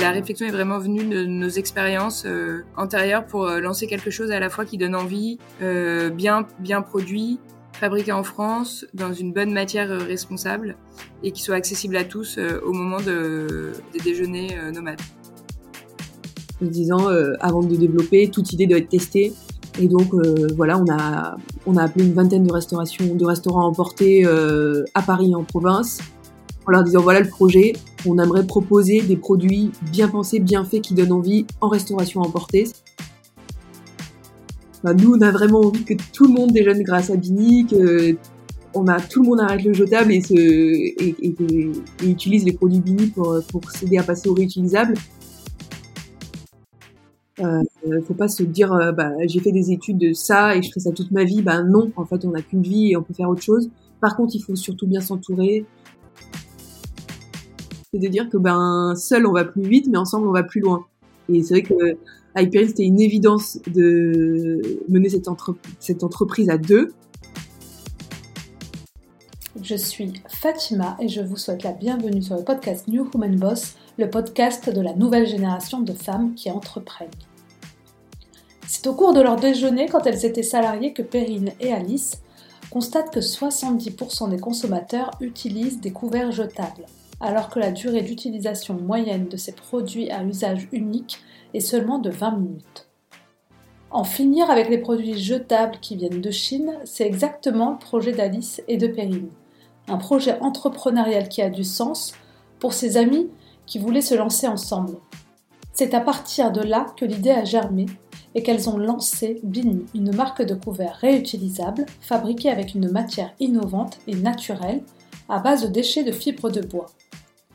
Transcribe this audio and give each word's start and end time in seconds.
La 0.00 0.10
réflexion 0.12 0.46
est 0.46 0.50
vraiment 0.50 0.78
venue 0.78 1.04
de 1.04 1.24
nos 1.24 1.48
expériences 1.48 2.26
antérieures 2.76 3.26
pour 3.26 3.46
lancer 3.46 3.86
quelque 3.86 4.10
chose 4.10 4.30
à 4.30 4.40
la 4.40 4.48
fois 4.48 4.64
qui 4.64 4.78
donne 4.78 4.94
envie, 4.94 5.38
bien, 5.60 6.46
bien 6.58 6.80
produit, 6.82 7.38
fabriqué 7.74 8.12
en 8.12 8.22
France, 8.22 8.86
dans 8.94 9.12
une 9.12 9.32
bonne 9.32 9.52
matière 9.52 9.88
responsable 9.88 10.76
et 11.22 11.32
qui 11.32 11.42
soit 11.42 11.56
accessible 11.56 11.96
à 11.96 12.04
tous 12.04 12.38
au 12.38 12.72
moment 12.72 13.00
de, 13.00 13.72
des 13.92 14.00
déjeuners 14.00 14.56
nomades. 14.72 15.00
En 16.62 16.66
disant, 16.66 17.08
avant 17.40 17.62
de 17.62 17.76
développer, 17.76 18.30
toute 18.30 18.52
idée 18.52 18.66
doit 18.66 18.78
être 18.78 18.88
testée 18.88 19.34
et 19.78 19.88
donc 19.88 20.12
euh, 20.14 20.48
voilà, 20.56 20.82
on 21.66 21.76
a 21.76 21.82
appelé 21.82 22.04
une 22.06 22.12
vingtaine 22.12 22.44
de 22.44 22.52
restaurations, 22.52 23.14
de 23.14 23.24
restaurants 23.24 23.66
emportés 23.66 24.24
euh, 24.26 24.84
à 24.94 25.02
Paris 25.02 25.34
en 25.34 25.44
province, 25.44 26.00
en 26.66 26.70
leur 26.70 26.84
disant 26.84 27.00
voilà 27.00 27.20
le 27.20 27.28
projet, 27.28 27.72
on 28.06 28.18
aimerait 28.18 28.46
proposer 28.46 29.00
des 29.02 29.16
produits 29.16 29.70
bien 29.92 30.08
pensés, 30.08 30.40
bien 30.40 30.64
faits, 30.64 30.82
qui 30.82 30.94
donnent 30.94 31.12
envie 31.12 31.46
en 31.60 31.68
restauration 31.68 32.20
emportée. 32.20 32.64
Bah, 34.82 34.94
nous, 34.94 35.14
on 35.14 35.20
a 35.20 35.30
vraiment 35.30 35.60
envie 35.60 35.84
que 35.84 35.94
tout 36.12 36.26
le 36.26 36.32
monde 36.32 36.52
déjeune 36.52 36.82
grâce 36.82 37.10
à 37.10 37.16
Bini, 37.16 37.66
que 37.66 38.16
on 38.72 38.86
a 38.86 39.00
tout 39.00 39.22
le 39.22 39.28
monde 39.28 39.40
arrête 39.40 39.64
le 39.64 39.72
jetable 39.72 40.12
et, 40.12 40.20
se, 40.20 40.34
et, 40.34 41.16
et, 41.22 42.06
utilise 42.06 42.44
les 42.44 42.52
produits 42.52 42.80
Bini 42.80 43.08
pour, 43.08 43.42
s'aider 43.70 43.98
à 43.98 44.02
passer 44.02 44.28
au 44.28 44.34
réutilisable. 44.34 44.94
Euh, 47.40 47.62
faut 48.06 48.14
pas 48.14 48.28
se 48.28 48.42
dire 48.42 48.72
euh, 48.72 48.92
bah, 48.92 49.12
j'ai 49.26 49.40
fait 49.40 49.52
des 49.52 49.72
études 49.72 49.96
de 49.96 50.12
ça 50.12 50.56
et 50.56 50.62
je 50.62 50.68
ferai 50.68 50.80
ça 50.80 50.92
toute 50.92 51.10
ma 51.10 51.24
vie. 51.24 51.42
Ben 51.42 51.64
non, 51.64 51.90
en 51.96 52.04
fait 52.04 52.24
on 52.24 52.30
n'a 52.30 52.42
qu'une 52.42 52.62
vie 52.62 52.92
et 52.92 52.96
on 52.96 53.02
peut 53.02 53.14
faire 53.14 53.30
autre 53.30 53.42
chose. 53.42 53.70
Par 54.00 54.16
contre, 54.16 54.34
il 54.34 54.40
faut 54.40 54.56
surtout 54.56 54.86
bien 54.86 55.00
s'entourer. 55.00 55.64
C'est 57.92 57.98
de 57.98 58.06
dire 58.06 58.30
que 58.30 58.36
ben 58.36 58.94
seul 58.94 59.26
on 59.26 59.32
va 59.32 59.44
plus 59.44 59.62
vite, 59.62 59.88
mais 59.90 59.98
ensemble 59.98 60.28
on 60.28 60.32
va 60.32 60.44
plus 60.44 60.60
loin. 60.60 60.86
Et 61.28 61.42
c'est 61.42 61.54
vrai 61.54 61.62
que 61.64 61.98
Hyperion 62.36 62.68
c'était 62.68 62.84
une 62.84 63.00
évidence 63.00 63.58
de 63.66 64.62
mener 64.88 65.08
cette, 65.08 65.26
cette 65.80 66.04
entreprise 66.04 66.50
à 66.50 66.56
deux. 66.56 66.92
Je 69.60 69.74
suis 69.74 70.12
Fatima 70.28 70.96
et 71.00 71.08
je 71.08 71.20
vous 71.20 71.36
souhaite 71.36 71.64
la 71.64 71.72
bienvenue 71.72 72.22
sur 72.22 72.36
le 72.36 72.44
podcast 72.44 72.86
New 72.86 73.10
Human 73.12 73.34
Boss, 73.34 73.74
le 73.98 74.08
podcast 74.08 74.70
de 74.70 74.80
la 74.80 74.94
nouvelle 74.94 75.26
génération 75.26 75.80
de 75.80 75.92
femmes 75.92 76.34
qui 76.34 76.48
entreprennent. 76.48 77.08
C'est 78.68 78.86
au 78.86 78.94
cours 78.94 79.14
de 79.14 79.20
leur 79.20 79.34
déjeuner, 79.34 79.88
quand 79.88 80.06
elles 80.06 80.24
étaient 80.24 80.44
salariées, 80.44 80.92
que 80.92 81.02
Perrine 81.02 81.50
et 81.58 81.72
Alice 81.72 82.22
constatent 82.70 83.12
que 83.12 83.18
70% 83.18 84.30
des 84.30 84.38
consommateurs 84.38 85.10
utilisent 85.20 85.80
des 85.80 85.90
couverts 85.90 86.30
jetables, 86.30 86.86
alors 87.20 87.50
que 87.50 87.58
la 87.58 87.70
durée 87.70 88.02
d'utilisation 88.02 88.74
moyenne 88.74 89.28
de 89.28 89.36
ces 89.36 89.52
produits 89.52 90.10
à 90.10 90.24
usage 90.24 90.68
unique 90.72 91.18
est 91.54 91.60
seulement 91.60 91.98
de 91.98 92.10
20 92.10 92.32
minutes. 92.32 92.88
En 93.90 94.04
finir 94.04 94.50
avec 94.50 94.68
les 94.68 94.78
produits 94.78 95.18
jetables 95.18 95.78
qui 95.80 95.96
viennent 95.96 96.20
de 96.20 96.30
Chine, 96.30 96.78
c'est 96.84 97.06
exactement 97.06 97.72
le 97.72 97.78
projet 97.78 98.12
d'Alice 98.12 98.62
et 98.68 98.76
de 98.76 98.86
Perrine. 98.86 99.30
Un 99.88 99.96
projet 99.96 100.38
entrepreneurial 100.40 101.28
qui 101.28 101.42
a 101.42 101.50
du 101.50 101.64
sens 101.64 102.12
pour 102.60 102.72
ses 102.72 102.96
amis 102.96 103.28
qui 103.66 103.78
voulaient 103.78 104.00
se 104.00 104.14
lancer 104.14 104.46
ensemble. 104.46 104.96
C'est 105.72 105.94
à 105.94 106.00
partir 106.00 106.52
de 106.52 106.60
là 106.60 106.86
que 106.96 107.04
l'idée 107.04 107.30
a 107.30 107.44
germé 107.44 107.86
et 108.34 108.42
qu'elles 108.42 108.68
ont 108.68 108.78
lancé 108.78 109.40
Bini, 109.42 109.86
une 109.94 110.14
marque 110.14 110.42
de 110.42 110.54
couverts 110.54 110.98
réutilisable 111.00 111.86
fabriquée 112.00 112.50
avec 112.50 112.74
une 112.74 112.90
matière 112.90 113.34
innovante 113.40 113.98
et 114.06 114.14
naturelle 114.14 114.82
à 115.28 115.38
base 115.40 115.62
de 115.62 115.68
déchets 115.68 116.04
de 116.04 116.12
fibres 116.12 116.50
de 116.50 116.60
bois. 116.60 116.86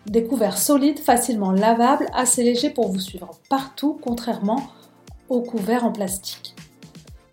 Des 0.05 0.23
couverts 0.23 0.59
solides, 0.59 0.99
facilement 0.99 1.51
lavables, 1.51 2.07
assez 2.13 2.43
légers 2.43 2.69
pour 2.69 2.89
vous 2.91 2.99
suivre 2.99 3.31
partout, 3.49 3.99
contrairement 4.01 4.61
aux 5.29 5.41
couverts 5.41 5.83
en 5.83 5.91
plastique. 5.91 6.53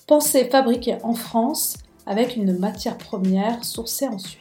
Pensez 0.07 0.47
fabriqués 0.47 0.97
en 1.03 1.13
France 1.13 1.77
avec 2.07 2.35
une 2.37 2.59
matière 2.59 2.97
première 2.97 3.63
sourcée 3.65 4.09
en 4.09 4.19
Suède. 4.19 4.41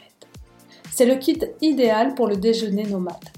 C'est 0.90 1.04
le 1.04 1.16
kit 1.16 1.38
idéal 1.60 2.14
pour 2.14 2.26
le 2.26 2.36
déjeuner 2.36 2.84
nomade. 2.84 3.28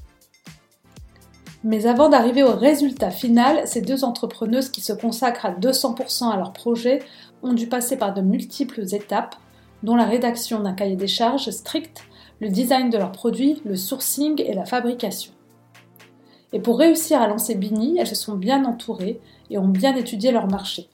Mais 1.64 1.86
avant 1.86 2.08
d'arriver 2.08 2.42
au 2.42 2.54
résultat 2.54 3.10
final, 3.10 3.66
ces 3.66 3.80
deux 3.80 4.04
entrepreneuses 4.04 4.68
qui 4.68 4.80
se 4.80 4.92
consacrent 4.92 5.46
à 5.46 5.52
200% 5.52 6.30
à 6.30 6.36
leur 6.36 6.52
projet 6.52 7.00
ont 7.42 7.52
dû 7.52 7.66
passer 7.66 7.96
par 7.96 8.14
de 8.14 8.20
multiples 8.20 8.84
étapes, 8.94 9.36
dont 9.82 9.96
la 9.96 10.04
rédaction 10.04 10.60
d'un 10.60 10.74
cahier 10.74 10.96
des 10.96 11.08
charges 11.08 11.50
strict, 11.50 12.04
le 12.40 12.48
design 12.48 12.90
de 12.90 12.98
leurs 12.98 13.12
produits, 13.12 13.60
le 13.64 13.76
sourcing 13.76 14.42
et 14.42 14.54
la 14.54 14.64
fabrication. 14.64 15.32
Et 16.52 16.60
pour 16.60 16.78
réussir 16.78 17.20
à 17.20 17.26
lancer 17.26 17.54
Bini, 17.54 17.96
elles 17.98 18.06
se 18.06 18.14
sont 18.14 18.34
bien 18.34 18.64
entourées 18.64 19.20
et 19.50 19.58
ont 19.58 19.68
bien 19.68 19.96
étudié 19.96 20.30
leur 20.30 20.46
marché. 20.46 20.88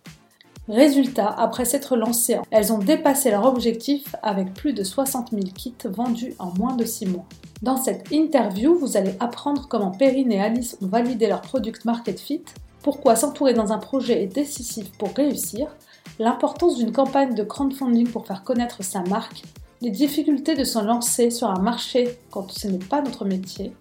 Résultat, 0.69 1.29
après 1.29 1.65
s'être 1.65 1.97
lancées, 1.97 2.39
elles 2.51 2.73
ont 2.73 2.79
dépassé 2.79 3.31
leur 3.31 3.45
objectif 3.45 4.15
avec 4.23 4.55
plus 4.55 4.73
de 4.73 4.85
60 4.85 5.31
000 5.33 5.43
kits 5.55 5.75
vendus 5.85 6.35
en 6.39 6.53
moins 6.57 6.77
de 6.77 6.85
6 6.85 7.07
mois. 7.07 7.27
Dans 7.63 7.77
cette 7.77 8.11
interview, 8.13 8.75
vous 8.75 8.97
allez 8.97 9.15
apprendre 9.21 9.67
comment 9.69 9.91
Perrine 9.91 10.33
et 10.33 10.41
Alice 10.41 10.79
ont 10.81 10.87
validé 10.87 11.27
leur 11.27 11.43
product 11.43 11.85
market 11.85 12.21
fit, 12.21 12.45
pourquoi 12.83 13.17
s'entourer 13.17 13.53
dans 13.53 13.73
un 13.73 13.79
projet 13.79 14.23
est 14.23 14.35
décisif 14.35 14.91
pour 14.93 15.11
réussir, 15.15 15.77
l'importance 16.19 16.77
d'une 16.77 16.93
campagne 16.93 17.35
de 17.35 17.43
crowdfunding 17.43 18.09
pour 18.09 18.27
faire 18.27 18.45
connaître 18.45 18.83
sa 18.83 19.03
marque, 19.03 19.43
les 19.83 19.91
difficultés 19.91 20.55
de 20.55 20.65
se 20.65 20.79
lancer 20.79 21.31
sur 21.31 21.49
un 21.49 21.61
marché 21.61 22.19
quand 22.31 22.51
ce 22.51 22.69
n'est 22.69 22.79
pas 22.79 23.01
notre 23.01 23.25
métier. 23.25 23.73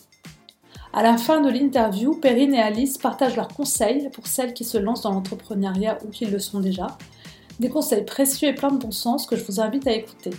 À 0.93 1.03
la 1.03 1.17
fin 1.17 1.41
de 1.41 1.49
l'interview, 1.49 2.15
Perrine 2.15 2.53
et 2.53 2.61
Alice 2.61 2.97
partagent 2.97 3.35
leurs 3.35 3.49
conseils 3.49 4.09
pour 4.09 4.25
celles 4.25 4.53
qui 4.53 4.63
se 4.63 4.77
lancent 4.77 5.01
dans 5.01 5.11
l'entrepreneuriat 5.11 5.99
ou 6.03 6.09
qui 6.09 6.25
le 6.25 6.39
sont 6.39 6.61
déjà. 6.61 6.97
Des 7.59 7.69
conseils 7.69 8.05
précieux 8.05 8.47
et 8.47 8.55
pleins 8.55 8.71
de 8.71 8.77
bon 8.77 8.91
sens 8.91 9.27
que 9.27 9.35
je 9.35 9.43
vous 9.43 9.59
invite 9.59 9.87
à 9.87 9.91
écouter. 9.91 10.31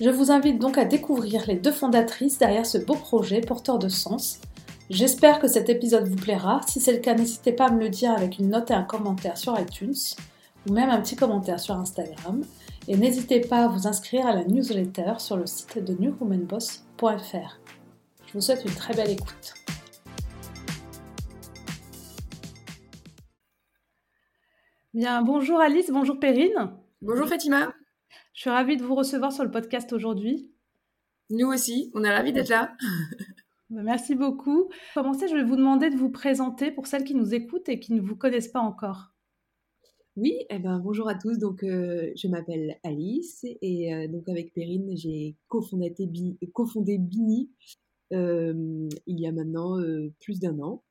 Je 0.00 0.10
vous 0.10 0.30
invite 0.30 0.58
donc 0.58 0.78
à 0.78 0.84
découvrir 0.84 1.44
les 1.46 1.56
deux 1.56 1.72
fondatrices 1.72 2.38
derrière 2.38 2.64
ce 2.66 2.78
beau 2.78 2.94
projet 2.94 3.40
porteur 3.40 3.78
de 3.78 3.88
sens. 3.88 4.40
J'espère 4.88 5.40
que 5.40 5.48
cet 5.48 5.68
épisode 5.68 6.06
vous 6.06 6.16
plaira. 6.16 6.60
Si 6.66 6.80
c'est 6.80 6.92
le 6.92 6.98
cas, 6.98 7.14
n'hésitez 7.14 7.52
pas 7.52 7.66
à 7.66 7.70
me 7.70 7.80
le 7.80 7.88
dire 7.88 8.12
avec 8.12 8.38
une 8.38 8.50
note 8.50 8.70
et 8.70 8.74
un 8.74 8.82
commentaire 8.82 9.36
sur 9.36 9.58
iTunes 9.58 9.94
ou 10.68 10.72
même 10.72 10.90
un 10.90 11.00
petit 11.00 11.16
commentaire 11.16 11.60
sur 11.60 11.74
Instagram. 11.74 12.42
Et 12.90 12.96
n'hésitez 12.96 13.40
pas 13.40 13.66
à 13.66 13.68
vous 13.68 13.86
inscrire 13.86 14.26
à 14.26 14.34
la 14.34 14.42
newsletter 14.42 15.12
sur 15.18 15.36
le 15.36 15.46
site 15.46 15.78
de 15.78 15.94
newwomanboss.fr. 15.94 17.60
Je 18.26 18.32
vous 18.32 18.40
souhaite 18.40 18.64
une 18.64 18.74
très 18.74 18.94
belle 18.94 19.10
écoute. 19.10 19.54
Bien, 24.92 25.22
bonjour 25.22 25.60
Alice, 25.60 25.88
bonjour 25.92 26.18
Perrine. 26.18 26.72
Bonjour 27.00 27.28
Fatima. 27.28 27.72
Je 28.34 28.40
suis 28.40 28.50
ravie 28.50 28.76
de 28.76 28.82
vous 28.82 28.96
recevoir 28.96 29.30
sur 29.30 29.44
le 29.44 29.52
podcast 29.52 29.92
aujourd'hui. 29.92 30.50
Nous 31.30 31.46
aussi, 31.46 31.92
on 31.94 32.02
est 32.02 32.10
ravis 32.12 32.32
d'être 32.32 32.48
là. 32.48 32.74
Merci 33.70 34.16
beaucoup. 34.16 34.68
Pour 34.94 35.04
commencer, 35.04 35.28
je 35.28 35.36
vais 35.36 35.44
vous 35.44 35.54
demander 35.54 35.90
de 35.90 35.96
vous 35.96 36.10
présenter 36.10 36.72
pour 36.72 36.88
celles 36.88 37.04
qui 37.04 37.14
nous 37.14 37.34
écoutent 37.34 37.68
et 37.68 37.78
qui 37.78 37.92
ne 37.92 38.00
vous 38.00 38.16
connaissent 38.16 38.48
pas 38.50 38.58
encore. 38.58 39.12
Oui, 40.16 40.44
eh 40.50 40.58
ben, 40.58 40.80
bonjour 40.80 41.08
à 41.08 41.14
tous. 41.14 41.38
Donc, 41.38 41.62
euh, 41.62 42.10
je 42.16 42.26
m'appelle 42.26 42.78
Alice 42.82 43.44
et 43.62 43.94
euh, 43.94 44.08
donc 44.08 44.28
avec 44.28 44.52
Perrine, 44.52 44.96
j'ai 44.96 45.36
cofondé, 45.48 45.94
cofondé 46.52 46.98
Bini 46.98 47.50
euh, 48.12 48.88
il 49.06 49.20
y 49.20 49.26
a 49.26 49.32
maintenant 49.32 49.78
plus 50.20 50.40
d'un 50.40 50.58
an. 50.58 50.82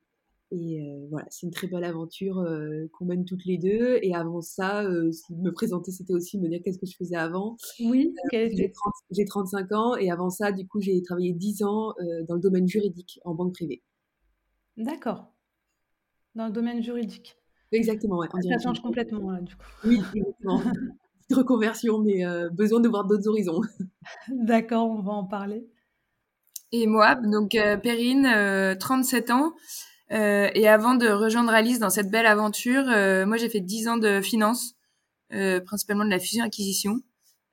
Et 0.52 0.82
voilà, 1.12 1.28
c'est 1.30 1.46
une 1.46 1.52
très 1.52 1.68
belle 1.68 1.84
aventure 1.84 2.44
qu'on 2.94 3.06
mène 3.06 3.24
toutes 3.24 3.46
les 3.46 3.60
deux. 3.60 4.00
Et 4.02 4.16
avant 4.16 4.42
ça, 4.42 4.82
me 4.84 5.50
présenter, 5.52 5.92
c'était 5.92 6.14
aussi 6.14 6.40
me 6.40 6.50
dire 6.50 6.62
qu'est-ce 6.64 6.80
que 6.80 6.88
je 6.88 6.96
faisais 6.96 7.18
avant. 7.18 7.56
Oui, 7.82 8.16
j'ai 8.32 9.26
35 9.26 9.72
ans 9.74 9.96
et 9.96 10.10
avant 10.10 10.32
ça, 10.32 10.52
du 10.52 10.66
coup, 10.66 10.82
j'ai 10.82 11.04
travaillé 11.04 11.34
10 11.34 11.62
ans 11.62 11.94
dans 12.28 12.34
le 12.34 12.42
domaine 12.42 12.68
juridique 12.68 13.20
en 13.26 13.36
banque 13.36 13.54
privée. 13.54 13.84
D'accord. 14.76 15.36
Dans 16.34 16.48
le 16.48 16.52
domaine 16.52 16.82
juridique. 16.82 17.39
Exactement, 17.72 18.18
ouais. 18.18 18.28
Ça 18.50 18.60
change 18.60 18.82
complètement, 18.82 19.32
là, 19.32 19.42
du 19.42 19.56
coup. 19.56 19.64
Oui, 19.86 20.02
exactement. 20.14 20.62
reconversion, 21.32 22.00
mais 22.00 22.24
besoin 22.52 22.80
de 22.80 22.90
voir 22.90 23.06
d'autres 23.06 23.28
horizons. 23.28 23.62
D'accord, 24.30 24.90
on 24.90 25.02
va 25.02 25.12
en 25.12 25.26
parler. 25.26 25.68
Et 26.72 26.88
moi, 26.88 27.14
donc 27.16 27.52
Perrine, 27.52 28.76
37 28.80 29.30
ans. 29.30 29.54
Euh, 30.12 30.50
et 30.56 30.68
avant 30.68 30.96
de 30.96 31.08
rejoindre 31.08 31.52
Alice 31.54 31.80
dans 31.80 31.90
cette 31.90 32.10
belle 32.10 32.26
aventure, 32.26 32.84
euh, 32.90 33.26
moi 33.26 33.38
j'ai 33.38 33.50
fait 33.50 33.60
10 33.60 33.88
ans 33.88 33.98
de 33.98 34.22
finance, 34.22 34.74
euh, 35.34 35.60
principalement 35.60 36.06
de 36.06 36.10
la 36.10 36.20
fusion-acquisition. 36.20 37.02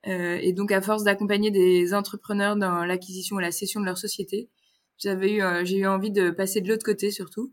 et 0.05 0.53
donc 0.53 0.71
à 0.71 0.81
force 0.81 1.03
d'accompagner 1.03 1.51
des 1.51 1.93
entrepreneurs 1.93 2.55
dans 2.55 2.85
l'acquisition 2.85 3.35
ou 3.35 3.39
la 3.39 3.51
cession 3.51 3.81
de 3.81 3.85
leur 3.85 3.97
société, 3.97 4.49
j'avais 4.97 5.33
eu, 5.33 5.41
j'ai 5.65 5.79
eu 5.79 5.87
envie 5.87 6.11
de 6.11 6.31
passer 6.31 6.61
de 6.61 6.69
l'autre 6.69 6.85
côté 6.85 7.11
surtout. 7.11 7.51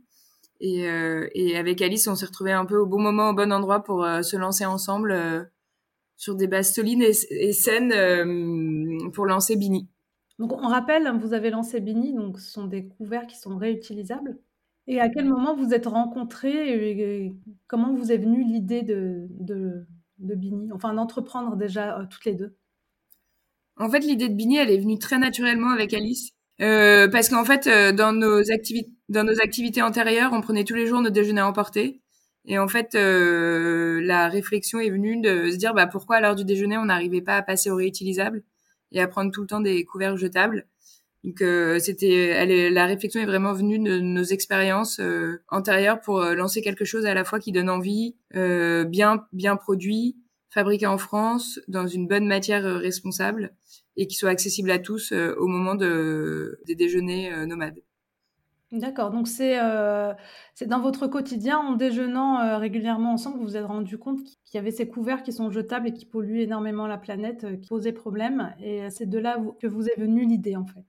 Et, 0.60 0.86
et, 1.34 1.56
avec 1.56 1.82
Alice, 1.82 2.06
on 2.08 2.14
s'est 2.14 2.26
retrouvés 2.26 2.52
un 2.52 2.64
peu 2.64 2.78
au 2.78 2.86
bon 2.86 3.00
moment, 3.00 3.30
au 3.30 3.34
bon 3.34 3.52
endroit 3.52 3.82
pour 3.82 4.04
se 4.04 4.36
lancer 4.36 4.64
ensemble 4.64 5.50
sur 6.16 6.36
des 6.36 6.46
bases 6.46 6.72
solides 6.72 7.02
et, 7.02 7.12
et 7.30 7.52
saines 7.52 9.10
pour 9.12 9.26
lancer 9.26 9.56
Bini. 9.56 9.88
Donc 10.38 10.52
on 10.52 10.68
rappelle, 10.68 11.10
vous 11.20 11.32
avez 11.34 11.50
lancé 11.50 11.80
Bini, 11.80 12.14
donc 12.14 12.40
ce 12.40 12.50
sont 12.50 12.66
des 12.66 12.86
couverts 12.86 13.26
qui 13.26 13.36
sont 13.36 13.56
réutilisables. 13.56 14.38
Et 14.86 15.00
à 15.00 15.08
quel 15.08 15.26
moment 15.26 15.56
vous 15.56 15.72
êtes 15.72 15.86
rencontrés 15.86 16.90
et 16.90 17.34
comment 17.66 17.94
vous 17.94 18.12
est 18.12 18.18
venue 18.18 18.44
l'idée 18.44 18.82
de, 18.82 19.26
de, 19.30 19.86
de 20.18 20.34
Bini, 20.34 20.70
enfin 20.72 20.92
d'entreprendre 20.92 21.56
déjà 21.56 21.98
euh, 21.98 22.04
toutes 22.10 22.24
les 22.26 22.34
deux? 22.34 22.56
En 23.76 23.88
fait, 23.88 24.00
l'idée 24.00 24.28
de 24.28 24.34
Bini, 24.34 24.58
elle 24.58 24.70
est 24.70 24.78
venue 24.78 24.98
très 24.98 25.18
naturellement 25.18 25.70
avec 25.70 25.94
Alice. 25.94 26.30
Euh, 26.60 27.08
parce 27.08 27.28
qu'en 27.28 27.44
fait, 27.44 27.66
euh, 27.66 27.92
dans 27.92 28.12
nos 28.12 28.38
activités, 28.52 28.92
dans 29.08 29.24
nos 29.24 29.40
activités 29.40 29.82
antérieures, 29.82 30.32
on 30.32 30.40
prenait 30.40 30.64
tous 30.64 30.74
les 30.74 30.86
jours 30.86 31.00
nos 31.00 31.10
déjeuners 31.10 31.42
emportés. 31.42 32.00
Et 32.46 32.58
en 32.58 32.68
fait, 32.68 32.94
euh, 32.94 34.00
la 34.02 34.28
réflexion 34.28 34.78
est 34.78 34.90
venue 34.90 35.20
de 35.20 35.50
se 35.50 35.56
dire, 35.56 35.74
bah 35.74 35.86
pourquoi 35.86 36.16
à 36.16 36.20
l'heure 36.20 36.34
du 36.34 36.44
déjeuner 36.44 36.76
on 36.76 36.86
n'arrivait 36.86 37.22
pas 37.22 37.36
à 37.36 37.42
passer 37.42 37.70
au 37.70 37.76
réutilisable 37.76 38.42
et 38.92 39.00
à 39.00 39.08
prendre 39.08 39.30
tout 39.30 39.40
le 39.42 39.46
temps 39.46 39.60
des 39.60 39.84
couverts 39.84 40.16
jetables? 40.16 40.66
Donc 41.24 41.40
euh, 41.40 41.78
c'était, 41.78 42.70
la 42.70 42.84
réflexion 42.84 43.20
est 43.20 43.26
vraiment 43.26 43.54
venue 43.54 43.78
de 43.78 43.98
nos 43.98 44.22
expériences 44.22 45.00
euh, 45.00 45.42
antérieures 45.48 46.00
pour 46.02 46.20
euh, 46.20 46.34
lancer 46.34 46.60
quelque 46.60 46.84
chose 46.84 47.06
à 47.06 47.14
la 47.14 47.24
fois 47.24 47.40
qui 47.40 47.50
donne 47.50 47.70
envie, 47.70 48.14
bien 48.30 49.26
bien 49.32 49.56
produit, 49.56 50.16
fabriqué 50.50 50.86
en 50.86 50.98
France, 50.98 51.60
dans 51.66 51.86
une 51.86 52.06
bonne 52.06 52.26
matière 52.26 52.64
responsable 52.64 53.54
et 53.96 54.06
qui 54.06 54.16
soit 54.16 54.28
accessible 54.30 54.70
à 54.70 54.78
tous 54.78 55.12
au 55.12 55.46
moment 55.46 55.76
de, 55.76 56.60
des 56.66 56.74
déjeuners 56.74 57.46
nomades. 57.46 57.80
D'accord, 58.74 59.10
donc 59.10 59.28
c'est 59.28 59.56
c'est 60.54 60.66
dans 60.66 60.80
votre 60.80 61.06
quotidien, 61.06 61.58
en 61.58 61.72
déjeunant 61.76 62.58
régulièrement 62.58 63.12
ensemble, 63.12 63.38
vous 63.38 63.44
vous 63.44 63.56
êtes 63.56 63.64
rendu 63.64 63.98
compte 63.98 64.24
qu'il 64.24 64.54
y 64.54 64.58
avait 64.58 64.72
ces 64.72 64.88
couverts 64.88 65.22
qui 65.22 65.32
sont 65.32 65.50
jetables 65.50 65.88
et 65.88 65.92
qui 65.92 66.06
polluent 66.06 66.40
énormément 66.40 66.88
la 66.88 66.98
planète, 66.98 67.60
qui 67.60 67.68
posaient 67.68 67.92
problème. 67.92 68.52
Et 68.60 68.90
c'est 68.90 69.06
de 69.06 69.18
là 69.18 69.38
que 69.60 69.68
vous 69.68 69.88
est 69.88 70.00
venue 70.00 70.24
l'idée, 70.26 70.56
en 70.56 70.66
fait 70.66 70.84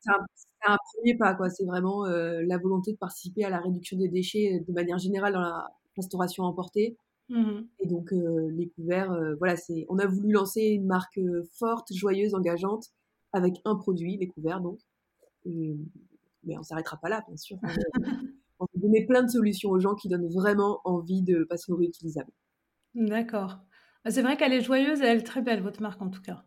c'est 0.00 0.70
un, 0.70 0.76
premier 0.94 1.16
pas, 1.16 1.34
quoi. 1.34 1.50
C'est 1.50 1.64
vraiment 1.64 2.06
euh, 2.06 2.42
la 2.46 2.58
volonté 2.58 2.92
de 2.92 2.98
participer 2.98 3.44
à 3.44 3.50
la 3.50 3.60
réduction 3.60 3.96
des 3.96 4.08
déchets 4.08 4.54
euh, 4.54 4.64
de 4.66 4.72
manière 4.72 4.98
générale 4.98 5.32
dans 5.32 5.40
la 5.40 5.68
restauration 5.96 6.44
emportée. 6.44 6.96
Mmh 7.28 7.60
Et 7.80 7.86
donc 7.86 8.12
euh, 8.12 8.48
les 8.52 8.68
couverts, 8.70 9.14
voilà, 9.38 9.56
c'est, 9.56 9.84
on 9.88 9.98
a 9.98 10.06
voulu 10.06 10.32
lancer 10.32 10.62
une 10.62 10.86
marque 10.86 11.20
forte, 11.58 11.92
joyeuse, 11.92 12.34
engageante, 12.34 12.86
avec 13.32 13.60
un 13.64 13.76
produit, 13.76 14.16
les 14.16 14.28
couverts 14.28 14.60
donc. 14.60 14.78
Mais 16.48 16.58
on 16.58 16.62
s'arrêtera 16.62 16.96
pas 16.96 17.08
là, 17.08 17.22
bien 17.28 17.36
sûr. 17.36 17.58
on 18.58 18.64
va 18.64 18.80
donner 18.80 19.06
plein 19.06 19.22
de 19.22 19.28
solutions 19.28 19.70
aux 19.70 19.78
gens 19.78 19.94
qui 19.94 20.08
donnent 20.08 20.28
vraiment 20.28 20.80
envie 20.84 21.22
de 21.22 21.44
passer 21.44 21.70
au 21.70 21.76
réutilisable. 21.76 22.30
D'accord. 22.94 23.60
Bah, 24.04 24.10
c'est 24.10 24.22
vrai 24.22 24.36
qu'elle 24.36 24.52
est 24.52 24.62
joyeuse 24.62 25.00
et 25.00 25.04
elle 25.04 25.18
est 25.18 25.26
très 25.26 25.42
belle, 25.42 25.62
votre 25.62 25.82
marque 25.82 26.02
en 26.02 26.10
tout 26.10 26.22
cas. 26.22 26.44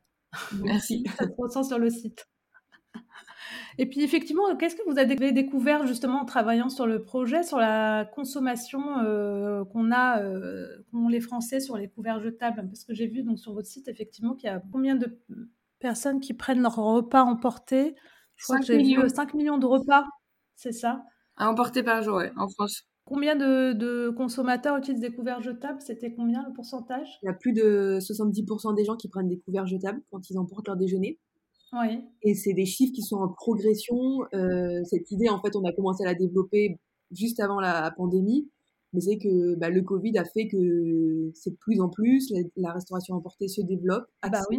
Merci. 0.64 1.04
Ça 1.18 1.26
se 1.26 1.34
ressent 1.38 1.64
sur 1.64 1.80
le 1.80 1.90
site. 1.90 2.28
Et 3.78 3.86
puis 3.86 4.02
effectivement, 4.02 4.56
qu'est-ce 4.58 4.76
que 4.76 4.88
vous 4.90 5.00
avez 5.00 5.32
découvert 5.32 5.88
justement 5.88 6.22
en 6.22 6.26
travaillant 6.26 6.70
sur 6.70 6.86
le 6.86 7.02
projet, 7.02 7.42
sur 7.44 7.58
la 7.58 8.06
consommation 8.06 9.00
euh, 9.00 9.64
qu'on 9.66 9.92
a, 9.92 10.22
euh, 10.22 10.68
qu'ont 10.92 11.08
les 11.08 11.22
Français 11.22 11.60
sur 11.60 11.78
les 11.78 11.88
couverts 11.88 12.20
jetables? 12.20 12.68
Parce 12.68 12.84
que 12.84 12.94
j'ai 12.94 13.08
vu 13.08 13.24
donc 13.24 13.40
sur 13.40 13.54
votre 13.54 13.68
site 13.68 13.88
effectivement 13.88 14.36
qu'il 14.36 14.50
y 14.50 14.54
a 14.54 14.62
combien 14.72 14.96
de 14.96 15.18
personnes 15.80 16.20
qui 16.20 16.34
prennent 16.34 16.62
leur 16.62 16.76
repas 16.76 17.24
emporté 17.24 17.96
Je 18.42 18.46
crois 18.46 18.60
que 18.60 18.66
j'ai 18.66 18.82
vu 18.82 18.98
5 19.08 19.36
millions 19.36 19.60
de 19.60 19.68
repas, 19.68 20.04
c'est 20.56 20.72
ça? 20.72 21.04
À 21.38 21.50
emporter 21.50 21.84
par 21.84 22.02
jour, 22.02 22.18
oui, 22.18 22.26
en 22.38 22.50
France. 22.50 22.88
Combien 23.06 23.36
de, 23.36 23.74
de, 23.74 24.10
consommateurs 24.10 24.78
utilisent 24.78 25.02
des 25.02 25.14
couverts 25.14 25.42
jetables? 25.42 25.80
C'était 25.80 26.14
combien 26.14 26.44
le 26.48 26.54
pourcentage? 26.54 27.20
Il 27.22 27.28
y 27.28 27.30
a 27.30 27.34
plus 27.34 27.54
de 27.54 28.00
70% 28.00 28.76
des 28.76 28.84
gens 28.84 28.96
qui 28.96 29.10
prennent 29.10 29.28
des 29.28 29.40
couverts 29.40 29.68
jetables 29.68 30.02
quand 30.10 30.28
ils 30.30 30.40
emportent 30.40 30.68
leur 30.68 30.78
déjeuner. 30.78 31.20
Et 32.24 32.34
c'est 32.34 32.54
des 32.54 32.66
chiffres 32.66 32.94
qui 32.94 33.02
sont 33.02 33.18
en 33.18 33.30
progression. 33.30 34.24
Euh, 34.34 34.84
cette 34.84 35.10
idée, 35.12 35.30
en 35.30 35.40
fait, 35.42 35.56
on 35.56 35.64
a 35.64 35.72
commencé 35.72 36.04
à 36.04 36.08
la 36.08 36.16
développer 36.16 36.80
juste 37.12 37.40
avant 37.40 37.60
la 37.60 37.92
pandémie. 37.92 38.50
Mais 38.94 39.02
c'est 39.02 39.18
que 39.18 39.56
bah, 39.56 39.70
le 39.70 39.82
Covid 39.84 40.18
a 40.18 40.26
fait 40.26 40.48
que 40.48 41.32
c'est 41.34 41.52
de 41.52 41.58
plus 41.58 41.80
en 41.80 41.90
plus, 41.90 42.34
la, 42.58 42.74
restauration 42.74 43.16
emportée 43.16 43.48
se 43.48 43.62
développe, 43.62 44.04
ah 44.22 44.30
bah 44.30 44.42
oui. 44.50 44.58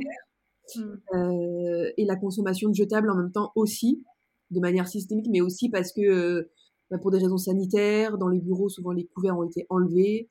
Mmh. 0.77 1.17
Euh, 1.17 1.93
et 1.97 2.05
la 2.05 2.17
consommation 2.17 2.69
de 2.69 2.75
jetables 2.75 3.11
en 3.11 3.17
même 3.17 3.33
temps 3.33 3.53
aussi, 3.55 4.03
de 4.51 4.61
manière 4.61 4.89
systémique, 4.89 5.27
mais 5.31 5.41
aussi 5.41 5.69
parce 5.69 5.93
que 5.93 6.01
euh, 6.01 6.51
bah, 6.91 6.99
pour 6.99 7.11
des 7.11 7.19
raisons 7.19 7.39
sanitaires, 7.39 8.19
dans 8.19 8.29
les 8.29 8.41
bureaux, 8.41 8.69
souvent 8.69 8.93
les 8.93 9.07
couverts 9.07 9.39
ont 9.39 9.45
été 9.45 9.67
enlevés, 9.71 10.29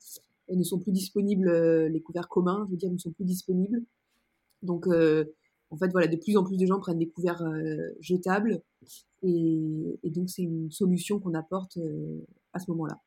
et 0.48 0.56
ne 0.56 0.62
sont 0.62 0.78
plus 0.78 0.92
disponibles, 0.92 1.48
euh, 1.48 1.88
les 1.88 2.00
couverts 2.00 2.28
communs, 2.28 2.64
je 2.66 2.72
veux 2.72 2.76
dire, 2.76 2.90
ne 2.90 2.98
sont 2.98 3.12
plus 3.12 3.24
disponibles. 3.24 3.82
Donc, 4.62 4.86
en 5.72 5.78
fait, 5.78 5.90
voilà, 5.90 6.06
de 6.06 6.16
plus 6.16 6.36
en 6.36 6.44
plus 6.44 6.58
de 6.58 6.66
gens 6.66 6.78
prennent 6.78 6.98
des 6.98 7.08
couverts 7.08 7.42
euh, 7.42 7.94
jetables. 7.98 8.60
Et, 9.22 9.98
donc, 10.04 10.28
c'est 10.28 10.42
une 10.42 10.70
solution 10.70 11.18
qu'on 11.18 11.32
apporte 11.32 11.78
euh, 11.78 12.26
à 12.52 12.58
ce 12.58 12.70
moment-là. 12.72 13.00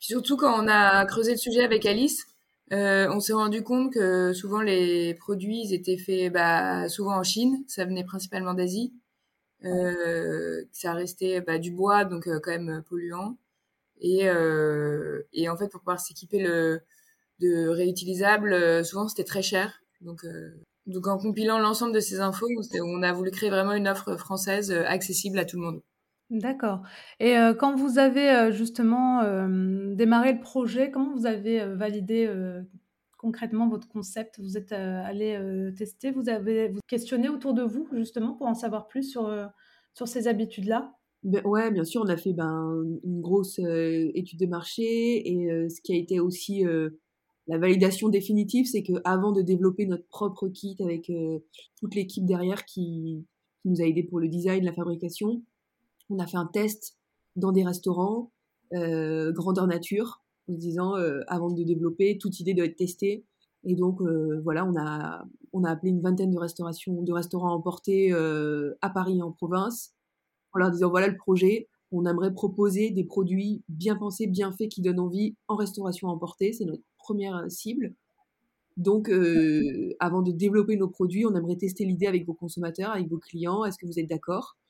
Surtout 0.00 0.36
quand 0.36 0.52
on 0.64 0.66
a 0.66 1.06
creusé 1.06 1.30
le 1.30 1.38
sujet 1.38 1.62
avec 1.62 1.86
Alice, 1.86 2.26
euh, 2.72 3.08
on 3.10 3.20
s'est 3.20 3.32
rendu 3.32 3.62
compte 3.62 3.92
que 3.92 4.32
souvent 4.32 4.60
les 4.60 5.14
produits 5.14 5.72
étaient 5.74 5.98
faits 5.98 6.32
bah, 6.32 6.88
souvent 6.88 7.16
en 7.18 7.22
Chine, 7.22 7.64
ça 7.68 7.84
venait 7.84 8.04
principalement 8.04 8.54
d'Asie. 8.54 8.92
ça 10.72 10.94
restait 10.94 11.40
bah, 11.40 11.58
du 11.58 11.70
bois, 11.70 12.04
donc 12.04 12.28
quand 12.42 12.50
même 12.50 12.82
polluant. 12.88 13.36
Et, 14.00 14.26
et, 15.32 15.48
en 15.48 15.56
fait, 15.56 15.68
pour 15.68 15.80
pouvoir 15.80 16.00
s'équiper 16.00 16.42
de 16.42 17.68
réutilisables, 17.68 18.84
souvent 18.84 19.08
c'était 19.08 19.24
très 19.24 19.42
cher. 19.42 19.82
Donc 20.00 20.24
donc 20.86 21.06
en 21.06 21.18
compilant 21.18 21.58
l'ensemble 21.58 21.94
de 21.94 22.00
ces 22.00 22.20
infos, 22.20 22.48
on 22.82 23.02
a 23.02 23.12
voulu 23.12 23.30
créer 23.30 23.50
vraiment 23.50 23.72
une 23.72 23.86
offre 23.86 24.16
française 24.16 24.72
euh, 24.72 24.84
accessible 24.86 25.38
à 25.38 25.44
tout 25.44 25.56
le 25.56 25.62
monde. 25.62 25.82
D'accord. 26.32 26.80
Et 27.20 27.34
quand 27.58 27.76
vous 27.76 27.98
avez 27.98 28.50
justement 28.52 29.22
démarré 29.94 30.32
le 30.32 30.40
projet, 30.40 30.90
comment 30.90 31.14
vous 31.14 31.26
avez 31.26 31.62
validé 31.74 32.26
concrètement 33.18 33.68
votre 33.68 33.86
concept? 33.86 34.40
Vous 34.40 34.56
êtes 34.56 34.72
allé 34.72 35.38
tester, 35.76 36.10
vous 36.10 36.30
avez 36.30 36.68
vous 36.68 36.80
questionné 36.88 37.28
autour 37.28 37.52
de 37.52 37.62
vous 37.62 37.86
justement 37.92 38.32
pour 38.32 38.46
en 38.46 38.54
savoir 38.54 38.88
plus 38.88 39.02
sur, 39.10 39.30
sur 39.92 40.08
ces 40.08 40.26
habitudes-là? 40.26 40.94
Ben, 41.22 41.42
Ouais, 41.44 41.70
bien 41.70 41.84
sûr, 41.84 42.00
on 42.02 42.08
a 42.08 42.16
fait 42.16 42.32
ben, 42.32 42.82
une 43.04 43.20
grosse 43.20 43.58
étude 43.58 44.40
de 44.40 44.46
marché 44.46 45.28
et 45.28 45.68
ce 45.68 45.82
qui 45.82 45.92
a 45.92 45.98
été 45.98 46.18
aussi 46.18 46.64
la 47.46 47.58
validation 47.58 48.08
définitive, 48.08 48.64
c'est 48.64 48.82
que 48.82 48.94
avant 49.04 49.32
de 49.32 49.42
développer 49.42 49.84
notre 49.84 50.06
propre 50.08 50.48
kit 50.48 50.76
avec 50.80 51.12
toute 51.78 51.94
l'équipe 51.94 52.24
derrière 52.24 52.64
qui, 52.64 53.26
nous 53.64 53.80
a 53.80 53.84
aidé 53.84 54.02
pour 54.02 54.20
le 54.20 54.28
design, 54.28 54.64
la 54.64 54.72
fabrication, 54.72 55.42
on 56.12 56.18
a 56.18 56.26
fait 56.26 56.36
un 56.36 56.46
test 56.46 56.96
dans 57.36 57.52
des 57.52 57.64
restaurants 57.64 58.30
euh, 58.74 59.32
grandeur 59.32 59.66
nature, 59.66 60.22
en 60.48 60.54
se 60.54 60.58
disant 60.58 60.96
euh, 60.96 61.20
avant 61.26 61.50
de 61.50 61.62
développer, 61.62 62.18
toute 62.18 62.40
idée 62.40 62.54
doit 62.54 62.66
être 62.66 62.76
testée. 62.76 63.24
Et 63.64 63.76
donc 63.76 64.02
voilà, 64.42 64.66
on 64.66 64.74
a 64.76 65.24
on 65.52 65.62
a 65.62 65.70
appelé 65.70 65.90
une 65.90 66.00
vingtaine 66.00 66.32
de 66.32 66.38
restaurations, 66.38 67.00
de 67.00 67.12
restaurants 67.12 67.54
emportés 67.54 68.12
à 68.12 68.90
Paris 68.90 69.18
et 69.18 69.22
en 69.22 69.30
province, 69.30 69.94
en 70.52 70.58
leur 70.58 70.72
disant 70.72 70.90
voilà 70.90 71.06
le 71.06 71.16
projet, 71.16 71.68
on 71.92 72.06
aimerait 72.06 72.32
proposer 72.32 72.90
des 72.90 73.04
produits 73.04 73.62
bien 73.68 73.96
pensés, 73.96 74.26
bien 74.26 74.50
faits, 74.50 74.70
qui 74.70 74.80
donnent 74.80 74.98
envie 74.98 75.36
en 75.46 75.56
restauration 75.56 76.08
emportée. 76.08 76.52
C'est 76.52 76.64
notre 76.64 76.82
première 76.98 77.36
euh, 77.36 77.48
cible. 77.48 77.94
Donc, 78.78 79.10
euh, 79.10 79.94
avant 80.00 80.22
de 80.22 80.32
développer 80.32 80.76
nos 80.76 80.88
produits, 80.88 81.26
on 81.26 81.34
aimerait 81.34 81.56
tester 81.56 81.84
l'idée 81.84 82.06
avec 82.06 82.26
vos 82.26 82.32
consommateurs, 82.32 82.90
avec 82.92 83.08
vos 83.08 83.18
clients. 83.18 83.66
Est-ce 83.66 83.76
que 83.76 83.86
vous 83.86 83.98
êtes 83.98 84.08
d'accord? 84.08 84.56
euh, 84.56 84.61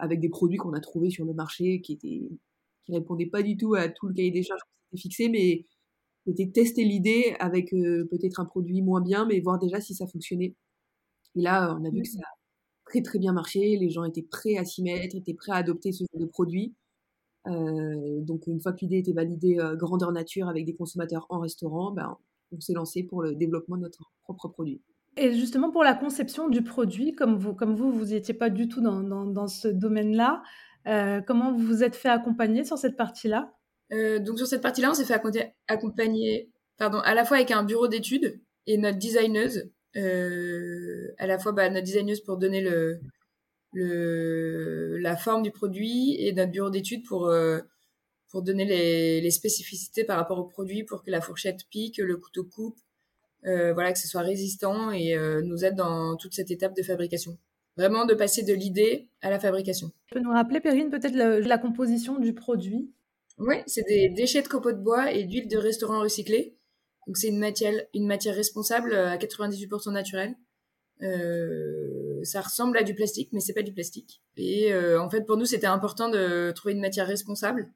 avec 0.00 0.20
des 0.20 0.28
produits 0.28 0.58
qu'on 0.58 0.72
a 0.72 0.80
trouvés 0.80 1.10
sur 1.10 1.24
le 1.24 1.34
marché 1.34 1.80
qui 1.80 1.94
étaient 1.94 2.28
qui 2.84 2.92
répondaient 2.92 3.26
pas 3.26 3.42
du 3.42 3.56
tout 3.56 3.74
à 3.74 3.88
tout 3.88 4.08
le 4.08 4.14
cahier 4.14 4.30
des 4.30 4.42
charges 4.42 4.60
qu'on 4.60 4.96
s'était 4.96 5.02
fixé, 5.02 5.28
mais 5.28 5.64
c'était 6.26 6.50
tester 6.50 6.84
l'idée 6.84 7.34
avec 7.40 7.70
peut-être 7.70 8.40
un 8.40 8.44
produit 8.44 8.82
moins 8.82 9.00
bien, 9.00 9.26
mais 9.26 9.40
voir 9.40 9.58
déjà 9.58 9.80
si 9.80 9.94
ça 9.94 10.06
fonctionnait. 10.06 10.54
Et 11.36 11.42
là, 11.42 11.76
on 11.78 11.84
a 11.84 11.90
vu 11.90 12.02
que 12.02 12.08
ça 12.08 12.20
a 12.20 12.34
très 12.84 13.02
très 13.02 13.18
bien 13.18 13.32
marché. 13.32 13.76
Les 13.76 13.90
gens 13.90 14.04
étaient 14.04 14.22
prêts 14.22 14.56
à 14.56 14.64
s'y 14.64 14.82
mettre, 14.82 15.16
étaient 15.16 15.34
prêts 15.34 15.52
à 15.52 15.56
adopter 15.56 15.92
ce 15.92 16.04
genre 16.12 16.20
de 16.20 16.26
produit. 16.26 16.74
Euh, 17.46 18.20
donc 18.22 18.46
une 18.46 18.60
fois 18.60 18.72
que 18.72 18.80
l'idée 18.80 18.98
était 18.98 19.12
validée 19.12 19.58
euh, 19.58 19.76
grandeur 19.76 20.12
nature 20.12 20.48
avec 20.48 20.64
des 20.64 20.74
consommateurs 20.74 21.26
en 21.28 21.40
restaurant, 21.40 21.92
ben, 21.92 22.16
on 22.52 22.60
s'est 22.60 22.72
lancé 22.72 23.02
pour 23.02 23.22
le 23.22 23.34
développement 23.34 23.76
de 23.76 23.82
notre 23.82 24.12
propre 24.22 24.48
produit. 24.48 24.80
Et 25.16 25.32
justement 25.32 25.70
pour 25.70 25.84
la 25.84 25.94
conception 25.94 26.48
du 26.48 26.62
produit, 26.62 27.14
comme 27.14 27.36
vous, 27.36 27.54
comme 27.54 27.74
vous, 27.74 27.92
vous 27.92 28.06
n'étiez 28.06 28.34
pas 28.34 28.50
du 28.50 28.68
tout 28.68 28.80
dans, 28.80 29.02
dans, 29.02 29.46
ce 29.46 29.68
domaine-là, 29.68 30.42
euh, 30.86 31.20
comment 31.20 31.52
vous 31.52 31.64
vous 31.64 31.84
êtes 31.84 31.96
fait 31.96 32.08
accompagner 32.08 32.64
sur 32.64 32.78
cette 32.78 32.96
partie-là? 32.96 33.52
Donc 33.90 34.38
sur 34.38 34.46
cette 34.48 34.62
partie-là, 34.62 34.90
on 34.90 34.94
s'est 34.94 35.04
fait 35.04 35.54
accompagner, 35.68 36.50
pardon, 36.78 36.98
à 36.98 37.14
la 37.14 37.24
fois 37.24 37.36
avec 37.36 37.52
un 37.52 37.62
bureau 37.62 37.86
d'études 37.86 38.40
et 38.66 38.76
notre 38.76 38.98
designeuse, 38.98 39.70
à 39.94 41.26
la 41.28 41.38
fois 41.38 41.52
bah, 41.52 41.70
notre 41.70 41.84
designeuse 41.84 42.20
pour 42.20 42.36
donner 42.36 42.60
le, 42.60 42.98
le, 43.74 44.96
la 44.98 45.16
forme 45.16 45.42
du 45.42 45.50
produit 45.50 46.16
et 46.18 46.32
notre 46.32 46.52
bureau 46.52 46.70
d'études 46.70 47.04
pour, 47.04 47.26
euh, 47.26 47.60
pour 48.30 48.42
donner 48.42 48.64
les, 48.64 49.20
les, 49.20 49.30
spécificités 49.30 50.04
par 50.04 50.16
rapport 50.16 50.38
au 50.38 50.44
produit 50.44 50.84
pour 50.84 51.02
que 51.02 51.10
la 51.10 51.20
fourchette 51.20 51.68
pique, 51.70 51.98
le 51.98 52.16
couteau 52.16 52.44
coupe, 52.44 52.78
euh, 52.78 52.84
voilà, 53.44 53.92
que 53.92 53.98
ce 53.98 54.08
soit 54.08 54.22
résistant 54.22 54.90
et 54.90 55.14
euh, 55.14 55.42
nous 55.42 55.64
aide 55.64 55.76
dans 55.76 56.16
toute 56.16 56.34
cette 56.34 56.50
étape 56.50 56.74
de 56.76 56.82
fabrication. 56.82 57.38
vraiment 57.76 58.06
de 58.06 58.14
passer 58.14 58.42
de 58.42 58.54
l'idée 58.54 59.08
à 59.20 59.30
la 59.30 59.38
fabrication. 59.38 59.90
Tu 60.06 60.14
peux 60.14 60.20
nous 60.20 60.30
rappeler, 60.30 60.60
Perrine, 60.60 60.90
peut-être 60.90 61.16
la 61.16 61.58
composition 61.58 62.18
du 62.18 62.34
produit? 62.34 62.90
Oui, 63.38 63.56
c'est 63.66 63.86
des 63.86 64.08
déchets 64.08 64.42
de 64.42 64.48
copeaux 64.48 64.72
de 64.72 64.78
bois 64.78 65.12
et 65.12 65.24
d'huile 65.24 65.48
de 65.48 65.58
restaurant 65.58 66.00
recyclée. 66.00 66.56
Donc 67.06 67.16
c'est 67.16 67.28
une 67.28 67.38
matière, 67.38 67.74
une 67.92 68.06
matière 68.06 68.34
responsable 68.34 68.94
à 68.94 69.16
98% 69.16 69.92
naturelle. 69.92 70.36
Euh, 71.02 72.20
ça 72.22 72.40
ressemble 72.40 72.78
à 72.78 72.82
du 72.82 72.94
plastique, 72.94 73.30
mais 73.32 73.40
c'est 73.40 73.52
pas 73.52 73.62
du 73.62 73.72
plastique. 73.72 74.22
Et 74.36 74.72
euh, 74.72 75.00
en 75.02 75.10
fait, 75.10 75.22
pour 75.22 75.36
nous, 75.36 75.44
c'était 75.44 75.66
important 75.66 76.08
de 76.08 76.52
trouver 76.52 76.74
une 76.74 76.80
matière 76.80 77.06
responsable. 77.06 77.72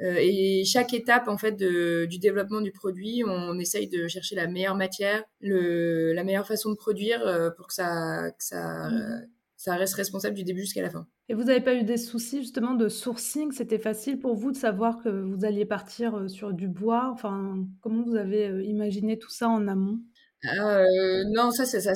Euh, 0.00 0.16
et 0.18 0.64
chaque 0.64 0.92
étape 0.92 1.28
en 1.28 1.38
fait 1.38 1.52
de, 1.52 2.06
du 2.06 2.18
développement 2.18 2.60
du 2.60 2.72
produit, 2.72 3.22
on 3.24 3.58
essaye 3.58 3.88
de 3.88 4.08
chercher 4.08 4.34
la 4.34 4.48
meilleure 4.48 4.74
matière, 4.74 5.22
le, 5.40 6.12
la 6.12 6.24
meilleure 6.24 6.46
façon 6.46 6.70
de 6.70 6.76
produire 6.76 7.24
euh, 7.26 7.50
pour 7.50 7.68
que 7.68 7.74
ça, 7.74 8.30
que 8.32 8.44
ça, 8.44 8.90
mmh. 8.90 9.26
ça 9.56 9.76
reste 9.76 9.94
responsable 9.94 10.34
du 10.34 10.44
début 10.44 10.62
jusqu'à 10.62 10.82
la 10.82 10.90
fin. 10.90 11.06
Et 11.28 11.34
vous 11.34 11.44
n'avez 11.44 11.62
pas 11.62 11.74
eu 11.74 11.84
des 11.84 11.96
soucis 11.96 12.40
justement 12.42 12.74
de 12.74 12.88
sourcing? 12.88 13.50
C'était 13.52 13.78
facile 13.78 14.18
pour 14.18 14.34
vous 14.34 14.52
de 14.52 14.56
savoir 14.56 15.02
que 15.02 15.08
vous 15.08 15.44
alliez 15.44 15.64
partir 15.64 16.16
euh, 16.16 16.28
sur 16.28 16.52
du 16.52 16.68
bois? 16.68 17.08
Enfin, 17.12 17.64
comment 17.80 18.02
vous 18.02 18.16
avez 18.16 18.64
imaginé 18.64 19.18
tout 19.18 19.30
ça 19.30 19.48
en 19.48 19.66
amont? 19.66 20.00
Euh, 20.44 21.24
Non, 21.32 21.50
ça, 21.50 21.64
ça, 21.64 21.80
ça, 21.80 21.94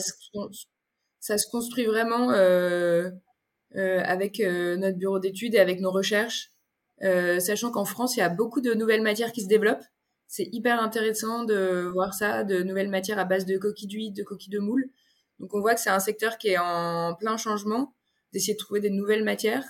ça, 1.20 1.36
se 1.36 1.50
construit 1.50 1.84
vraiment 1.84 2.30
euh, 2.30 3.10
avec 3.74 4.38
notre 4.38 4.96
bureau 4.96 5.18
d'études 5.18 5.54
et 5.54 5.58
avec 5.58 5.80
nos 5.80 5.90
recherches. 5.90 6.52
Euh, 7.02 7.38
sachant 7.38 7.70
qu'en 7.70 7.84
France, 7.84 8.16
il 8.16 8.20
y 8.20 8.22
a 8.22 8.28
beaucoup 8.28 8.60
de 8.60 8.74
nouvelles 8.74 9.02
matières 9.02 9.32
qui 9.32 9.42
se 9.42 9.48
développent. 9.48 9.84
C'est 10.26 10.48
hyper 10.52 10.82
intéressant 10.82 11.44
de 11.44 11.88
voir 11.92 12.12
ça, 12.12 12.44
de 12.44 12.62
nouvelles 12.62 12.90
matières 12.90 13.18
à 13.18 13.24
base 13.24 13.46
de 13.46 13.56
coquilles 13.56 13.86
d'huile, 13.86 14.12
de 14.12 14.22
coquilles 14.22 14.52
de 14.52 14.58
moule. 14.58 14.90
Donc 15.38 15.54
on 15.54 15.60
voit 15.60 15.74
que 15.74 15.80
c'est 15.80 15.90
un 15.90 16.00
secteur 16.00 16.38
qui 16.38 16.48
est 16.48 16.58
en 16.58 17.14
plein 17.14 17.36
changement, 17.36 17.94
d'essayer 18.32 18.54
de 18.54 18.58
trouver 18.58 18.80
des 18.80 18.90
nouvelles 18.90 19.24
matières 19.24 19.64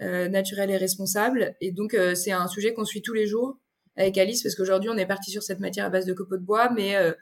euh, 0.00 0.28
naturelles 0.28 0.70
et 0.70 0.76
responsables. 0.76 1.54
Et 1.60 1.70
donc 1.70 1.94
euh, 1.94 2.14
c'est 2.14 2.32
un 2.32 2.48
sujet 2.48 2.74
qu'on 2.74 2.84
suit 2.84 3.02
tous 3.02 3.14
les 3.14 3.26
jours 3.26 3.58
avec 3.96 4.16
Alice, 4.18 4.42
parce 4.42 4.54
qu'aujourd'hui 4.54 4.90
on 4.90 4.96
est 4.96 5.06
parti 5.06 5.30
sur 5.30 5.42
cette 5.42 5.60
matière 5.60 5.84
à 5.86 5.90
base 5.90 6.06
de 6.06 6.14
copeaux 6.14 6.38
de 6.38 6.42
bois, 6.42 6.70
mais 6.70 6.96
euh, 6.96 7.12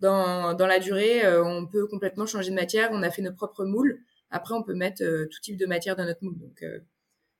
dans, 0.00 0.54
dans 0.54 0.66
la 0.66 0.78
durée, 0.78 1.24
euh, 1.24 1.44
on 1.44 1.66
peut 1.66 1.86
complètement 1.86 2.26
changer 2.26 2.50
de 2.50 2.54
matière. 2.54 2.90
On 2.92 3.02
a 3.02 3.10
fait 3.10 3.22
nos 3.22 3.32
propres 3.32 3.64
moules. 3.64 4.00
Après, 4.30 4.54
on 4.54 4.62
peut 4.64 4.74
mettre 4.74 5.04
tout 5.30 5.40
type 5.40 5.56
de 5.56 5.66
matière 5.66 5.94
dans 5.94 6.04
notre 6.04 6.24
moule. 6.24 6.36
Donc 6.38 6.64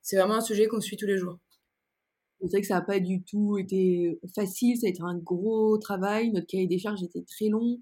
c'est 0.01 0.15
vraiment 0.15 0.35
un 0.35 0.41
sujet 0.41 0.67
qu'on 0.67 0.79
suit 0.79 0.95
tous 0.95 1.05
les 1.05 1.17
jours. 1.17 1.39
C'est 2.41 2.47
vrai 2.49 2.61
que 2.61 2.67
ça 2.67 2.75
n'a 2.75 2.81
pas 2.81 2.99
du 2.99 3.23
tout 3.23 3.57
été 3.57 4.19
facile, 4.35 4.77
ça 4.77 4.87
a 4.87 4.89
été 4.89 5.01
un 5.01 5.17
gros 5.17 5.77
travail. 5.77 6.31
Notre 6.31 6.47
cahier 6.47 6.67
des 6.67 6.77
charges 6.77 7.03
était 7.03 7.23
très 7.23 7.49
long. 7.49 7.79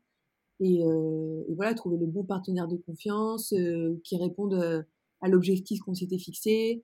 Et, 0.59 0.83
euh, 0.85 1.43
voilà, 1.55 1.73
trouver 1.73 1.97
le 1.97 2.05
bon 2.05 2.23
partenaire 2.23 2.67
de 2.67 2.77
confiance 2.77 3.53
euh, 3.53 3.99
qui 4.03 4.17
réponde 4.17 4.53
euh, 4.53 4.83
à 5.21 5.27
l'objectif 5.27 5.79
qu'on 5.81 5.95
s'était 5.95 6.19
fixé. 6.19 6.83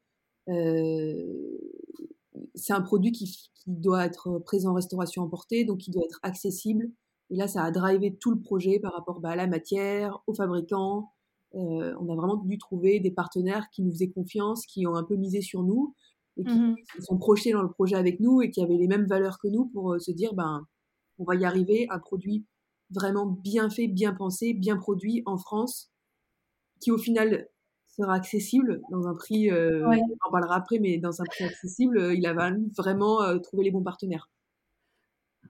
Euh, 0.49 1.57
c'est 2.55 2.73
un 2.73 2.81
produit 2.81 3.11
qui, 3.11 3.25
qui, 3.25 3.71
doit 3.71 4.05
être 4.05 4.39
présent 4.39 4.71
en 4.71 4.73
restauration 4.73 5.23
emportée, 5.23 5.63
donc 5.65 5.79
qui 5.79 5.91
doit 5.91 6.03
être 6.03 6.19
accessible. 6.23 6.89
Et 7.29 7.35
là, 7.35 7.47
ça 7.47 7.63
a 7.63 7.71
drivé 7.71 8.17
tout 8.19 8.31
le 8.31 8.41
projet 8.41 8.79
par 8.79 8.93
rapport 8.93 9.19
bah, 9.19 9.29
à 9.29 9.35
la 9.35 9.47
matière, 9.47 10.23
aux 10.27 10.33
fabricants. 10.33 11.11
Euh, 11.55 11.95
on 11.99 12.09
a 12.11 12.15
vraiment 12.15 12.37
dû 12.37 12.57
trouver 12.57 12.99
des 12.99 13.11
partenaires 13.11 13.69
qui 13.71 13.81
nous 13.81 13.91
faisaient 13.91 14.09
confiance, 14.09 14.65
qui 14.65 14.85
ont 14.87 14.95
un 14.95 15.03
peu 15.03 15.15
misé 15.15 15.41
sur 15.41 15.63
nous 15.63 15.95
et 16.39 16.43
qui 16.43 16.57
mmh 16.57 16.75
sont 17.01 17.17
projetés 17.17 17.51
dans 17.51 17.61
le 17.61 17.69
projet 17.69 17.95
avec 17.95 18.19
nous 18.19 18.41
et 18.41 18.49
qui 18.49 18.61
avaient 18.61 18.77
les 18.77 18.87
mêmes 18.87 19.05
valeurs 19.05 19.37
que 19.39 19.47
nous 19.47 19.65
pour 19.65 19.93
euh, 19.93 19.99
se 19.99 20.11
dire 20.11 20.33
ben 20.33 20.65
on 21.19 21.25
va 21.25 21.35
y 21.35 21.45
arriver, 21.45 21.87
un 21.89 21.99
produit 21.99 22.45
vraiment 22.91 23.25
bien 23.25 23.69
fait, 23.69 23.87
bien 23.87 24.13
pensé, 24.13 24.53
bien 24.53 24.77
produit 24.77 25.21
en 25.25 25.37
France, 25.37 25.91
qui 26.81 26.91
au 26.91 26.97
final 26.97 27.47
sera 27.87 28.13
accessible 28.13 28.81
dans 28.89 29.07
un 29.07 29.13
prix, 29.13 29.51
euh, 29.51 29.85
on 29.85 29.91
en 29.91 30.31
parlera 30.31 30.55
après, 30.55 30.79
mais 30.79 30.97
dans 30.97 31.21
un 31.21 31.25
prix 31.25 31.43
accessible, 31.43 31.97
euh, 31.97 32.15
il 32.15 32.25
a 32.25 32.33
vraiment 32.77 33.21
euh, 33.21 33.37
trouvé 33.39 33.63
les 33.63 33.71
bons 33.71 33.83
partenaires. 33.83 34.29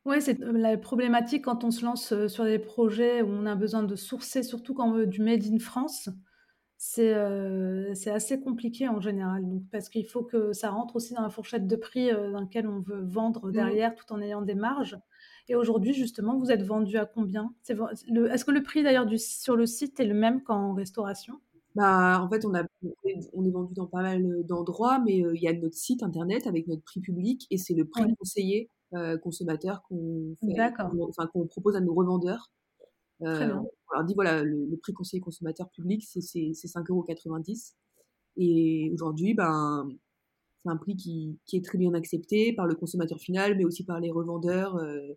Oui, 0.05 0.21
c'est 0.21 0.39
la 0.39 0.77
problématique 0.77 1.45
quand 1.45 1.63
on 1.63 1.71
se 1.71 1.85
lance 1.85 2.27
sur 2.27 2.45
des 2.45 2.57
projets 2.57 3.21
où 3.21 3.27
on 3.27 3.45
a 3.45 3.55
besoin 3.55 3.83
de 3.83 3.95
sourcer, 3.95 4.43
surtout 4.43 4.73
quand 4.73 4.89
on 4.89 4.93
veut 4.93 5.07
du 5.07 5.21
made 5.21 5.43
in 5.45 5.59
France 5.59 6.09
c'est 6.81 7.13
euh, 7.13 7.93
assez 8.05 8.39
compliqué 8.39 8.87
en 8.87 9.01
général. 9.01 9.45
Donc, 9.45 9.63
parce 9.69 9.89
qu'il 9.89 10.05
faut 10.05 10.23
que 10.23 10.53
ça 10.53 10.69
rentre 10.69 10.95
aussi 10.95 11.13
dans 11.13 11.21
la 11.21 11.29
fourchette 11.29 11.67
de 11.67 11.75
prix 11.75 12.09
euh, 12.09 12.31
dans 12.31 12.39
laquelle 12.39 12.69
on 12.69 12.79
veut 12.79 13.01
vendre 13.01 13.49
mmh. 13.49 13.51
derrière 13.51 13.95
tout 13.95 14.11
en 14.13 14.21
ayant 14.21 14.41
des 14.41 14.55
marges. 14.55 14.97
Et 15.49 15.55
aujourd'hui, 15.55 15.93
justement, 15.93 16.37
vous 16.37 16.51
êtes 16.51 16.63
vendu 16.63 16.97
à 16.97 17.05
combien? 17.05 17.53
Est-ce 17.67 18.45
que 18.45 18.51
le 18.51 18.63
prix 18.63 18.81
d'ailleurs 18.81 19.07
sur 19.17 19.57
le 19.57 19.65
site 19.65 19.99
est 19.99 20.05
le 20.05 20.13
même 20.13 20.41
qu'en 20.41 20.73
restauration? 20.73 21.41
Bah, 21.75 22.21
en 22.23 22.29
fait, 22.29 22.45
on, 22.45 22.55
a, 22.55 22.63
on 23.33 23.45
est 23.45 23.51
vendu 23.51 23.73
dans 23.73 23.87
pas 23.87 24.01
mal 24.01 24.45
d'endroits, 24.45 24.99
mais 24.99 25.21
euh, 25.21 25.35
il 25.35 25.41
y 25.41 25.49
a 25.49 25.53
notre 25.53 25.75
site 25.75 26.01
internet 26.01 26.47
avec 26.47 26.65
notre 26.67 26.83
prix 26.83 27.01
public 27.01 27.45
et 27.51 27.57
c'est 27.57 27.73
le 27.73 27.83
prix 27.83 28.15
conseillé 28.17 28.69
euh, 28.93 29.17
consommateur 29.17 29.83
qu'on 29.83 30.33
enfin, 31.09 31.27
qu'on 31.27 31.45
propose 31.45 31.75
à 31.75 31.81
nos 31.81 31.93
revendeurs. 31.93 32.49
Très 33.21 33.45
bien 33.45 33.65
alors 33.91 34.05
dit 34.05 34.13
voilà, 34.13 34.43
le, 34.43 34.77
prix 34.77 34.93
conseiller 34.93 35.21
consommateur 35.21 35.69
public, 35.69 36.03
c'est 36.03 36.19
5,90€. 36.19 37.73
Et 38.37 38.91
aujourd'hui, 38.93 39.33
ben, 39.33 39.89
c'est 40.63 40.69
un 40.69 40.77
prix 40.77 40.95
qui, 40.95 41.39
qui, 41.45 41.57
est 41.57 41.65
très 41.65 41.77
bien 41.77 41.93
accepté 41.93 42.53
par 42.53 42.67
le 42.67 42.75
consommateur 42.75 43.19
final, 43.19 43.57
mais 43.57 43.65
aussi 43.65 43.83
par 43.83 43.99
les 43.99 44.11
revendeurs. 44.11 44.75
Euh, 44.77 45.13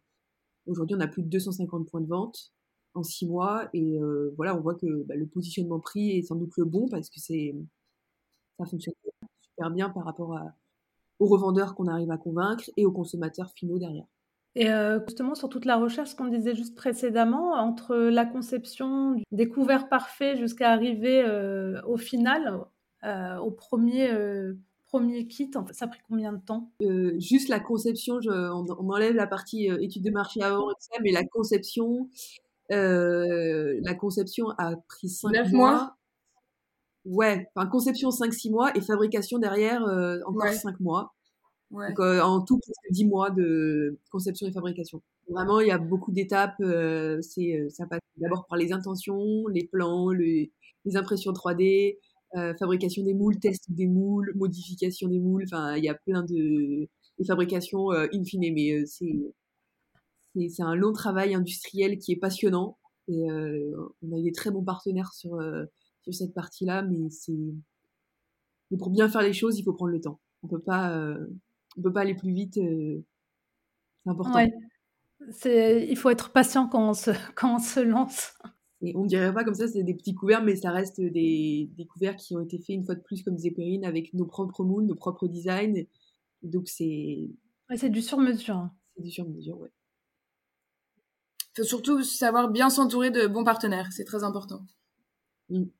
aujourd'hui, 0.66 0.96
on 0.96 1.00
a 1.00 1.08
plus 1.08 1.22
de 1.22 1.28
250 1.28 1.88
points 1.88 2.00
de 2.00 2.06
vente 2.08 2.52
en 2.94 3.02
six 3.02 3.26
mois. 3.26 3.68
Et 3.74 3.98
euh, 4.00 4.32
voilà, 4.36 4.56
on 4.56 4.60
voit 4.60 4.74
que 4.74 5.04
bah, 5.04 5.16
le 5.16 5.26
positionnement 5.26 5.80
prix 5.80 6.18
est 6.18 6.22
sans 6.22 6.36
doute 6.36 6.52
le 6.56 6.64
bon 6.64 6.88
parce 6.88 7.10
que 7.10 7.20
c'est 7.20 7.54
ça 8.58 8.66
fonctionne 8.66 8.94
super 9.40 9.70
bien 9.70 9.90
par 9.90 10.04
rapport 10.04 10.36
à, 10.36 10.54
aux 11.18 11.26
revendeurs 11.26 11.74
qu'on 11.74 11.88
arrive 11.88 12.10
à 12.10 12.18
convaincre 12.18 12.64
et 12.76 12.86
aux 12.86 12.92
consommateurs 12.92 13.50
finaux 13.52 13.78
derrière. 13.78 14.06
Et 14.54 14.70
euh, 14.70 15.00
justement, 15.06 15.34
sur 15.34 15.48
toute 15.48 15.64
la 15.64 15.76
recherche 15.76 16.14
qu'on 16.14 16.26
disait 16.26 16.54
juste 16.54 16.74
précédemment, 16.74 17.52
entre 17.54 17.96
la 17.96 18.26
conception 18.26 19.12
du 19.12 19.24
découvert 19.32 19.88
parfait 19.88 20.36
jusqu'à 20.36 20.70
arriver 20.70 21.22
euh, 21.24 21.80
au 21.86 21.96
final, 21.96 22.60
euh, 23.04 23.38
au 23.38 23.50
premier, 23.50 24.10
premier 24.84 25.26
kit, 25.26 25.50
ça 25.70 25.86
a 25.86 25.88
pris 25.88 26.00
combien 26.06 26.34
de 26.34 26.40
temps? 26.40 26.70
Juste 27.18 27.48
la 27.48 27.60
conception, 27.60 28.20
je, 28.20 28.30
on, 28.30 28.66
enlève 28.90 29.14
la 29.14 29.26
partie 29.26 29.68
étude 29.80 30.02
de 30.02 30.10
marché 30.10 30.42
avant 30.42 30.70
et 30.70 30.74
ça, 30.78 30.98
mais 31.02 31.12
la 31.12 31.24
conception, 31.24 32.10
la 32.68 33.94
conception 33.98 34.50
a 34.58 34.76
pris 34.86 35.08
5 35.08 35.50
mois. 35.52 35.96
Ouais, 37.04 37.50
enfin 37.56 37.66
conception 37.66 38.10
5-6 38.10 38.52
mois 38.52 38.76
et 38.76 38.80
fabrication 38.80 39.38
derrière 39.38 39.82
encore 40.26 40.52
5 40.52 40.78
mois. 40.78 41.14
Donc, 41.72 42.00
euh, 42.00 42.20
en 42.20 42.42
tout, 42.42 42.58
presque 42.58 42.92
10 42.92 43.06
mois 43.06 43.30
de 43.30 43.98
conception 44.10 44.46
et 44.46 44.52
fabrication. 44.52 45.02
Vraiment, 45.28 45.60
il 45.60 45.68
y 45.68 45.70
a 45.70 45.78
beaucoup 45.78 46.12
d'étapes. 46.12 46.60
Euh, 46.60 47.20
c'est, 47.22 47.58
euh, 47.58 47.68
ça 47.70 47.86
passe 47.86 48.00
d'abord 48.16 48.46
par 48.46 48.58
les 48.58 48.72
intentions, 48.72 49.46
les 49.48 49.64
plans, 49.64 50.10
les, 50.10 50.52
les 50.84 50.96
impressions 50.96 51.32
3D, 51.32 51.98
euh, 52.36 52.54
fabrication 52.58 53.02
des 53.02 53.14
moules, 53.14 53.38
test 53.38 53.70
des 53.70 53.86
moules, 53.86 54.32
modification 54.34 55.08
des 55.08 55.18
moules. 55.18 55.44
Enfin, 55.46 55.76
il 55.76 55.84
y 55.84 55.88
a 55.88 55.94
plein 55.94 56.22
de 56.22 56.88
des 57.18 57.24
fabrications 57.26 57.90
in 57.90 58.24
fine, 58.24 58.52
mais 58.54 58.84
c'est, 58.86 59.34
c'est, 60.34 60.48
c'est 60.48 60.62
un 60.62 60.74
long 60.74 60.92
travail 60.92 61.34
industriel 61.34 61.98
qui 61.98 62.12
est 62.12 62.16
passionnant. 62.16 62.78
Et 63.08 63.26
on 63.30 64.16
a 64.16 64.22
des 64.22 64.32
très 64.32 64.50
bons 64.50 64.64
partenaires 64.64 65.12
sur, 65.12 65.38
sur 66.02 66.14
cette 66.14 66.32
partie-là, 66.34 66.82
mais 66.82 67.10
c'est 67.10 67.36
mais 68.70 68.78
pour 68.78 68.90
bien 68.90 69.08
faire 69.10 69.20
les 69.20 69.34
choses, 69.34 69.58
il 69.58 69.62
faut 69.62 69.74
prendre 69.74 69.92
le 69.92 70.00
temps. 70.00 70.18
On 70.42 70.48
peut 70.48 70.62
pas 70.62 71.14
on 71.76 71.82
peut 71.82 71.92
pas 71.92 72.00
aller 72.00 72.14
plus 72.14 72.32
vite. 72.32 72.58
Euh, 72.58 73.04
c'est 74.04 74.10
important. 74.10 74.46
C'est, 75.30 75.86
il 75.88 75.96
faut 75.96 76.10
être 76.10 76.32
patient 76.32 76.66
quand 76.68 76.90
on 76.90 76.94
se, 76.94 77.10
quand 77.34 77.56
on 77.56 77.58
se 77.58 77.80
lance. 77.80 78.34
Et 78.84 78.96
on 78.96 79.04
dirait 79.04 79.32
pas 79.32 79.44
comme 79.44 79.54
ça, 79.54 79.68
c'est 79.68 79.84
des 79.84 79.94
petits 79.94 80.14
couverts, 80.14 80.42
mais 80.42 80.56
ça 80.56 80.72
reste 80.72 81.00
des, 81.00 81.70
des 81.76 81.86
couverts 81.86 82.16
qui 82.16 82.34
ont 82.34 82.40
été 82.40 82.58
faits 82.58 82.70
une 82.70 82.84
fois 82.84 82.96
de 82.96 83.00
plus, 83.00 83.22
comme 83.22 83.36
disait 83.36 83.52
Perrine, 83.52 83.84
avec 83.84 84.12
nos 84.12 84.26
propres 84.26 84.64
moules, 84.64 84.86
nos 84.86 84.96
propres 84.96 85.28
designs. 85.28 85.86
Donc 86.42 86.68
c'est. 86.68 87.30
c'est 87.76 87.90
du 87.90 88.02
sur-mesure. 88.02 88.56
Hein. 88.56 88.74
C'est 88.96 89.02
du 89.02 89.10
sur-mesure, 89.10 89.58
ouais. 89.60 89.70
Il 91.54 91.60
faut 91.60 91.66
surtout 91.66 92.02
savoir 92.02 92.50
bien 92.50 92.70
s'entourer 92.70 93.10
de 93.10 93.26
bons 93.26 93.44
partenaires, 93.44 93.92
c'est 93.92 94.04
très 94.04 94.24
important. 94.24 94.66
Oui. 95.50 95.70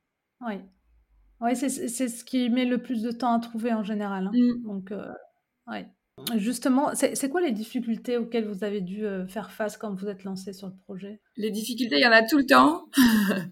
Ouais, 1.41 1.55
c'est, 1.55 1.69
c'est 1.69 2.07
ce 2.07 2.23
qui 2.23 2.49
met 2.49 2.65
le 2.65 2.81
plus 2.81 3.01
de 3.01 3.11
temps 3.11 3.33
à 3.33 3.39
trouver 3.39 3.73
en 3.73 3.83
général. 3.83 4.27
Hein. 4.27 4.31
Mm. 4.33 4.63
Donc, 4.63 4.91
euh, 4.91 5.11
Ouais. 5.67 5.87
Justement, 6.37 6.91
c'est 6.93 7.29
quoi 7.29 7.41
les 7.41 7.51
difficultés 7.51 8.17
auxquelles 8.17 8.47
vous 8.47 8.63
avez 8.63 8.81
dû 8.81 9.05
euh, 9.05 9.25
faire 9.25 9.51
face 9.51 9.77
quand 9.77 9.93
vous 9.95 10.07
êtes 10.07 10.23
lancé 10.23 10.53
sur 10.53 10.67
le 10.67 10.73
projet? 10.85 11.19
Les 11.37 11.49
difficultés, 11.49 11.95
il 11.97 12.03
y 12.03 12.07
en 12.07 12.11
a 12.11 12.23
tout 12.23 12.37
le 12.37 12.45
temps, 12.45 12.85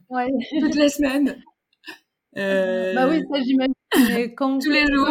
ouais. 0.10 0.28
toutes 0.60 0.76
les 0.76 0.90
semaines. 0.90 1.42
Euh... 2.38 2.94
Bah 2.94 3.10
oui, 3.10 3.24
ça 3.32 3.42
j'imagine. 3.42 4.36
quand 4.36 4.60
Tous 4.64 4.70
les 4.70 4.86
jours. 4.86 5.10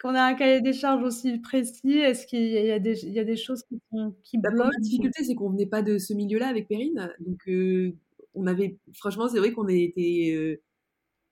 Quand 0.00 0.12
on 0.12 0.14
a 0.14 0.22
un 0.22 0.34
cahier 0.34 0.60
des 0.60 0.72
charges 0.72 1.02
aussi 1.02 1.38
précis, 1.38 1.98
est-ce 1.98 2.26
qu'il 2.26 2.44
y, 2.44 2.52
y, 2.52 2.70
a 2.70 2.78
des 2.78 3.36
choses 3.36 3.64
qui, 3.64 3.80
sont, 3.90 4.14
qui 4.22 4.38
bah, 4.38 4.50
bloquent? 4.50 4.70
La 4.72 4.80
difficulté, 4.80 5.24
c'est 5.24 5.34
qu'on 5.34 5.50
venait 5.50 5.66
pas 5.66 5.82
de 5.82 5.98
ce 5.98 6.12
milieu-là 6.12 6.46
avec 6.48 6.68
Perrine. 6.68 7.12
Donc, 7.18 7.40
euh, 7.48 7.96
on 8.34 8.46
avait, 8.46 8.78
franchement, 8.94 9.28
c'est 9.28 9.38
vrai 9.38 9.52
qu'on 9.52 9.66
a 9.66 9.72
été 9.72 10.32
euh, 10.34 10.62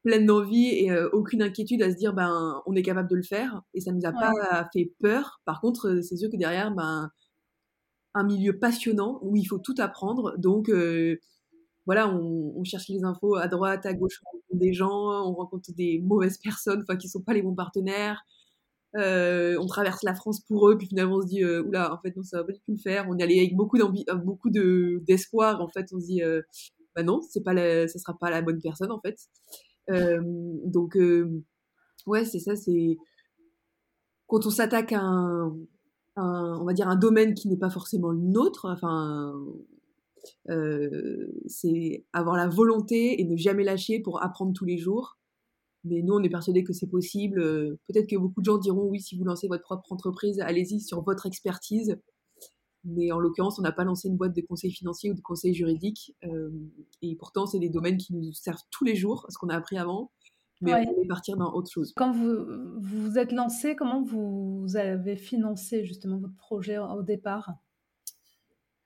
pleine 0.06 0.25
d'envie 0.25 0.68
et 0.68 0.96
aucune 1.12 1.42
inquiétude 1.42 1.82
à 1.82 1.90
se 1.90 1.96
dire 1.96 2.14
ben 2.14 2.62
on 2.64 2.75
est 2.75 2.82
capable 2.82 3.10
de 3.10 3.16
le 3.16 3.25
faire 3.25 3.62
et 3.75 3.80
ça 3.80 3.90
nous 3.90 4.06
a 4.06 4.12
pas 4.12 4.68
fait 4.72 4.92
peur. 5.00 5.40
Par 5.44 5.60
contre, 5.60 6.00
c'est 6.00 6.16
sûr 6.16 6.30
que 6.30 6.36
derrière 6.36 6.72
ben 6.72 7.10
un 8.14 8.25
milieu 8.25 8.56
passionnant 8.56 9.18
où 9.22 9.34
il 9.34 9.44
faut 9.46 9.58
tout 9.58 9.75
apprendre. 9.78 10.36
Donc 10.38 10.70
voilà, 11.86 12.08
on, 12.08 12.62
cherche 12.62 12.88
les 12.88 13.02
infos 13.02 13.34
à 13.34 13.48
droite, 13.48 13.84
à 13.84 13.94
gauche, 13.94 14.20
on 14.25 14.36
rencontre 14.36 14.60
des 14.60 14.72
gens, 14.72 15.28
on 15.28 15.34
rencontre 15.34 15.70
des 15.76 16.00
mauvaises 16.04 16.38
personnes, 16.38 16.82
enfin 16.82 16.96
qui 16.96 17.08
sont 17.08 17.22
pas 17.22 17.34
les 17.34 17.42
bons 17.42 17.56
partenaires. 17.56 18.22
on 18.94 19.66
traverse 19.66 20.04
la 20.04 20.14
France 20.14 20.40
pour 20.46 20.68
eux, 20.68 20.78
puis 20.78 20.86
finalement 20.86 21.16
on 21.16 21.22
se 21.22 21.26
dit 21.26 21.44
oula, 21.44 21.92
en 21.92 21.98
fait 22.00 22.14
non, 22.16 22.22
ça 22.22 22.38
va 22.38 22.44
pas 22.44 22.52
du 22.52 22.60
tout 22.60 22.72
le 22.72 22.78
faire. 22.78 23.06
On 23.10 23.18
y 23.18 23.25
allait 23.25 23.38
avec 23.38 23.56
beaucoup 23.56 23.78
beaucoup 24.25 24.50
de 24.50 25.02
d'espoir. 25.04 25.60
En 25.60 25.68
fait, 25.68 25.86
on 25.92 25.98
se 25.98 26.06
dit 26.06 26.22
bah 26.94 27.02
non, 27.02 27.20
c'est 27.22 27.42
pas 27.42 27.54
la, 27.54 27.88
ça 27.88 27.98
sera 27.98 28.16
pas 28.16 28.30
la 28.30 28.40
bonne 28.42 28.60
personne 28.62 28.92
en 28.92 29.00
fait. 29.00 29.18
Donc, 29.88 30.99
ouais, 32.07 32.25
c'est 32.25 32.38
ça, 32.40 32.57
c'est 32.57 32.97
quand 34.26 34.45
on 34.47 34.50
s'attaque 34.50 34.93
à 34.93 35.00
un, 35.00 35.57
on 36.16 36.64
va 36.64 36.73
dire 36.73 36.88
un 36.88 36.97
domaine 36.97 37.35
qui 37.35 37.49
n'est 37.49 37.57
pas 37.57 37.71
forcément 37.71 38.11
le 38.11 38.21
nôtre, 38.21 38.66
enfin, 38.71 39.35
c'est 41.47 42.05
avoir 42.12 42.37
la 42.37 42.49
volonté 42.49 43.21
et 43.21 43.25
ne 43.25 43.37
jamais 43.37 43.64
lâcher 43.64 44.00
pour 44.00 44.23
apprendre 44.23 44.52
tous 44.52 44.64
les 44.64 44.78
jours. 44.78 45.19
Mais 45.85 46.02
nous, 46.02 46.14
on 46.14 46.23
est 46.25 46.28
persuadés 46.28 46.64
que 46.64 46.73
c'est 46.73 46.88
possible. 46.88 47.40
Peut-être 47.87 48.09
que 48.09 48.16
beaucoup 48.16 48.40
de 48.40 48.47
gens 48.47 48.59
diront 48.59 48.88
oui, 48.88 49.00
si 49.00 49.16
vous 49.16 49.25
lancez 49.25 49.47
votre 49.47 49.62
propre 49.62 49.93
entreprise, 49.93 50.40
allez-y 50.40 50.81
sur 50.81 51.02
votre 51.02 51.26
expertise. 51.26 51.97
Mais 52.87 53.11
en 53.11 53.19
l'occurrence, 53.19 53.59
on 53.59 53.62
n'a 53.62 53.73
pas 53.73 53.85
lancé 53.85 54.09
une 54.09 54.16
boîte 54.16 54.35
de 54.35 54.40
conseils 54.40 54.73
financiers 54.73 55.11
ou 55.11 55.14
de 55.14 55.21
conseils 55.21 55.55
juridiques. 55.55 56.14
Euh, 56.25 56.50
et 57.02 57.16
pourtant, 57.16 57.47
c'est 57.47 57.59
des 57.59 57.69
domaines 57.69 57.97
qui 57.97 58.14
nous 58.14 58.33
servent 58.33 58.62
tous 58.71 58.85
les 58.85 58.95
jours, 58.95 59.26
ce 59.28 59.38
qu'on 59.38 59.49
a 59.49 59.57
appris 59.57 59.76
avant. 59.76 60.11
Mais 60.62 60.73
on 60.73 60.93
voulait 60.95 61.07
partir 61.07 61.37
dans 61.37 61.52
autre 61.52 61.71
chose. 61.71 61.93
Quand 61.97 62.12
vous 62.12 62.47
vous 62.78 63.19
êtes 63.19 63.33
lancé, 63.33 63.76
comment 63.76 64.02
vous 64.02 64.64
avez 64.76 65.16
financé 65.16 65.85
justement 65.85 66.16
votre 66.16 66.37
projet 66.37 66.78
au 66.78 67.02
départ? 67.02 67.50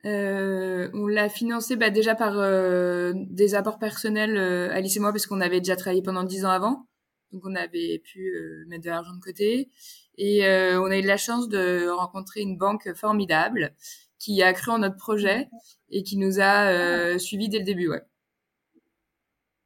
Euh, 0.05 0.91
on 0.95 1.07
l'a 1.07 1.29
financé 1.29 1.77
bah, 1.77 1.91
déjà 1.91 2.17
par 2.17 2.39
euh, 2.39 3.13
des 3.15 3.55
apports 3.55 3.79
personnels, 3.79 4.37
Alice 4.73 4.97
et 4.97 5.01
moi, 5.01 5.13
parce 5.13 5.27
qu'on 5.27 5.41
avait 5.41 5.61
déjà 5.61 5.77
travaillé 5.77 6.03
pendant 6.03 6.25
dix 6.25 6.45
ans 6.45 6.51
avant. 6.51 6.87
Donc 7.33 7.43
on 7.45 7.55
avait 7.55 8.01
pu 8.05 8.33
mettre 8.67 8.85
de 8.85 8.91
l'argent 8.91 9.15
de 9.15 9.21
côté. 9.21 9.71
Et 10.17 10.45
euh, 10.47 10.81
on 10.81 10.91
a 10.91 10.99
eu 10.99 11.03
de 11.03 11.07
la 11.07 11.17
chance 11.17 11.49
de 11.49 11.89
rencontrer 11.89 12.41
une 12.41 12.59
banque 12.59 12.93
formidable 12.95 13.75
qui 14.19 14.43
a 14.43 14.53
cru 14.53 14.71
en 14.71 14.79
notre 14.79 14.97
projet 14.97 15.49
et 15.89 16.03
qui 16.03 16.19
nous 16.19 16.41
a 16.41 16.71
euh, 16.71 17.19
suivis 17.19 17.49
dès 17.49 17.59
le 17.59 17.65
début. 17.65 17.89
Ouais. 17.89 18.03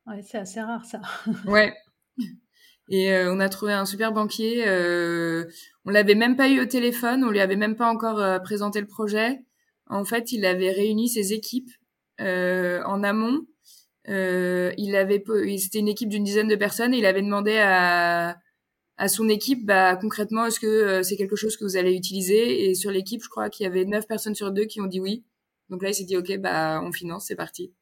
Ouais, 0.06 0.22
c'est 0.22 0.38
assez 0.38 0.60
rare 0.60 0.84
ça. 0.84 1.00
ouais. 1.46 1.74
Et 2.88 3.12
euh, 3.12 3.32
on 3.32 3.40
a 3.40 3.48
trouvé 3.48 3.72
un 3.72 3.86
super 3.86 4.12
banquier. 4.12 4.64
Euh, 4.66 5.46
on 5.84 5.90
l'avait 5.90 6.14
même 6.14 6.36
pas 6.36 6.48
eu 6.48 6.60
au 6.60 6.66
téléphone, 6.66 7.24
on 7.24 7.30
lui 7.30 7.40
avait 7.40 7.56
même 7.56 7.76
pas 7.76 7.88
encore 7.88 8.20
euh, 8.20 8.38
présenté 8.38 8.80
le 8.80 8.86
projet. 8.86 9.40
En 9.86 10.04
fait, 10.04 10.32
il 10.32 10.44
avait 10.44 10.70
réuni 10.70 11.08
ses 11.08 11.32
équipes 11.32 11.70
en 12.20 13.02
amont. 13.02 13.46
Il 14.06 14.96
avait, 14.96 15.24
c'était 15.58 15.78
une 15.78 15.88
équipe 15.88 16.08
d'une 16.08 16.24
dizaine 16.24 16.48
de 16.48 16.56
personnes. 16.56 16.94
Et 16.94 16.98
il 16.98 17.06
avait 17.06 17.22
demandé 17.22 17.56
à 17.58 18.36
à 18.96 19.08
son 19.08 19.28
équipe, 19.28 19.66
bah, 19.66 19.96
concrètement, 19.96 20.46
est-ce 20.46 20.60
que 20.60 20.66
euh, 20.66 21.02
c'est 21.02 21.16
quelque 21.16 21.36
chose 21.36 21.56
que 21.56 21.64
vous 21.64 21.76
allez 21.76 21.94
utiliser? 21.94 22.68
Et 22.68 22.74
sur 22.74 22.90
l'équipe, 22.90 23.22
je 23.22 23.28
crois 23.28 23.50
qu'il 23.50 23.64
y 23.64 23.66
avait 23.66 23.84
9 23.84 24.06
personnes 24.06 24.34
sur 24.34 24.52
deux 24.52 24.66
qui 24.66 24.80
ont 24.80 24.86
dit 24.86 25.00
oui. 25.00 25.24
Donc 25.68 25.82
là, 25.82 25.88
il 25.90 25.94
s'est 25.94 26.04
dit, 26.04 26.16
OK, 26.16 26.36
bah, 26.38 26.80
on 26.82 26.92
finance, 26.92 27.26
c'est 27.26 27.36
parti. 27.36 27.72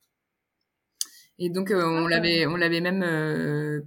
Et 1.38 1.50
donc, 1.50 1.70
euh, 1.70 1.84
on 1.84 2.06
l'avait, 2.06 2.46
on 2.46 2.56
l'avait 2.56 2.80
même, 2.80 3.02
euh, 3.02 3.82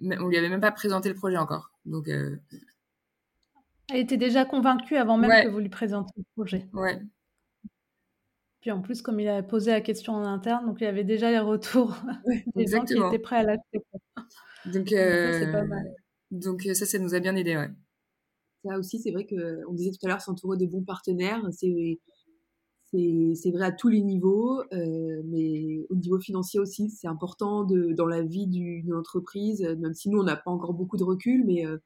on 0.00 0.26
lui 0.28 0.36
avait 0.36 0.48
même 0.48 0.60
pas 0.60 0.72
présenté 0.72 1.08
le 1.08 1.14
projet 1.14 1.36
encore. 1.36 1.70
Donc, 1.84 2.08
Elle 2.08 2.40
était 3.92 4.16
déjà 4.16 4.44
convaincue 4.44 4.96
avant 4.96 5.16
même 5.16 5.44
que 5.44 5.48
vous 5.48 5.60
lui 5.60 5.68
présentiez 5.68 6.14
le 6.16 6.24
projet. 6.34 6.68
Ouais. 6.72 7.00
Puis 8.60 8.70
en 8.70 8.82
plus, 8.82 9.00
comme 9.00 9.18
il 9.20 9.28
avait 9.28 9.46
posé 9.46 9.70
la 9.70 9.80
question 9.80 10.12
en 10.12 10.24
interne, 10.24 10.66
donc 10.66 10.80
il 10.80 10.84
y 10.84 10.86
avait 10.86 11.04
déjà 11.04 11.30
les 11.30 11.38
retours 11.38 11.96
des 12.54 12.66
gens 12.66 12.84
qui 12.84 12.94
étaient 12.94 13.18
prêts 13.18 13.36
à 13.36 13.42
l'acheter. 13.42 13.80
Donc, 14.66 14.88
c'est 14.88 15.52
pas 15.52 15.64
mal. 15.64 15.94
Donc 16.30 16.66
euh, 16.66 16.74
ça, 16.74 16.86
ça 16.86 16.98
nous 16.98 17.14
a 17.14 17.20
bien 17.20 17.34
aidé, 17.36 17.56
ouais. 17.56 17.70
Ça 18.64 18.78
aussi, 18.78 18.98
c'est 18.98 19.10
vrai 19.10 19.24
que 19.24 19.66
on 19.68 19.72
disait 19.72 19.90
tout 19.90 20.04
à 20.04 20.08
l'heure, 20.08 20.20
s'entourer 20.20 20.58
de 20.58 20.66
bons 20.66 20.84
partenaires, 20.84 21.42
c'est 21.50 21.98
c'est 22.92 23.52
vrai 23.52 23.66
à 23.66 23.72
tous 23.72 23.88
les 23.88 24.02
niveaux, 24.02 24.62
euh, 24.72 25.22
mais 25.24 25.86
au 25.90 25.94
niveau 25.94 26.18
financier 26.18 26.58
aussi, 26.58 26.90
c'est 26.90 27.06
important 27.06 27.62
de, 27.62 27.92
dans 27.92 28.06
la 28.06 28.20
vie 28.20 28.48
d'une 28.48 28.94
entreprise, 28.94 29.62
même 29.78 29.94
si 29.94 30.10
nous, 30.10 30.18
on 30.18 30.24
n'a 30.24 30.34
pas 30.34 30.50
encore 30.50 30.74
beaucoup 30.74 30.96
de 30.96 31.04
recul, 31.04 31.44
mais 31.46 31.64
euh, 31.64 31.78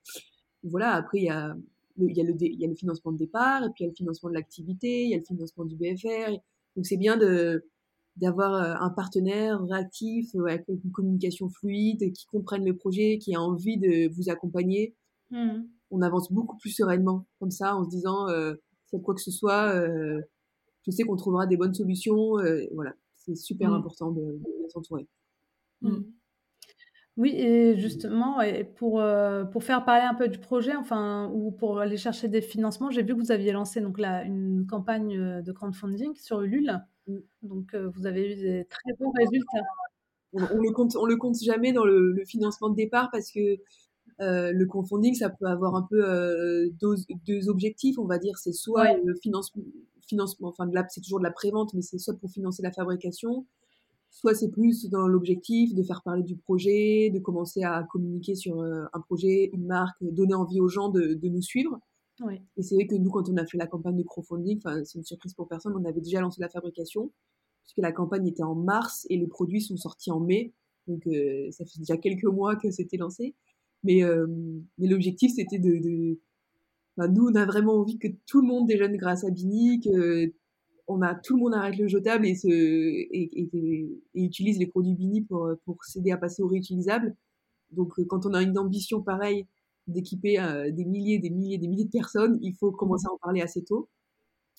voilà, 0.62 0.94
après, 0.94 1.18
il 1.18 1.24
y 1.24 1.28
a, 1.28 1.54
il, 1.98 2.16
y 2.16 2.22
a 2.22 2.24
le, 2.24 2.34
il 2.40 2.58
y 2.58 2.64
a 2.64 2.68
le 2.68 2.74
financement 2.74 3.12
de 3.12 3.18
départ, 3.18 3.64
et 3.64 3.66
puis 3.66 3.80
il 3.80 3.82
y 3.82 3.86
a 3.86 3.90
le 3.90 3.94
financement 3.94 4.30
de 4.30 4.34
l'activité, 4.34 5.04
il 5.04 5.10
y 5.10 5.14
a 5.14 5.18
le 5.18 5.24
financement 5.24 5.66
du 5.66 5.76
BFR, 5.76 6.38
donc 6.76 6.86
c'est 6.86 6.96
bien 6.96 7.16
de 7.16 7.64
d'avoir 8.16 8.54
euh, 8.54 8.74
un 8.78 8.90
partenaire 8.90 9.60
réactif, 9.64 10.34
euh, 10.36 10.46
avec 10.46 10.68
une 10.68 10.92
communication 10.92 11.48
fluide, 11.48 12.12
qui 12.12 12.26
comprenne 12.26 12.64
le 12.64 12.76
projet, 12.76 13.18
qui 13.18 13.34
a 13.34 13.40
envie 13.40 13.76
de 13.76 14.12
vous 14.14 14.30
accompagner. 14.30 14.94
Mmh. 15.30 15.62
On 15.90 16.02
avance 16.02 16.32
beaucoup 16.32 16.56
plus 16.58 16.70
sereinement, 16.70 17.26
comme 17.40 17.50
ça, 17.50 17.76
en 17.76 17.84
se 17.84 17.90
disant, 17.90 18.28
euh, 18.28 18.54
quoi 19.02 19.16
que 19.16 19.20
ce 19.20 19.32
soit, 19.32 19.74
euh, 19.74 20.20
je 20.86 20.92
sais 20.92 21.02
qu'on 21.02 21.16
trouvera 21.16 21.46
des 21.46 21.56
bonnes 21.56 21.74
solutions. 21.74 22.36
voilà, 22.72 22.92
c'est 23.16 23.34
super 23.34 23.70
mmh. 23.70 23.74
important 23.74 24.12
de, 24.12 24.22
de 24.22 24.68
s'entourer. 24.68 25.08
Mmh. 25.82 26.02
Oui, 27.16 27.30
et 27.36 27.78
justement, 27.78 28.40
et 28.40 28.64
pour, 28.64 29.02
pour 29.52 29.62
faire 29.62 29.84
parler 29.84 30.04
un 30.04 30.14
peu 30.14 30.28
du 30.28 30.38
projet, 30.38 30.74
enfin, 30.74 31.30
ou 31.32 31.52
pour 31.52 31.78
aller 31.78 31.96
chercher 31.96 32.26
des 32.26 32.40
financements, 32.40 32.90
j'ai 32.90 33.02
vu 33.02 33.14
que 33.14 33.20
vous 33.20 33.30
aviez 33.30 33.52
lancé 33.52 33.80
donc 33.80 34.00
là 34.00 34.24
une 34.24 34.66
campagne 34.66 35.42
de 35.42 35.52
crowdfunding 35.52 36.16
sur 36.16 36.42
Ulule. 36.42 36.80
Mmh. 37.06 37.18
Donc, 37.42 37.74
vous 37.76 38.06
avez 38.06 38.32
eu 38.32 38.34
des 38.34 38.66
très 38.68 38.92
bons 38.98 39.12
résultats. 39.12 39.60
On, 40.32 40.60
le 40.60 40.72
compte, 40.72 40.96
on 40.96 41.06
le 41.06 41.16
compte 41.16 41.40
jamais 41.40 41.72
dans 41.72 41.84
le, 41.84 42.20
financement 42.26 42.68
de 42.68 42.74
départ 42.74 43.10
parce 43.12 43.30
que 43.30 43.58
le 44.18 44.64
crowdfunding, 44.64 45.14
ça 45.14 45.30
peut 45.30 45.46
avoir 45.46 45.76
un 45.76 45.86
peu 45.88 46.68
deux, 46.80 47.48
objectifs, 47.48 47.96
on 47.96 48.06
va 48.06 48.18
dire. 48.18 48.38
C'est 48.38 48.52
soit 48.52 48.92
le 49.04 49.14
financement, 49.14 49.62
financement, 50.04 50.48
enfin, 50.48 50.70
c'est 50.88 51.00
toujours 51.00 51.18
de 51.18 51.24
la 51.24 51.30
prévente, 51.30 51.74
mais 51.74 51.82
c'est 51.82 51.98
soit 51.98 52.14
pour 52.14 52.30
financer 52.30 52.62
la 52.62 52.72
fabrication, 52.72 53.46
soit 54.14 54.34
c'est 54.34 54.50
plus 54.50 54.88
dans 54.88 55.06
l'objectif 55.08 55.74
de 55.74 55.82
faire 55.82 56.02
parler 56.02 56.22
du 56.22 56.36
projet, 56.36 57.10
de 57.10 57.18
commencer 57.18 57.62
à 57.64 57.82
communiquer 57.90 58.36
sur 58.36 58.62
un 58.62 59.00
projet, 59.00 59.50
une 59.52 59.66
marque, 59.66 59.96
donner 60.00 60.34
envie 60.34 60.60
aux 60.60 60.68
gens 60.68 60.88
de, 60.88 61.14
de 61.14 61.28
nous 61.28 61.42
suivre. 61.42 61.78
Et 62.56 62.62
c'est 62.62 62.76
vrai 62.76 62.86
que 62.86 62.94
nous, 62.94 63.10
quand 63.10 63.28
on 63.28 63.36
a 63.36 63.44
fait 63.44 63.58
la 63.58 63.66
campagne 63.66 63.96
de 63.96 64.04
crowdfunding, 64.04 64.60
c'est 64.84 64.98
une 64.98 65.04
surprise 65.04 65.34
pour 65.34 65.48
personne, 65.48 65.74
on 65.76 65.84
avait 65.84 66.00
déjà 66.00 66.20
lancé 66.20 66.40
la 66.40 66.48
fabrication, 66.48 67.10
puisque 67.64 67.78
la 67.78 67.90
campagne 67.90 68.26
était 68.28 68.44
en 68.44 68.54
mars 68.54 69.04
et 69.10 69.16
les 69.16 69.26
produits 69.26 69.60
sont 69.60 69.76
sortis 69.76 70.12
en 70.12 70.20
mai. 70.20 70.52
Donc 70.86 71.06
euh, 71.08 71.50
ça 71.50 71.64
fait 71.64 71.80
déjà 71.80 71.96
quelques 71.96 72.24
mois 72.24 72.54
que 72.54 72.70
c'était 72.70 72.98
lancé. 72.98 73.34
Mais, 73.82 74.04
euh, 74.04 74.28
mais 74.78 74.86
l'objectif, 74.86 75.32
c'était 75.34 75.58
de... 75.58 75.78
de... 75.78 77.08
nous, 77.08 77.26
on 77.26 77.34
a 77.34 77.46
vraiment 77.46 77.74
envie 77.74 77.98
que 77.98 78.08
tout 78.26 78.40
le 78.40 78.46
monde 78.46 78.68
déjeune 78.68 78.96
grâce 78.96 79.24
à 79.24 79.30
Bini, 79.30 79.80
que 79.80 80.32
on 80.86 81.02
a, 81.02 81.14
tout 81.14 81.36
le 81.36 81.42
monde 81.42 81.54
arrête 81.54 81.78
le 81.78 81.88
jetable 81.88 82.26
et, 82.26 82.34
se, 82.34 82.48
et, 82.48 83.40
et, 83.40 84.00
et 84.14 84.22
utilise 84.22 84.58
les 84.58 84.66
produits 84.66 84.94
Bini 84.94 85.22
pour, 85.22 85.50
pour 85.64 85.82
s'aider 85.84 86.10
à 86.10 86.18
passer 86.18 86.42
au 86.42 86.48
réutilisable. 86.48 87.16
Donc 87.70 87.92
quand 88.06 88.26
on 88.26 88.34
a 88.34 88.42
une 88.42 88.58
ambition 88.58 89.02
pareille, 89.02 89.46
d'équiper 89.86 90.38
euh, 90.38 90.70
des 90.70 90.84
milliers, 90.84 91.18
des 91.18 91.30
milliers, 91.30 91.58
des 91.58 91.68
milliers 91.68 91.84
de 91.84 91.90
personnes, 91.90 92.38
il 92.42 92.54
faut 92.54 92.72
commencer 92.72 93.06
à 93.08 93.12
en 93.12 93.18
parler 93.18 93.40
assez 93.40 93.64
tôt. 93.64 93.88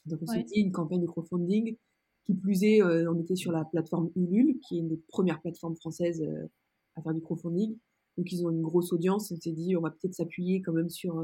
Donc 0.05 0.19
on 0.21 0.27
s'est 0.27 0.43
dit 0.43 0.59
une 0.59 0.71
campagne 0.71 1.01
de 1.01 1.07
crowdfunding. 1.07 1.77
Qui 2.25 2.33
plus 2.33 2.63
est, 2.63 2.81
euh, 2.81 3.11
on 3.11 3.19
était 3.19 3.35
sur 3.35 3.51
la 3.51 3.65
plateforme 3.65 4.09
Ulule, 4.15 4.59
qui 4.61 4.77
est 4.77 4.79
une 4.79 4.89
des 4.89 4.99
premières 5.09 5.41
plateformes 5.41 5.75
françaises 5.75 6.23
euh, 6.23 6.47
à 6.95 7.03
faire 7.03 7.13
du 7.13 7.21
crowdfunding. 7.21 7.77
Donc 8.17 8.31
ils 8.31 8.43
ont 8.45 8.49
une 8.49 8.63
grosse 8.63 8.91
audience. 8.93 9.31
On 9.31 9.39
s'est 9.39 9.51
dit, 9.51 9.75
on 9.75 9.81
va 9.81 9.91
peut-être 9.91 10.15
s'appuyer 10.15 10.61
quand 10.61 10.73
même 10.73 10.89
sur 10.89 11.23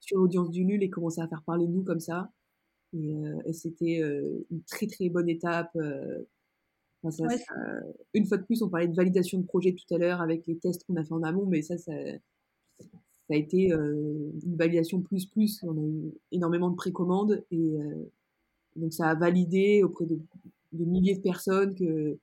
sur 0.00 0.18
l'audience 0.18 0.50
d'Ulule 0.50 0.82
et 0.82 0.90
commencer 0.90 1.20
à 1.20 1.28
faire 1.28 1.42
parler 1.42 1.66
de 1.66 1.72
nous 1.72 1.84
comme 1.84 2.00
ça. 2.00 2.30
Et, 2.92 3.14
et 3.44 3.52
c'était 3.52 3.98
une 4.50 4.62
très 4.66 4.86
très 4.86 5.08
bonne 5.08 5.28
étape. 5.28 5.76
Enfin, 7.02 7.28
ça, 7.28 7.44
une 8.14 8.26
fois 8.26 8.38
de 8.38 8.44
plus, 8.44 8.62
on 8.62 8.68
parlait 8.68 8.88
de 8.88 8.94
validation 8.94 9.38
de 9.38 9.46
projet 9.46 9.74
tout 9.74 9.94
à 9.94 9.98
l'heure 9.98 10.20
avec 10.20 10.46
les 10.46 10.56
tests 10.56 10.84
qu'on 10.84 10.96
a 10.96 11.04
fait 11.04 11.12
en 11.12 11.22
amont, 11.22 11.46
mais 11.46 11.62
ça, 11.62 11.76
ça 11.78 11.92
ça 13.28 13.34
a 13.34 13.36
été 13.36 13.72
euh, 13.72 14.30
une 14.44 14.56
validation 14.56 15.00
plus 15.00 15.26
plus. 15.26 15.60
On 15.64 15.76
a 15.76 15.84
eu 15.84 16.12
énormément 16.30 16.70
de 16.70 16.76
précommandes 16.76 17.44
et 17.50 17.76
euh, 17.76 18.10
donc 18.76 18.92
ça 18.92 19.08
a 19.08 19.14
validé 19.14 19.82
auprès 19.82 20.06
de, 20.06 20.18
de, 20.72 20.84
milliers 20.84 21.16
de 21.16 21.22
personnes 21.22 21.74
que, 21.74 22.18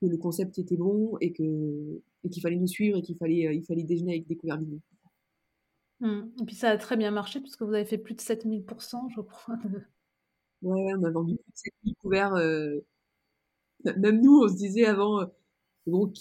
que 0.00 0.06
le 0.06 0.16
concept 0.16 0.58
était 0.58 0.76
bon 0.76 1.18
et 1.20 1.32
que 1.32 2.00
et 2.24 2.30
qu'il 2.30 2.42
fallait 2.42 2.56
nous 2.56 2.66
suivre 2.66 2.96
et 2.96 3.02
qu'il 3.02 3.16
fallait 3.16 3.46
euh, 3.46 3.52
il 3.52 3.64
fallait 3.64 3.82
déjeuner 3.82 4.12
avec 4.12 4.26
Découvert 4.26 4.58
Vidéo. 4.58 4.80
Mmh. 6.00 6.20
Et 6.40 6.44
puis 6.46 6.54
ça 6.54 6.70
a 6.70 6.78
très 6.78 6.96
bien 6.96 7.10
marché 7.10 7.40
puisque 7.40 7.62
vous 7.62 7.74
avez 7.74 7.84
fait 7.84 7.98
plus 7.98 8.14
de 8.14 8.20
7000%, 8.20 9.12
je 9.14 9.20
crois. 9.20 9.58
Ouais, 10.62 10.92
on 10.96 11.04
a 11.04 11.10
vendu 11.10 11.36
plus 11.36 11.52
de 11.52 11.56
7000 11.56 11.94
couverts. 11.96 12.34
Euh... 12.34 12.80
Même 13.96 14.20
nous, 14.20 14.42
on 14.44 14.48
se 14.48 14.56
disait 14.56 14.86
avant, 14.86 15.24
bon, 15.86 16.12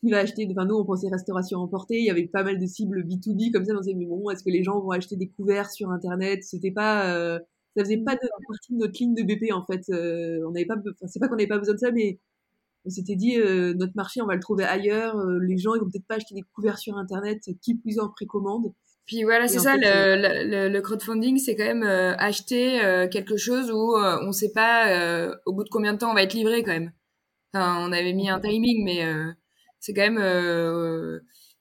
qui 0.00 0.10
va 0.10 0.18
acheter, 0.18 0.46
enfin 0.50 0.64
nous 0.64 0.76
on 0.76 0.84
pensait 0.84 1.08
restauration 1.08 1.58
emportée, 1.58 1.98
il 1.98 2.04
y 2.04 2.10
avait 2.10 2.26
pas 2.26 2.44
mal 2.44 2.58
de 2.58 2.66
cibles 2.66 3.02
B2B 3.02 3.50
comme 3.52 3.64
ça, 3.64 3.72
on 3.74 3.78
se 3.78 3.82
disait 3.84 3.94
mais 3.96 4.06
bon, 4.06 4.30
est-ce 4.30 4.44
que 4.44 4.50
les 4.50 4.62
gens 4.62 4.80
vont 4.80 4.90
acheter 4.90 5.16
des 5.16 5.28
couverts 5.28 5.70
sur 5.70 5.90
internet? 5.90 6.44
C'était 6.44 6.70
pas, 6.70 7.14
euh, 7.14 7.38
ça 7.76 7.84
faisait 7.84 7.98
pas 7.98 8.16
partie 8.16 8.72
de 8.72 8.78
notre 8.78 8.98
ligne 9.00 9.14
de 9.14 9.22
BP 9.22 9.52
en 9.52 9.64
fait. 9.64 9.82
Euh, 9.90 10.40
on 10.46 10.52
n'avait 10.52 10.66
pas, 10.66 10.76
enfin, 10.76 11.06
c'est 11.06 11.18
pas 11.18 11.28
qu'on 11.28 11.36
n'avait 11.36 11.48
pas 11.48 11.58
besoin 11.58 11.74
de 11.74 11.80
ça, 11.80 11.90
mais 11.90 12.20
on 12.84 12.90
s'était 12.90 13.16
dit 13.16 13.38
euh, 13.40 13.74
notre 13.74 13.94
marché 13.96 14.22
on 14.22 14.26
va 14.26 14.34
le 14.34 14.40
trouver 14.40 14.64
ailleurs. 14.64 15.16
les 15.40 15.58
gens 15.58 15.74
ils 15.74 15.80
vont 15.80 15.90
peut-être 15.90 16.06
pas 16.06 16.16
acheter 16.16 16.34
des 16.34 16.44
couverts 16.54 16.78
sur 16.78 16.96
internet, 16.96 17.50
qui 17.62 17.74
plus 17.76 17.98
en 17.98 18.08
précommande. 18.08 18.72
Puis 19.08 19.24
voilà, 19.24 19.48
c'est 19.48 19.58
ça, 19.58 19.76
le, 19.76 20.68
le, 20.68 20.80
crowdfunding, 20.80 21.38
c'est 21.38 21.56
quand 21.56 21.64
même 21.64 21.82
acheter 21.82 22.78
quelque 23.10 23.36
chose 23.36 23.72
où 23.72 23.96
on 23.96 24.30
sait 24.30 24.52
pas 24.54 25.32
au 25.46 25.52
bout 25.52 25.64
de 25.64 25.70
combien 25.70 25.94
de 25.94 25.98
temps 25.98 26.10
on 26.10 26.14
va 26.14 26.22
être 26.22 26.34
livré 26.34 26.62
quand 26.62 26.72
même. 26.72 26.92
Enfin, 27.52 27.78
on 27.88 27.90
avait 27.90 28.12
mis 28.12 28.28
un 28.28 28.38
timing, 28.38 28.84
mais 28.84 29.02
c'est 29.80 29.94
quand 29.94 30.02
même 30.02 30.18
euh, 30.18 31.20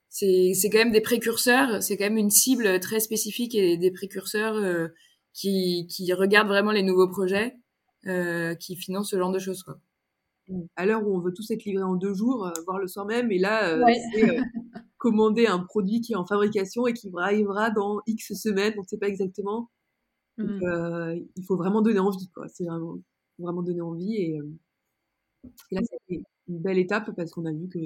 c'est 0.09 0.53
c'est 0.53 0.69
quand 0.69 0.79
même 0.79 0.91
des 0.91 1.01
précurseurs, 1.01 1.81
c'est 1.83 1.97
quand 1.97 2.05
même 2.05 2.17
une 2.17 2.29
cible 2.29 2.79
très 2.79 2.99
spécifique 2.99 3.55
et 3.55 3.77
des 3.77 3.91
précurseurs 3.91 4.55
euh, 4.55 4.87
qui 5.33 5.87
qui 5.89 6.11
regardent 6.13 6.47
vraiment 6.47 6.71
les 6.71 6.83
nouveaux 6.83 7.07
projets, 7.07 7.55
euh, 8.07 8.55
qui 8.55 8.75
financent 8.75 9.11
ce 9.11 9.17
genre 9.17 9.31
de 9.31 9.39
choses 9.39 9.63
quoi. 9.63 9.79
À 10.77 10.85
l'heure 10.85 11.05
où 11.05 11.15
on 11.15 11.19
veut 11.19 11.33
tous 11.33 11.51
être 11.51 11.65
livrés 11.65 11.83
en 11.83 11.95
deux 11.95 12.13
jours, 12.13 12.51
voire 12.65 12.79
le 12.79 12.87
soir 12.87 13.05
même, 13.05 13.31
et 13.31 13.37
là 13.37 13.77
c'est 14.13 14.37
commander 14.97 15.47
un 15.47 15.59
produit 15.59 16.01
qui 16.01 16.13
est 16.13 16.15
en 16.15 16.25
fabrication 16.25 16.87
et 16.87 16.93
qui 16.93 17.11
arrivera 17.17 17.69
dans 17.71 18.01
X 18.07 18.33
semaines, 18.33 18.73
on 18.77 18.81
ne 18.81 18.87
sait 18.87 18.97
pas 18.97 19.07
exactement. 19.07 19.69
Donc, 20.37 20.61
mmh. 20.61 21.25
il 21.35 21.45
faut 21.45 21.57
vraiment 21.57 21.81
donner 21.81 21.99
envie, 21.99 22.29
quoi. 22.29 22.47
C'est 22.47 22.65
vraiment, 22.65 22.97
vraiment 23.39 23.63
donner 23.63 23.81
envie. 23.81 24.15
Et, 24.15 24.39
et 25.71 25.75
là, 25.75 25.81
c'est 25.83 26.21
une 26.47 26.59
belle 26.59 26.77
étape 26.77 27.15
parce 27.15 27.31
qu'on 27.31 27.45
a 27.45 27.51
vu 27.51 27.67
que 27.69 27.79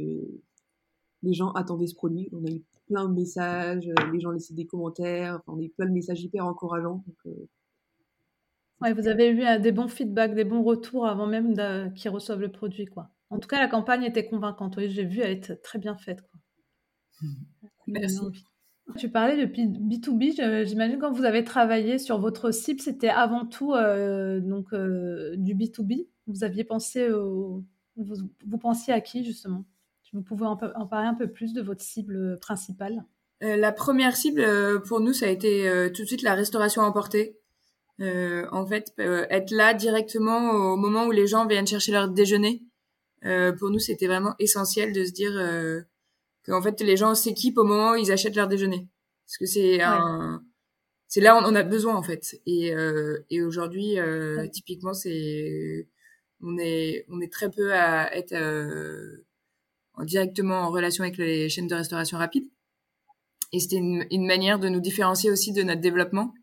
les 1.23 1.33
gens 1.33 1.51
attendaient 1.51 1.87
ce 1.87 1.95
produit. 1.95 2.29
On 2.31 2.45
a 2.45 2.51
eu 2.51 2.63
plein 2.87 3.07
de 3.07 3.13
messages, 3.13 3.87
euh, 3.87 4.11
les 4.11 4.19
gens 4.19 4.31
laissaient 4.31 4.53
des 4.53 4.65
commentaires, 4.65 5.35
enfin, 5.35 5.57
on 5.57 5.59
a 5.59 5.63
eu 5.63 5.69
plein 5.69 5.85
de 5.85 5.91
messages 5.91 6.21
hyper 6.21 6.45
encourageants. 6.45 7.03
Donc, 7.05 7.17
euh, 7.27 8.93
vous 8.93 9.07
avez 9.07 9.29
eu 9.29 9.45
euh, 9.45 9.59
des 9.59 9.71
bons 9.71 9.87
feedbacks, 9.87 10.33
des 10.33 10.43
bons 10.43 10.63
retours 10.63 11.05
avant 11.05 11.27
même 11.27 11.53
qu'ils 11.93 12.11
reçoivent 12.11 12.41
le 12.41 12.51
produit. 12.51 12.85
Quoi. 12.85 13.09
En 13.29 13.39
tout 13.39 13.47
cas, 13.47 13.59
la 13.59 13.67
campagne 13.67 14.03
était 14.03 14.27
convaincante. 14.27 14.75
Oui, 14.77 14.89
j'ai 14.89 15.05
vu, 15.05 15.19
elle 15.19 15.31
est 15.31 15.61
très 15.61 15.79
bien 15.79 15.95
faite. 15.95 16.21
Quoi. 16.21 16.40
Merci. 17.87 18.19
Tu 18.97 19.09
parlais 19.09 19.45
de 19.45 19.51
B2B, 19.51 20.65
j'imagine 20.65 20.99
quand 20.99 21.11
vous 21.11 21.23
avez 21.23 21.43
travaillé 21.43 21.97
sur 21.97 22.19
votre 22.19 22.51
cible, 22.51 22.81
c'était 22.81 23.09
avant 23.09 23.45
tout 23.45 23.73
donc, 23.73 24.73
du 24.73 25.55
B2B. 25.55 26.07
Vous 26.27 26.43
aviez 26.43 26.63
pensé 26.63 27.11
au, 27.11 27.63
vous, 27.97 28.57
pensiez 28.57 28.93
à 28.93 29.01
qui 29.01 29.23
justement? 29.23 29.65
Vous 30.13 30.21
pouvez 30.21 30.45
en, 30.45 30.57
parler 30.57 31.07
un 31.07 31.13
peu 31.13 31.31
plus 31.31 31.53
de 31.53 31.61
votre 31.61 31.81
cible 31.81 32.37
principale 32.39 33.05
euh, 33.43 33.55
La 33.55 33.71
première 33.71 34.15
cible 34.15 34.41
euh, 34.41 34.79
pour 34.79 34.99
nous, 34.99 35.13
ça 35.13 35.27
a 35.27 35.29
été 35.29 35.69
euh, 35.69 35.89
tout 35.89 36.01
de 36.01 36.07
suite 36.07 36.21
la 36.21 36.35
restauration 36.35 36.81
emportée. 36.81 37.37
en 37.99 38.65
fait, 38.65 38.93
être 38.97 39.51
là 39.51 39.73
directement 39.73 40.51
au 40.73 40.75
moment 40.75 41.05
où 41.05 41.11
les 41.11 41.27
gens 41.27 41.45
viennent 41.45 41.67
chercher 41.67 41.91
leur 41.91 42.09
déjeuner. 42.09 42.63
pour 43.21 43.69
nous, 43.69 43.79
c'était 43.79 44.07
vraiment 44.07 44.35
essentiel 44.39 44.91
de 44.91 45.05
se 45.05 45.11
dire 45.11 45.33
qu'en 46.45 46.61
fait, 46.61 46.81
les 46.81 46.97
gens 46.97 47.15
s'équipent 47.15 47.57
au 47.57 47.63
moment 47.63 47.91
où 47.91 47.95
ils 47.95 48.11
achètent 48.11 48.35
leur 48.35 48.47
déjeuner. 48.47 48.87
Parce 49.25 49.37
que 49.37 49.45
c'est 49.45 49.81
un... 49.81 50.43
C'est 51.07 51.21
là 51.21 51.35
où 51.35 51.39
on 51.39 51.55
a 51.55 51.63
besoin, 51.63 51.95
en 51.95 52.03
fait. 52.03 52.39
Et, 52.45 52.73
et 53.29 53.41
aujourd'hui, 53.41 53.97
typiquement, 54.53 54.93
c'est 54.93 55.87
on 56.43 56.57
est 56.57 57.05
on 57.09 57.21
est 57.21 57.31
très 57.31 57.49
peu 57.49 57.73
à 57.73 58.15
être 58.15 58.33
euh, 58.33 59.25
directement 60.03 60.61
en 60.61 60.71
relation 60.71 61.03
avec 61.03 61.17
les 61.17 61.49
chaînes 61.49 61.67
de 61.67 61.75
restauration 61.75 62.17
rapide. 62.17 62.45
Et 63.53 63.59
c'était 63.59 63.77
une, 63.77 64.05
une, 64.11 64.25
manière 64.25 64.59
de 64.59 64.69
nous 64.69 64.79
différencier 64.79 65.29
aussi 65.29 65.51
de 65.51 65.61
notre 65.61 65.81
développement, 65.81 66.33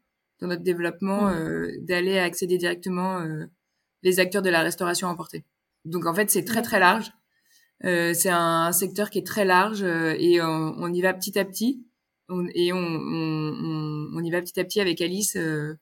de 0.42 0.46
notre 0.46 0.62
développement, 0.62 1.22
mmh. 1.22 1.34
euh, 1.34 1.72
d'aller 1.80 2.18
accéder 2.18 2.58
directement 2.58 3.20
euh, 3.20 3.46
les 4.02 4.20
acteurs 4.20 4.42
de 4.42 4.50
la 4.50 4.60
restauration 4.62 5.08
emportée. 5.08 5.44
Donc 5.84 6.06
en 6.06 6.14
fait, 6.14 6.30
c'est 6.30 6.44
très 6.44 6.62
très 6.62 6.78
large. 6.78 7.12
Euh, 7.84 8.12
c'est 8.12 8.30
un 8.30 8.72
secteur 8.72 9.10
qui 9.10 9.18
est 9.18 9.26
très 9.26 9.44
large 9.44 9.82
euh, 9.82 10.14
et 10.18 10.42
on, 10.42 10.74
on, 10.78 10.92
y 10.92 11.00
va 11.00 11.14
petit 11.14 11.38
à 11.38 11.44
petit. 11.44 11.84
On, 12.28 12.46
et 12.54 12.72
on, 12.72 14.20
y 14.22 14.30
va 14.30 14.40
petit 14.42 14.58
à 14.58 14.64
petit 14.64 14.80
avec 14.80 15.00
Alice 15.00 15.36
euh, 15.36 15.78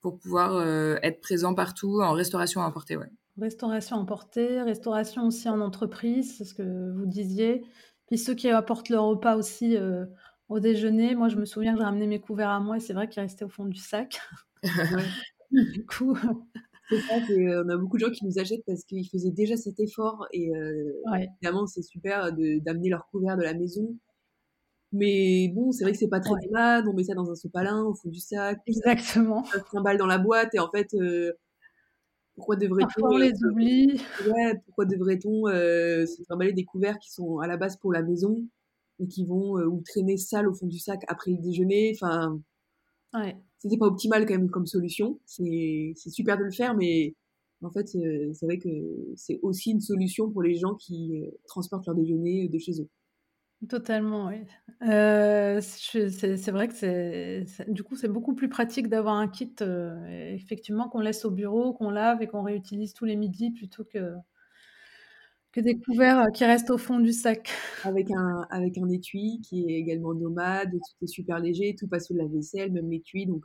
pour 0.00 0.18
pouvoir 0.18 0.62
être 1.02 1.20
présent 1.20 1.54
partout 1.54 2.00
en 2.00 2.12
restauration 2.12 2.60
emportée. 2.60 2.96
Ouais. 2.96 3.10
Restauration 3.38 3.96
emportée, 3.96 4.60
restauration 4.62 5.26
aussi 5.26 5.48
en 5.48 5.60
entreprise, 5.60 6.36
c'est 6.36 6.44
ce 6.44 6.54
que 6.54 6.92
vous 6.92 7.06
disiez. 7.06 7.64
Puis 8.06 8.18
ceux 8.18 8.34
qui 8.34 8.48
apportent 8.48 8.88
leur 8.88 9.04
repas 9.04 9.36
aussi 9.36 9.76
euh, 9.76 10.04
au 10.48 10.58
déjeuner. 10.58 11.14
Moi, 11.14 11.28
je 11.28 11.36
me 11.36 11.44
souviens 11.44 11.72
que 11.72 11.78
j'ai 11.78 11.84
ramené 11.84 12.06
mes 12.06 12.20
couverts 12.20 12.50
à 12.50 12.60
moi 12.60 12.76
et 12.76 12.80
c'est 12.80 12.92
vrai 12.92 13.08
qu'ils 13.08 13.22
restaient 13.22 13.44
au 13.44 13.48
fond 13.48 13.64
du 13.64 13.78
sac. 13.78 14.20
du 15.50 15.86
coup. 15.86 16.18
Ça, 16.90 17.14
on 17.28 17.68
a 17.68 17.76
beaucoup 17.76 17.96
de 17.96 18.04
gens 18.04 18.10
qui 18.10 18.24
nous 18.24 18.38
achètent 18.38 18.64
parce 18.66 18.84
qu'ils 18.84 19.08
faisaient 19.08 19.30
déjà 19.30 19.56
cet 19.56 19.78
effort 19.80 20.26
et 20.32 20.54
euh, 20.54 20.92
évidemment 21.14 21.66
c'est 21.66 21.82
super 21.82 22.32
d'amener 22.32 22.88
leurs 22.88 23.06
couverts 23.10 23.36
de 23.36 23.42
la 23.42 23.54
maison. 23.54 23.96
Mais 24.92 25.48
bon, 25.54 25.70
c'est 25.70 25.84
vrai 25.84 25.92
que 25.92 25.98
c'est 25.98 26.08
pas 26.08 26.18
très 26.18 26.32
ouais. 26.32 26.82
on 26.88 26.92
met 26.92 27.04
ça 27.04 27.14
dans 27.14 27.30
un 27.30 27.36
sopalin 27.36 27.84
au 27.84 27.94
fond 27.94 28.08
du 28.08 28.18
sac. 28.18 28.58
Exactement. 28.66 29.44
Ça 29.44 29.60
trimballe 29.60 29.98
dans 29.98 30.06
la 30.06 30.18
boîte 30.18 30.52
et 30.54 30.58
en 30.58 30.68
fait, 30.68 30.92
euh, 30.94 31.32
pourquoi 32.40 32.56
devrait-on 32.56 33.16
les 33.18 33.32
euh, 33.32 33.50
oublie 33.50 34.00
ouais, 34.26 34.54
pourquoi 34.64 34.86
devrait-on 34.86 35.46
euh, 35.48 36.06
se 36.06 36.22
trimballer 36.22 36.54
des 36.54 36.64
couverts 36.64 36.98
qui 36.98 37.12
sont 37.12 37.38
à 37.38 37.46
la 37.46 37.56
base 37.58 37.76
pour 37.76 37.92
la 37.92 38.02
maison 38.02 38.42
et 38.98 39.06
qui 39.06 39.26
vont 39.26 39.58
euh, 39.58 39.66
ou 39.66 39.82
traîner 39.82 40.16
sale 40.16 40.48
au 40.48 40.54
fond 40.54 40.66
du 40.66 40.78
sac 40.78 41.00
après 41.06 41.32
le 41.32 41.38
déjeuner 41.38 41.92
enfin 41.94 42.40
ouais. 43.14 43.36
C'était 43.60 43.78
pas 43.78 43.86
optimal 43.86 44.26
quand 44.26 44.34
même 44.34 44.50
comme 44.50 44.66
solution 44.66 45.20
c'est 45.26 45.94
super 46.10 46.36
de 46.38 46.44
le 46.44 46.50
faire 46.50 46.74
mais 46.74 47.14
en 47.62 47.70
fait 47.70 47.86
c'est 47.86 48.46
vrai 48.46 48.58
que 48.58 48.68
c'est 49.16 49.38
aussi 49.42 49.70
une 49.70 49.80
solution 49.80 50.30
pour 50.30 50.42
les 50.42 50.56
gens 50.56 50.74
qui 50.74 51.24
transportent 51.46 51.86
leur 51.86 51.96
déjeuner 51.96 52.48
de 52.48 52.58
chez 52.58 52.80
eux 52.80 52.88
Totalement, 53.68 54.28
oui. 54.28 54.36
Euh, 54.88 55.60
c'est 55.60 56.50
vrai 56.50 56.66
que 56.66 56.74
c'est 56.74 57.44
du 57.68 57.82
coup, 57.82 57.94
c'est 57.94 58.08
beaucoup 58.08 58.34
plus 58.34 58.48
pratique 58.48 58.88
d'avoir 58.88 59.16
un 59.16 59.28
kit, 59.28 59.52
euh, 59.60 60.32
effectivement, 60.32 60.88
qu'on 60.88 61.00
laisse 61.00 61.26
au 61.26 61.30
bureau, 61.30 61.74
qu'on 61.74 61.90
lave 61.90 62.22
et 62.22 62.26
qu'on 62.26 62.42
réutilise 62.42 62.94
tous 62.94 63.04
les 63.04 63.16
midis 63.16 63.50
plutôt 63.50 63.84
que 63.84 64.14
que 65.52 65.60
des 65.60 65.78
couverts, 65.78 66.20
euh, 66.20 66.30
qui 66.30 66.44
restent 66.44 66.70
au 66.70 66.78
fond 66.78 67.00
du 67.00 67.12
sac. 67.12 67.50
Avec 67.84 68.10
un 68.10 68.46
avec 68.50 68.78
un 68.78 68.88
étui 68.88 69.40
qui 69.42 69.64
est 69.64 69.78
également 69.78 70.14
nomade, 70.14 70.70
tout 70.72 71.04
est 71.04 71.08
super 71.08 71.38
léger, 71.38 71.74
tout 71.78 71.88
passe 71.88 72.06
sous 72.06 72.14
la 72.14 72.26
vaisselle, 72.26 72.72
même 72.72 72.90
l'étui 72.90 73.26
donc 73.26 73.44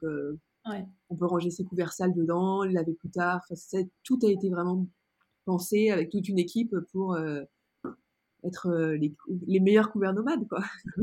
on 1.09 1.15
peut 1.15 1.25
ranger 1.25 1.51
ses 1.51 1.63
couverts 1.63 1.93
sales 1.93 2.13
dedans, 2.13 2.63
les 2.63 2.73
laver 2.73 2.93
plus 2.93 3.11
tard. 3.11 3.41
Enfin, 3.49 3.83
tout 4.03 4.19
a 4.23 4.29
été 4.29 4.49
vraiment 4.49 4.87
pensé 5.45 5.91
avec 5.91 6.09
toute 6.09 6.27
une 6.27 6.39
équipe 6.39 6.75
pour, 6.91 7.15
être 8.45 8.67
euh, 8.67 8.97
les, 8.97 9.13
les, 9.47 9.59
meilleurs 9.59 9.91
couverts 9.91 10.13
nomades, 10.13 10.47
quoi. 10.47 10.63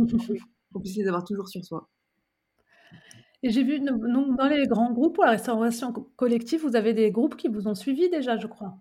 Qu'on 0.73 0.81
puisse 0.81 0.97
les 0.97 1.07
avoir 1.07 1.25
toujours 1.25 1.49
sur 1.49 1.65
soi. 1.65 1.89
Et 3.43 3.51
j'ai 3.51 3.65
vu, 3.65 3.81
donc, 3.81 4.01
dans 4.37 4.47
les 4.47 4.67
grands 4.67 4.93
groupes 4.93 5.17
pour 5.17 5.25
la 5.25 5.33
restauration 5.33 5.93
collective, 6.17 6.63
vous 6.63 6.77
avez 6.77 6.95
des 6.95 7.11
groupes 7.11 7.37
qui 7.37 7.49
vous 7.49 7.67
ont 7.67 7.75
suivi 7.75 8.09
déjà, 8.09 8.37
je 8.37 8.47
crois. 8.47 8.79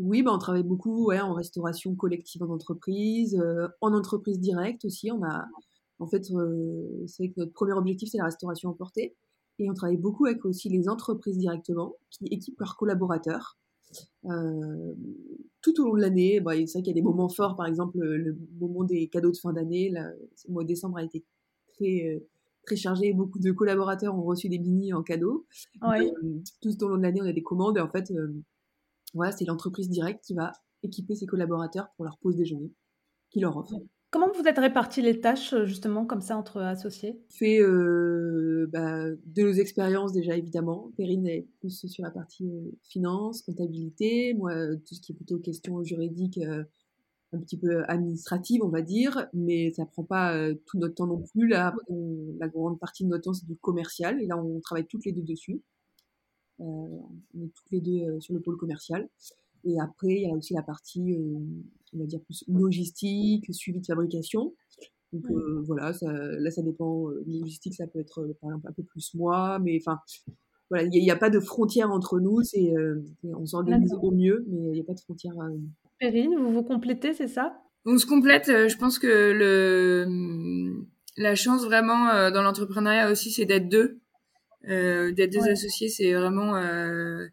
Oui, 0.00 0.22
bah, 0.22 0.32
on 0.32 0.38
travaille 0.38 0.62
beaucoup 0.62 1.06
ouais, 1.06 1.20
en 1.20 1.34
restauration 1.34 1.94
collective 1.94 2.42
en 2.42 2.48
entreprise, 2.48 3.36
euh, 3.36 3.68
en 3.82 3.92
entreprise 3.92 4.40
directe 4.40 4.86
aussi. 4.86 5.12
On 5.12 5.22
a, 5.22 5.44
en 5.98 6.06
fait, 6.06 6.30
euh, 6.30 7.04
c'est 7.06 7.28
que 7.28 7.34
notre 7.36 7.52
premier 7.52 7.74
objectif, 7.74 8.08
c'est 8.10 8.18
la 8.18 8.24
restauration 8.24 8.70
emportée. 8.70 9.14
Et 9.58 9.70
on 9.70 9.74
travaille 9.74 9.98
beaucoup 9.98 10.24
avec 10.24 10.44
aussi 10.46 10.70
les 10.70 10.88
entreprises 10.88 11.36
directement, 11.36 11.96
qui 12.10 12.24
équipent 12.30 12.58
leurs 12.60 12.76
collaborateurs. 12.76 13.58
Euh, 14.24 14.94
tout 15.60 15.78
au 15.80 15.84
long 15.84 15.94
de 15.96 16.00
l'année, 16.00 16.40
bah, 16.40 16.52
c'est 16.54 16.72
vrai 16.72 16.82
qu'il 16.82 16.86
y 16.88 16.90
a 16.90 16.94
des 16.94 17.02
moments 17.02 17.28
forts, 17.28 17.56
par 17.56 17.66
exemple 17.66 17.98
le, 17.98 18.38
moment 18.58 18.84
des 18.84 19.08
cadeaux 19.08 19.32
de 19.32 19.36
fin 19.36 19.52
d'année. 19.52 19.90
Le 19.90 20.52
mois 20.52 20.62
de 20.62 20.68
décembre 20.68 20.96
a 20.96 21.04
été 21.04 21.24
très 21.74 22.06
euh, 22.06 22.20
très 22.64 22.76
chargé. 22.76 23.12
Beaucoup 23.12 23.38
de 23.38 23.52
collaborateurs 23.52 24.16
ont 24.16 24.22
reçu 24.22 24.48
des 24.48 24.58
bini 24.58 24.94
en 24.94 25.02
cadeau. 25.02 25.46
Euh, 25.82 26.10
tout 26.62 26.82
au 26.82 26.88
long 26.88 26.96
de 26.96 27.02
l'année, 27.02 27.20
on 27.20 27.26
a 27.26 27.32
des 27.32 27.42
commandes 27.42 27.76
et 27.76 27.80
en 27.80 27.90
fait, 27.90 28.10
voilà, 29.14 29.32
c'est 29.32 29.44
l'entreprise 29.44 29.88
directe 29.88 30.24
qui 30.24 30.34
va 30.34 30.52
équiper 30.82 31.14
ses 31.14 31.26
collaborateurs 31.26 31.88
pour 31.96 32.04
leur 32.04 32.18
pause 32.18 32.36
déjeuner, 32.36 32.72
qui 33.30 33.40
leur 33.40 33.56
offre. 33.56 33.74
Comment 34.10 34.32
vous 34.32 34.48
êtes 34.48 34.58
répartis 34.58 35.02
les 35.02 35.20
tâches, 35.20 35.52
euh, 35.52 35.66
justement, 35.66 36.04
comme 36.04 36.20
ça, 36.20 36.36
entre 36.36 36.60
associés? 36.60 37.20
Fait 37.28 37.60
euh, 37.60 38.68
bah, 38.72 39.08
de 39.08 39.42
nos 39.42 39.52
expériences, 39.52 40.12
déjà, 40.12 40.36
évidemment. 40.36 40.90
Perrine 40.96 41.28
est 41.28 41.46
plus 41.60 41.86
sur 41.86 42.02
la 42.02 42.10
partie 42.10 42.48
euh, 42.48 42.72
finance, 42.82 43.42
comptabilité. 43.42 44.34
Moi, 44.34 44.52
tout 44.84 44.94
ce 44.96 45.00
qui 45.00 45.12
est 45.12 45.14
plutôt 45.14 45.38
question 45.38 45.84
juridique, 45.84 46.40
un 47.32 47.38
petit 47.38 47.56
peu 47.56 47.84
administrative, 47.86 48.62
on 48.64 48.68
va 48.68 48.82
dire. 48.82 49.28
Mais 49.32 49.70
ça 49.70 49.86
prend 49.86 50.02
pas 50.02 50.36
tout 50.66 50.78
notre 50.78 50.96
temps 50.96 51.06
non 51.06 51.22
plus. 51.22 51.46
Là, 51.46 51.72
la 52.40 52.48
grande 52.48 52.80
partie 52.80 53.04
de 53.04 53.10
notre 53.10 53.24
temps, 53.24 53.32
c'est 53.32 53.46
du 53.46 53.56
commercial. 53.56 54.20
Et 54.20 54.26
là, 54.26 54.36
on 54.36 54.58
travaille 54.58 54.86
toutes 54.86 55.04
les 55.04 55.12
deux 55.12 55.22
dessus. 55.22 55.62
On 56.60 57.42
est 57.42 57.52
toutes 57.54 57.70
les 57.70 57.80
deux 57.80 58.20
sur 58.20 58.34
le 58.34 58.40
pôle 58.40 58.56
commercial. 58.56 59.08
Et 59.64 59.78
après, 59.78 60.12
il 60.12 60.22
y 60.22 60.30
a 60.30 60.34
aussi 60.34 60.54
la 60.54 60.62
partie, 60.62 61.18
on 61.92 61.98
va 61.98 62.06
dire, 62.06 62.20
plus 62.22 62.44
logistique, 62.48 63.52
suivi 63.52 63.80
de 63.80 63.86
fabrication. 63.86 64.54
Donc 65.12 65.24
voilà, 65.64 65.92
ça, 65.92 66.12
là, 66.12 66.50
ça 66.50 66.62
dépend. 66.62 67.08
Logistique, 67.26 67.74
ça 67.74 67.86
peut 67.86 67.98
être 67.98 68.26
par 68.40 68.50
exemple 68.50 68.68
un 68.68 68.72
peu 68.72 68.82
plus 68.82 69.12
moi, 69.14 69.58
mais 69.58 69.78
enfin, 69.80 69.98
voilà, 70.70 70.84
il 70.84 71.02
n'y 71.02 71.10
a, 71.10 71.16
pas 71.16 71.30
de 71.30 71.40
frontière 71.40 71.90
entre 71.90 72.20
nous. 72.20 72.42
C'est, 72.42 72.72
on 73.24 73.44
s'organise 73.44 73.92
au 74.00 74.12
mieux, 74.12 74.44
mais 74.48 74.68
il 74.68 74.72
n'y 74.72 74.80
a 74.80 74.84
pas 74.84 74.94
de 74.94 75.00
frontière. 75.00 75.34
Perrine, 75.98 76.34
vous 76.36 76.52
vous 76.52 76.62
complétez, 76.62 77.12
c'est 77.12 77.28
ça? 77.28 77.60
On 77.84 77.98
se 77.98 78.06
complète. 78.06 78.46
Je 78.46 78.76
pense 78.76 78.98
que 78.98 79.06
le, 79.06 80.86
la 81.16 81.34
chance 81.34 81.64
vraiment 81.64 82.30
dans 82.30 82.42
l'entrepreneuriat 82.42 83.10
aussi, 83.10 83.30
c'est 83.30 83.46
d'être 83.46 83.68
deux. 83.68 84.00
Euh, 84.68 85.12
d'être 85.12 85.32
deux 85.32 85.48
associés, 85.48 85.88
c'est 85.88 86.12
vraiment. 86.12 86.56
Euh... 86.56 87.26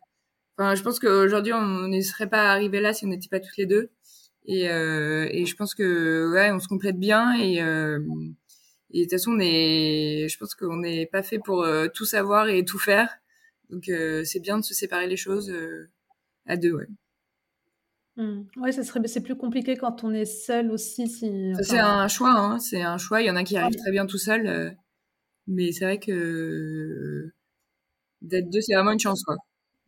Enfin, 0.57 0.75
je 0.75 0.81
pense 0.81 0.99
qu'aujourd'hui, 0.99 1.53
on 1.53 1.87
ne 1.87 2.01
serait 2.01 2.29
pas 2.29 2.51
arrivé 2.51 2.79
là 2.79 2.93
si 2.93 3.05
on 3.05 3.09
n'était 3.09 3.27
pas 3.29 3.39
toutes 3.39 3.57
les 3.57 3.65
deux. 3.65 3.91
Et, 4.45 4.69
euh, 4.69 5.27
et 5.29 5.45
je 5.45 5.55
pense 5.55 5.75
que 5.75 6.31
ouais, 6.31 6.51
on 6.51 6.59
se 6.59 6.67
complète 6.67 6.97
bien 6.97 7.33
et 7.33 7.61
euh, 7.61 7.99
et 8.91 8.99
de 8.99 9.03
toute 9.03 9.11
façon, 9.11 9.33
on 9.33 9.39
est, 9.41 10.27
je 10.29 10.37
pense 10.37 10.55
qu'on 10.55 10.77
n'est 10.77 11.05
pas 11.05 11.21
fait 11.21 11.37
pour 11.37 11.63
euh, 11.63 11.87
tout 11.93 12.05
savoir 12.05 12.47
et 12.47 12.63
tout 12.63 12.79
faire. 12.79 13.09
Donc 13.69 13.89
euh, 13.89 14.23
c'est 14.23 14.39
bien 14.39 14.57
de 14.57 14.63
se 14.63 14.73
séparer 14.73 15.07
les 15.07 15.17
choses 15.17 15.53
à 16.45 16.55
deux, 16.55 16.71
ouais. 16.71 16.87
Mmh. 18.15 18.45
Ouais, 18.55 18.71
ça 18.71 18.83
serait, 18.83 19.05
c'est 19.05 19.21
plus 19.21 19.35
compliqué 19.35 19.75
quand 19.75 20.03
on 20.03 20.11
est 20.13 20.25
seul 20.25 20.71
aussi. 20.71 21.07
Si, 21.07 21.53
c'est 21.61 21.77
un 21.77 22.07
choix, 22.07 22.31
hein, 22.31 22.57
c'est 22.57 22.81
un 22.81 22.97
choix. 22.97 23.21
Il 23.21 23.27
y 23.27 23.29
en 23.29 23.35
a 23.35 23.43
qui 23.43 23.57
arrivent 23.57 23.75
très 23.75 23.91
bien 23.91 24.05
tout 24.07 24.17
seul. 24.17 24.75
Mais 25.47 25.71
c'est 25.71 25.85
vrai 25.85 25.99
que 25.99 27.31
d'être 28.21 28.49
deux, 28.49 28.61
c'est 28.61 28.73
vraiment 28.75 28.91
une 28.91 28.99
chance, 28.99 29.23
quoi. 29.23 29.35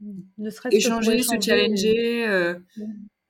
Ne 0.01 0.49
échanger, 0.71 1.21
se 1.23 1.39
challenger, 1.41 2.27
euh, 2.27 2.55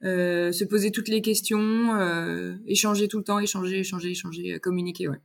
euh, 0.03 0.51
se 0.51 0.63
poser 0.63 0.91
toutes 0.91 1.07
les 1.07 1.21
questions, 1.21 1.95
euh, 1.95 2.55
échanger 2.67 3.07
tout 3.07 3.17
le 3.17 3.23
temps, 3.23 3.39
échanger, 3.39 3.79
échanger, 3.79 4.11
échanger, 4.11 4.59
communiquer, 4.59 5.07
ouais. 5.07 5.17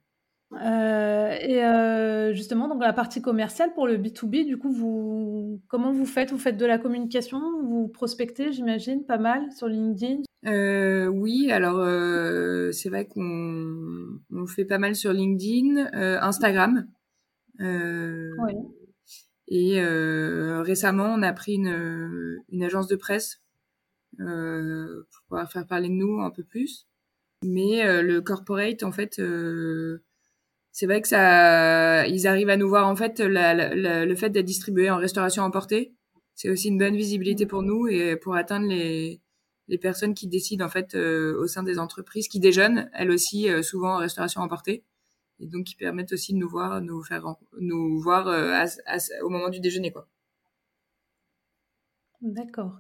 Et 0.61 2.35
justement, 2.35 2.69
donc 2.69 2.81
la 2.83 2.93
partie 2.93 3.23
commerciale 3.23 3.73
pour 3.75 3.87
le 3.87 3.97
B2B, 3.97 4.47
du 4.47 4.59
coup, 4.59 4.73
vous, 4.73 5.61
comment 5.69 5.93
vous 5.93 6.07
faites? 6.07 6.31
Vous 6.31 6.39
faites 6.39 6.57
de 6.57 6.67
la 6.67 6.79
communication 6.79 7.41
Vous 7.63 7.89
prospectez, 7.89 8.53
j'imagine, 8.53 9.05
pas 9.05 9.19
mal 9.19 9.51
sur 9.53 9.69
LinkedIn? 9.69 10.23
Euh, 10.47 11.07
oui, 11.07 11.51
alors 11.51 11.79
euh, 11.79 12.71
c'est 12.73 12.91
vrai 12.91 13.07
qu'on 13.07 14.21
on 14.31 14.47
fait 14.47 14.65
pas 14.65 14.79
mal 14.79 14.95
sur 14.95 15.13
LinkedIn, 15.13 15.91
euh, 15.95 16.19
Instagram. 16.21 16.87
Euh, 17.61 18.31
Et 19.49 19.81
euh, 19.81 20.63
récemment, 20.63 21.15
on 21.15 21.23
a 21.23 21.33
pris 21.33 21.55
une, 21.55 22.43
une 22.51 22.63
agence 22.63 22.89
de 22.89 22.97
presse 22.97 23.41
pour 24.17 25.23
pouvoir 25.29 25.51
faire 25.51 25.67
parler 25.67 25.89
de 25.89 25.95
nous 25.95 26.21
un 26.21 26.31
peu 26.31 26.43
plus. 26.43 26.87
Mais 27.43 28.03
le 28.03 28.21
corporate, 28.21 28.83
en 28.83 28.93
fait, 28.93 29.21
c'est 30.75 30.87
vrai 30.87 31.01
que 31.01 31.09
ça, 31.09 32.07
ils 32.07 32.27
arrivent 32.27 32.51
à 32.51 32.59
nous 32.59 32.69
voir 32.69 32.87
en 32.87 32.97
fait 32.97 33.21
le 33.21 34.15
fait 34.15 34.31
d'être 34.31 34.45
distribué 34.45 34.91
en 34.91 34.99
restauration 34.99 35.43
emportée. 35.45 35.95
C'est 36.35 36.51
aussi 36.51 36.69
une 36.69 36.79
bonne 36.79 36.97
visibilité 36.97 37.47
pour 37.47 37.63
nous 37.63 37.87
et 37.87 38.17
pour 38.17 38.35
atteindre 38.35 38.67
les 38.69 39.23
les 39.69 39.79
personnes 39.79 40.15
qui 40.15 40.29
décident 40.29 40.65
en 40.65 40.69
fait 40.69 40.95
euh, 40.95 41.41
au 41.41 41.47
sein 41.47 41.63
des 41.63 41.79
entreprises 41.79 42.29
qui 42.29 42.41
déjeunent, 42.41 42.91
elles 42.93 43.11
aussi 43.11 43.49
euh, 43.49 43.63
souvent 43.63 43.95
en 43.95 43.99
restauration 43.99 44.41
emportée, 44.41 44.85
et 45.41 45.47
donc 45.47 45.65
qui 45.65 45.77
permettent 45.77 46.13
aussi 46.13 46.33
de 46.33 46.39
nous 46.39 46.49
voir, 46.49 46.81
nous 46.81 47.03
faire, 47.03 47.25
nous 47.61 48.01
voir 48.01 48.29
euh, 48.29 48.67
au 49.23 49.29
moment 49.29 49.49
du 49.49 49.61
déjeuner 49.61 49.93
quoi. 49.93 50.09
D'accord. 52.21 52.79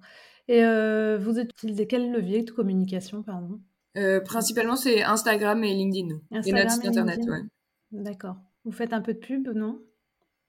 Et 0.48 0.62
vous 0.62 1.38
utilisez 1.38 1.86
quel 1.86 2.12
levier 2.12 2.42
de 2.42 2.50
communication, 2.50 3.22
pardon? 3.22 3.60
Principalement, 4.24 4.76
c'est 4.76 5.02
Instagram 5.02 5.62
et 5.64 5.72
LinkedIn. 5.74 6.18
et 6.44 6.52
notre 6.52 6.70
site 6.70 6.86
internet, 6.86 7.20
ouais. 7.26 7.40
D'accord. 7.94 8.36
Vous 8.64 8.72
faites 8.72 8.92
un 8.92 9.00
peu 9.00 9.14
de 9.14 9.18
pub, 9.18 9.48
non? 9.48 9.80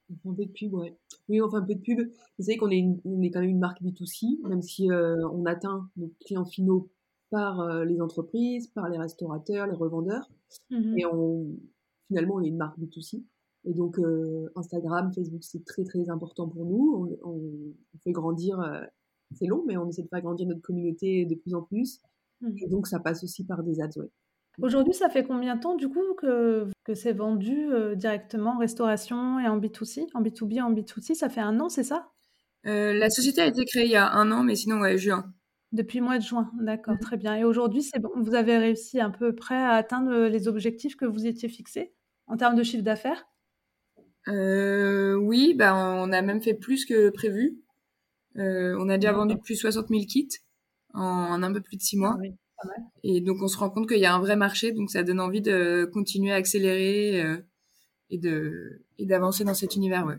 On 0.09 0.15
fait 0.15 0.29
un 0.29 0.33
peu 0.33 0.45
de 0.45 0.51
pub, 0.51 0.73
ouais. 0.73 0.97
Oui, 1.29 1.41
on 1.41 1.49
fait 1.49 1.57
un 1.57 1.65
peu 1.65 1.75
de 1.75 1.81
pub. 1.81 1.99
Vous 1.99 2.43
savez 2.43 2.57
qu'on 2.57 2.69
est, 2.69 2.85
on 3.05 3.21
est 3.21 3.29
quand 3.29 3.41
même 3.41 3.49
une 3.49 3.59
marque 3.59 3.81
B2C, 3.81 4.47
même 4.47 4.61
si 4.61 4.91
euh, 4.91 5.27
on 5.29 5.45
atteint 5.45 5.89
nos 5.97 6.11
clients 6.25 6.45
finaux 6.45 6.89
par 7.29 7.59
euh, 7.59 7.85
les 7.85 8.01
entreprises, 8.01 8.67
par 8.67 8.89
les 8.89 8.97
restaurateurs, 8.97 9.67
les 9.67 9.75
revendeurs. 9.75 10.29
Mmh 10.69 10.97
Et 10.97 11.05
on, 11.05 11.47
finalement, 12.07 12.35
on 12.35 12.41
est 12.41 12.47
une 12.47 12.57
marque 12.57 12.79
B2C. 12.79 13.23
Et 13.65 13.73
donc, 13.73 13.99
euh, 13.99 14.51
Instagram, 14.55 15.11
Facebook, 15.13 15.43
c'est 15.43 15.65
très, 15.65 15.83
très 15.83 16.09
important 16.09 16.47
pour 16.47 16.65
nous. 16.65 17.17
On, 17.23 17.29
on, 17.29 17.99
fait 18.03 18.11
grandir, 18.11 18.59
c'est 19.33 19.47
long, 19.47 19.63
mais 19.65 19.75
on 19.77 19.87
essaie 19.89 20.03
de 20.03 20.07
faire 20.07 20.21
grandir 20.21 20.47
notre 20.47 20.61
communauté 20.61 21.25
de 21.25 21.35
plus 21.35 21.55
en 21.55 21.63
plus. 21.63 21.99
Mmh 22.41 22.57
Et 22.57 22.67
donc, 22.67 22.87
ça 22.87 22.99
passe 22.99 23.23
aussi 23.23 23.43
par 23.43 23.63
des 23.63 23.81
ads, 23.81 23.97
ouais. 23.97 24.11
Aujourd'hui, 24.61 24.93
ça 24.93 25.09
fait 25.09 25.23
combien 25.23 25.55
de 25.55 25.61
temps 25.61 25.75
du 25.75 25.89
coup 25.89 26.13
que, 26.17 26.67
que 26.83 26.93
c'est 26.93 27.13
vendu 27.13 27.71
euh, 27.71 27.95
directement 27.95 28.51
en 28.51 28.57
restauration 28.57 29.39
et 29.39 29.47
en 29.47 29.59
B2C, 29.59 30.07
en 30.13 30.21
B2B, 30.21 30.61
en 30.61 30.71
B2C 30.71 31.13
Ça 31.13 31.29
fait 31.29 31.41
un 31.41 31.59
an, 31.59 31.69
c'est 31.69 31.83
ça? 31.83 32.11
Euh, 32.65 32.93
La 32.93 33.09
société 33.09 33.41
a 33.41 33.47
été 33.47 33.65
créée 33.65 33.85
il 33.85 33.91
y 33.91 33.95
a 33.95 34.11
un 34.11 34.31
an, 34.31 34.43
mais 34.43 34.55
sinon, 34.55 34.79
ouais, 34.79 34.97
juin. 34.97 35.33
Depuis 35.71 35.99
le 35.99 36.05
mois 36.05 36.17
de 36.17 36.23
juin, 36.23 36.51
d'accord, 36.61 36.95
mmh. 36.95 36.99
très 36.99 37.17
bien. 37.17 37.35
Et 37.35 37.43
aujourd'hui, 37.43 37.83
c'est 37.83 37.99
bon, 37.99 38.11
vous 38.15 38.33
avez 38.33 38.57
réussi 38.57 38.99
à 38.99 39.09
peu 39.09 39.35
près 39.35 39.57
à 39.57 39.71
atteindre 39.71 40.11
euh, 40.11 40.29
les 40.29 40.47
objectifs 40.47 40.95
que 40.95 41.05
vous 41.05 41.27
étiez 41.27 41.49
fixés 41.49 41.93
en 42.27 42.37
termes 42.37 42.55
de 42.55 42.63
chiffre 42.63 42.83
d'affaires? 42.83 43.27
Oui, 44.27 45.53
bah, 45.53 45.75
on 45.75 46.11
a 46.11 46.21
même 46.21 46.41
fait 46.41 46.55
plus 46.55 46.85
que 46.85 47.09
prévu. 47.09 47.59
on 48.35 48.89
a 48.89 48.97
déjà 48.97 49.11
vendu 49.11 49.37
plus 49.37 49.55
de 49.55 49.59
60 49.59 49.89
000 49.89 50.05
kits 50.05 50.29
en, 50.93 51.43
un 51.43 51.53
peu 51.53 51.61
plus 51.61 51.77
de 51.77 51.81
six 51.81 51.97
mois. 51.97 52.17
Oui. 52.19 52.33
Et 53.03 53.21
donc 53.21 53.37
on 53.41 53.47
se 53.47 53.57
rend 53.57 53.69
compte 53.69 53.87
qu'il 53.87 53.99
y 53.99 54.05
a 54.05 54.13
un 54.13 54.19
vrai 54.19 54.35
marché, 54.35 54.71
donc 54.71 54.89
ça 54.89 55.03
donne 55.03 55.19
envie 55.19 55.41
de 55.41 55.89
continuer 55.93 56.31
à 56.31 56.35
accélérer 56.35 57.21
euh, 57.21 57.37
et 58.09 58.17
de 58.17 58.81
et 58.97 59.05
d'avancer 59.05 59.43
dans 59.43 59.53
cet 59.53 59.75
univers, 59.75 60.05
ouais. 60.05 60.17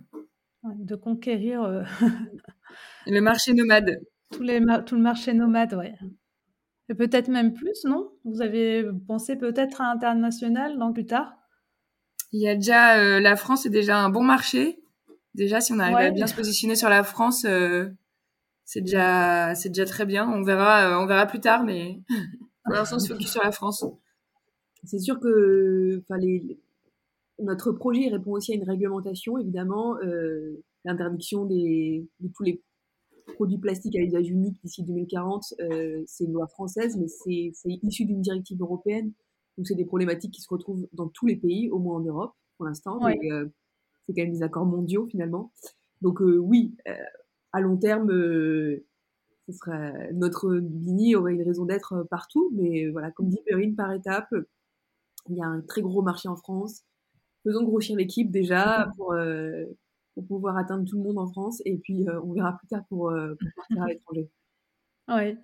De 0.79 0.97
conquérir 0.97 1.63
euh, 1.63 1.83
le 3.07 3.21
marché 3.21 3.53
nomade. 3.55 4.01
Les 4.41 4.61
tout 4.85 4.97
le 4.97 5.03
marché 5.03 5.33
nomade, 5.33 5.75
ouais. 5.75 5.95
Et 6.89 6.95
peut-être 6.95 7.29
même 7.29 7.53
plus, 7.53 7.85
non? 7.85 8.11
Vous 8.25 8.43
avez 8.43 8.85
pensé 9.07 9.37
peut-être 9.37 9.81
à 9.81 9.91
international 9.91 10.79
dans 10.79 10.93
plus 10.93 11.07
tard? 11.07 11.37
Il 12.33 12.41
y 12.41 12.49
a 12.49 12.55
déjà 12.55 12.99
euh, 12.99 13.21
la 13.21 13.37
France 13.37 13.67
est 13.67 13.71
déjà 13.71 13.99
un 13.99 14.11
bon 14.11 14.23
marché. 14.23 14.81
Déjà, 15.35 15.61
si 15.61 15.73
on 15.73 15.79
arrive 15.79 15.97
à 15.97 16.11
bien 16.11 16.27
se 16.27 16.35
positionner 16.35 16.77
sur 16.77 16.89
la 16.89 17.03
France, 17.03 17.45
c'est 18.67 18.83
déjà 18.83 19.55
c'est 19.55 19.71
déjà 19.71 19.87
très 19.87 20.05
bien. 20.05 20.29
On 20.29 20.43
verra 20.43 20.91
euh, 20.91 21.03
on 21.03 21.07
verra 21.07 21.27
plus 21.27 21.41
tard, 21.41 21.65
mais 21.65 22.03
pour 22.65 22.75
l'instant 22.75 22.97
on 22.97 22.99
se 22.99 23.13
focus 23.13 23.31
sur 23.31 23.43
la 23.43 23.53
France. 23.53 23.85
C'est 24.85 24.99
sûr 24.99 25.19
que 25.19 26.03
enfin 26.03 26.19
les, 26.19 26.59
notre 27.39 27.73
projet 27.73 28.09
répond 28.09 28.33
aussi 28.33 28.53
à 28.53 28.55
une 28.57 28.65
réglementation 28.65 29.39
évidemment 29.39 29.97
euh, 29.99 30.63
l'interdiction 30.85 31.45
des 31.45 32.07
de 32.21 32.29
tous 32.29 32.43
les 32.43 32.63
produits 33.35 33.59
plastiques 33.59 33.97
à 33.97 34.01
usage 34.01 34.29
unique 34.29 34.57
d'ici 34.63 34.83
2040 34.85 35.55
euh, 35.61 36.03
c'est 36.07 36.25
une 36.25 36.33
loi 36.33 36.47
française 36.47 36.97
mais 36.97 37.09
c'est 37.09 37.53
issu 37.83 38.05
d'une 38.05 38.21
directive 38.21 38.61
européenne 38.61 39.13
donc 39.59 39.67
c'est 39.67 39.75
des 39.75 39.85
problématiques 39.85 40.33
qui 40.33 40.43
se 40.43 40.49
retrouvent 40.49 40.87
dans 40.93 41.09
tous 41.09 41.27
les 41.27 41.37
pays 41.37 41.69
au 41.71 41.79
moins 41.79 41.97
en 41.97 42.01
Europe 42.01 42.35
pour 42.57 42.67
l'instant 42.67 43.01
euh, 43.05 43.47
c'est 44.07 44.15
quand 44.15 44.23
même 44.23 44.33
des 44.33 44.43
accords 44.43 44.67
mondiaux 44.67 45.07
finalement 45.07 45.53
donc 46.03 46.21
oui 46.21 46.77
à 47.53 47.61
long 47.61 47.77
terme, 47.77 48.11
euh, 48.11 48.85
ce 49.47 49.53
serait, 49.53 50.13
notre 50.13 50.59
Bini 50.59 51.15
aurait 51.17 51.35
une 51.35 51.43
raison 51.43 51.65
d'être 51.65 51.95
euh, 51.95 52.05
partout. 52.05 52.51
Mais 52.55 52.89
voilà, 52.89 53.11
comme 53.11 53.29
dit 53.29 53.41
Perrine, 53.47 53.77
par 53.77 53.93
étape, 53.93 54.29
il 55.29 55.37
y 55.37 55.43
a 55.43 55.47
un 55.47 55.61
très 55.61 55.83
gros 55.83 56.03
marché 56.03 56.29
en 56.29 56.37
France. 56.37 56.83
Faisons 57.45 57.65
grossir 57.65 57.97
l'équipe 57.97 58.31
déjà 58.31 58.91
pour, 58.97 59.13
euh, 59.13 59.65
pour, 60.15 60.27
pouvoir 60.27 60.57
atteindre 60.57 60.89
tout 60.89 60.97
le 60.97 61.03
monde 61.03 61.19
en 61.19 61.29
France. 61.29 61.63
Et 61.65 61.77
puis, 61.79 62.07
on 62.23 62.33
verra 62.33 62.57
plus 62.59 62.67
tard 62.69 62.85
pour, 62.89 63.13
partir 63.57 63.83
à 63.83 63.87
l'étranger. 63.87 64.31
Oui. 65.09 65.37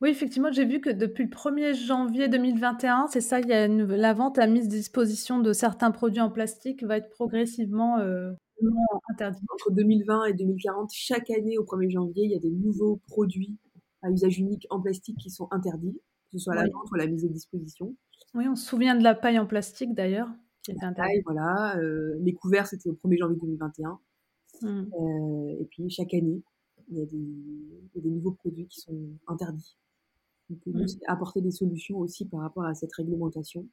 oui, 0.00 0.08
effectivement, 0.10 0.50
j'ai 0.50 0.64
vu 0.64 0.80
que 0.80 0.90
depuis 0.90 1.24
le 1.24 1.30
1er 1.30 1.74
janvier 1.74 2.28
2021, 2.28 3.06
c'est 3.08 3.20
ça, 3.20 3.40
il 3.40 3.48
y 3.48 3.52
a 3.52 3.68
la 3.68 4.12
vente 4.12 4.38
à 4.38 4.46
mise 4.46 4.66
à 4.66 4.68
disposition 4.68 5.38
de 5.40 5.52
certains 5.52 5.90
produits 5.90 6.20
en 6.20 6.30
plastique 6.30 6.82
va 6.82 6.96
être 6.96 7.10
progressivement 7.10 7.98
interdit. 9.10 9.44
Entre 9.52 9.72
2020 9.72 10.24
et 10.26 10.32
2040, 10.34 10.90
chaque 10.92 11.30
année, 11.30 11.58
au 11.58 11.64
1er 11.64 11.90
janvier, 11.90 12.24
il 12.24 12.30
y 12.30 12.36
a 12.36 12.40
des 12.40 12.50
nouveaux 12.50 13.00
produits 13.08 13.56
à 14.02 14.10
usage 14.10 14.38
unique 14.38 14.66
en 14.70 14.80
plastique 14.80 15.16
qui 15.18 15.30
sont 15.30 15.48
interdits, 15.50 15.98
que 16.30 16.38
ce 16.38 16.44
soit 16.44 16.54
la 16.54 16.64
vente 16.64 16.90
ou 16.90 16.94
la 16.94 17.06
mise 17.06 17.24
à 17.24 17.28
disposition. 17.28 17.94
Oui, 18.34 18.46
on 18.48 18.56
se 18.56 18.66
souvient 18.66 18.96
de 18.96 19.02
la 19.02 19.14
paille 19.14 19.38
en 19.38 19.46
plastique 19.46 19.94
d'ailleurs, 19.94 20.28
qui 20.62 20.72
était 20.72 20.84
interdite. 20.84 21.22
voilà. 21.24 21.76
Euh, 21.78 22.16
les 22.20 22.34
couverts, 22.34 22.66
c'était 22.66 22.90
au 22.90 22.94
1er 22.94 23.18
janvier 23.18 23.38
2021. 23.40 23.98
Mmh. 24.62 24.66
Euh, 24.68 25.60
et 25.60 25.64
puis, 25.70 25.88
chaque 25.90 26.14
année, 26.14 26.42
il 26.90 26.98
y, 26.98 27.02
a 27.02 27.06
des, 27.06 28.10
nouveaux 28.10 28.32
produits 28.32 28.66
qui 28.66 28.80
sont 28.80 29.08
interdits. 29.26 29.76
Donc, 30.50 30.60
nous, 30.66 30.82
mmh. 30.82 30.86
apporter 31.06 31.40
des 31.40 31.50
solutions 31.50 31.98
aussi 31.98 32.26
par 32.26 32.40
rapport 32.40 32.64
à 32.64 32.74
cette 32.74 32.92
réglementation 32.92 33.66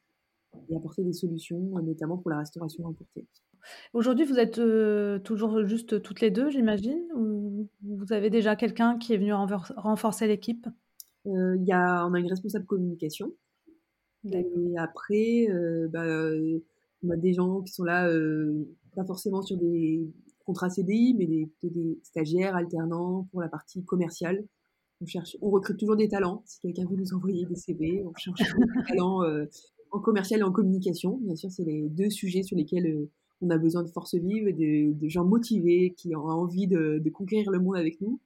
et 0.70 0.76
apporter 0.76 1.04
des 1.04 1.14
solutions, 1.14 1.60
notamment 1.82 2.18
pour 2.18 2.32
la 2.32 2.40
restauration 2.40 2.88
importée. 2.88 3.28
Aujourd'hui, 3.94 4.26
vous 4.26 4.40
êtes 4.40 4.60
euh, 4.60 5.20
toujours 5.20 5.66
juste 5.66 6.02
toutes 6.02 6.22
les 6.22 6.32
deux, 6.32 6.50
j'imagine 6.50 7.00
Ou 7.16 7.70
vous 7.84 8.14
avez 8.14 8.30
déjà 8.30 8.56
quelqu'un 8.56 8.98
qui 8.98 9.14
est 9.14 9.18
venu 9.18 9.34
renforcer 9.34 10.28
l'équipe? 10.28 10.68
Euh, 11.28 11.56
y 11.60 11.72
a, 11.72 12.06
On 12.08 12.14
a 12.14 12.20
une 12.20 12.30
responsable 12.30 12.66
communication. 12.66 13.34
Et 14.32 14.78
après, 14.78 15.48
euh, 15.50 15.88
bah, 15.88 16.06
on 17.04 17.10
a 17.10 17.18
des 17.18 17.34
gens 17.34 17.62
qui 17.62 17.74
sont 17.74 17.84
là, 17.84 18.10
pas 18.96 19.06
forcément 19.06 19.42
sur 19.42 19.58
des 19.58 20.08
contrats 20.52 20.70
CDI, 20.70 21.16
mais 21.18 21.28
des, 21.28 21.50
des 21.64 22.00
stagiaires, 22.04 22.56
alternants 22.56 23.28
pour 23.32 23.42
la 23.42 23.48
partie 23.48 23.84
commerciale. 23.84 24.44
On, 25.02 25.06
cherche, 25.06 25.38
on 25.42 25.50
recrute 25.50 25.78
toujours 25.78 25.96
des 25.96 26.08
talents. 26.08 26.44
Si 26.46 26.60
quelqu'un 26.60 26.86
veut 26.90 26.98
nous 26.98 27.14
envoyer 27.14 27.46
des 27.46 27.56
CV, 27.56 28.04
on 28.06 28.14
cherche 28.16 28.42
des 28.42 28.84
talents 28.88 29.22
en 29.92 30.00
commercial 30.00 30.42
et 30.42 30.44
en 30.44 30.52
communication. 30.52 31.18
Bien 31.22 31.36
sûr, 31.36 31.50
c'est 31.52 31.64
les 31.64 31.90
deux 31.90 32.10
sujets 32.10 32.44
sur 32.44 32.58
lesquels 32.58 33.08
on 33.42 33.50
a 33.50 33.58
besoin 33.58 33.84
de 33.84 33.90
force 33.90 34.16
vive, 34.16 34.56
de, 34.56 34.94
de 34.94 35.10
gens 35.10 35.26
motivés 35.26 35.94
qui 35.98 36.16
ont 36.16 36.26
envie 36.26 36.68
de, 36.68 37.02
conquérir 37.14 37.52
le 37.52 37.60
monde 37.60 37.76
avec 37.76 38.00
nous. 38.02 38.20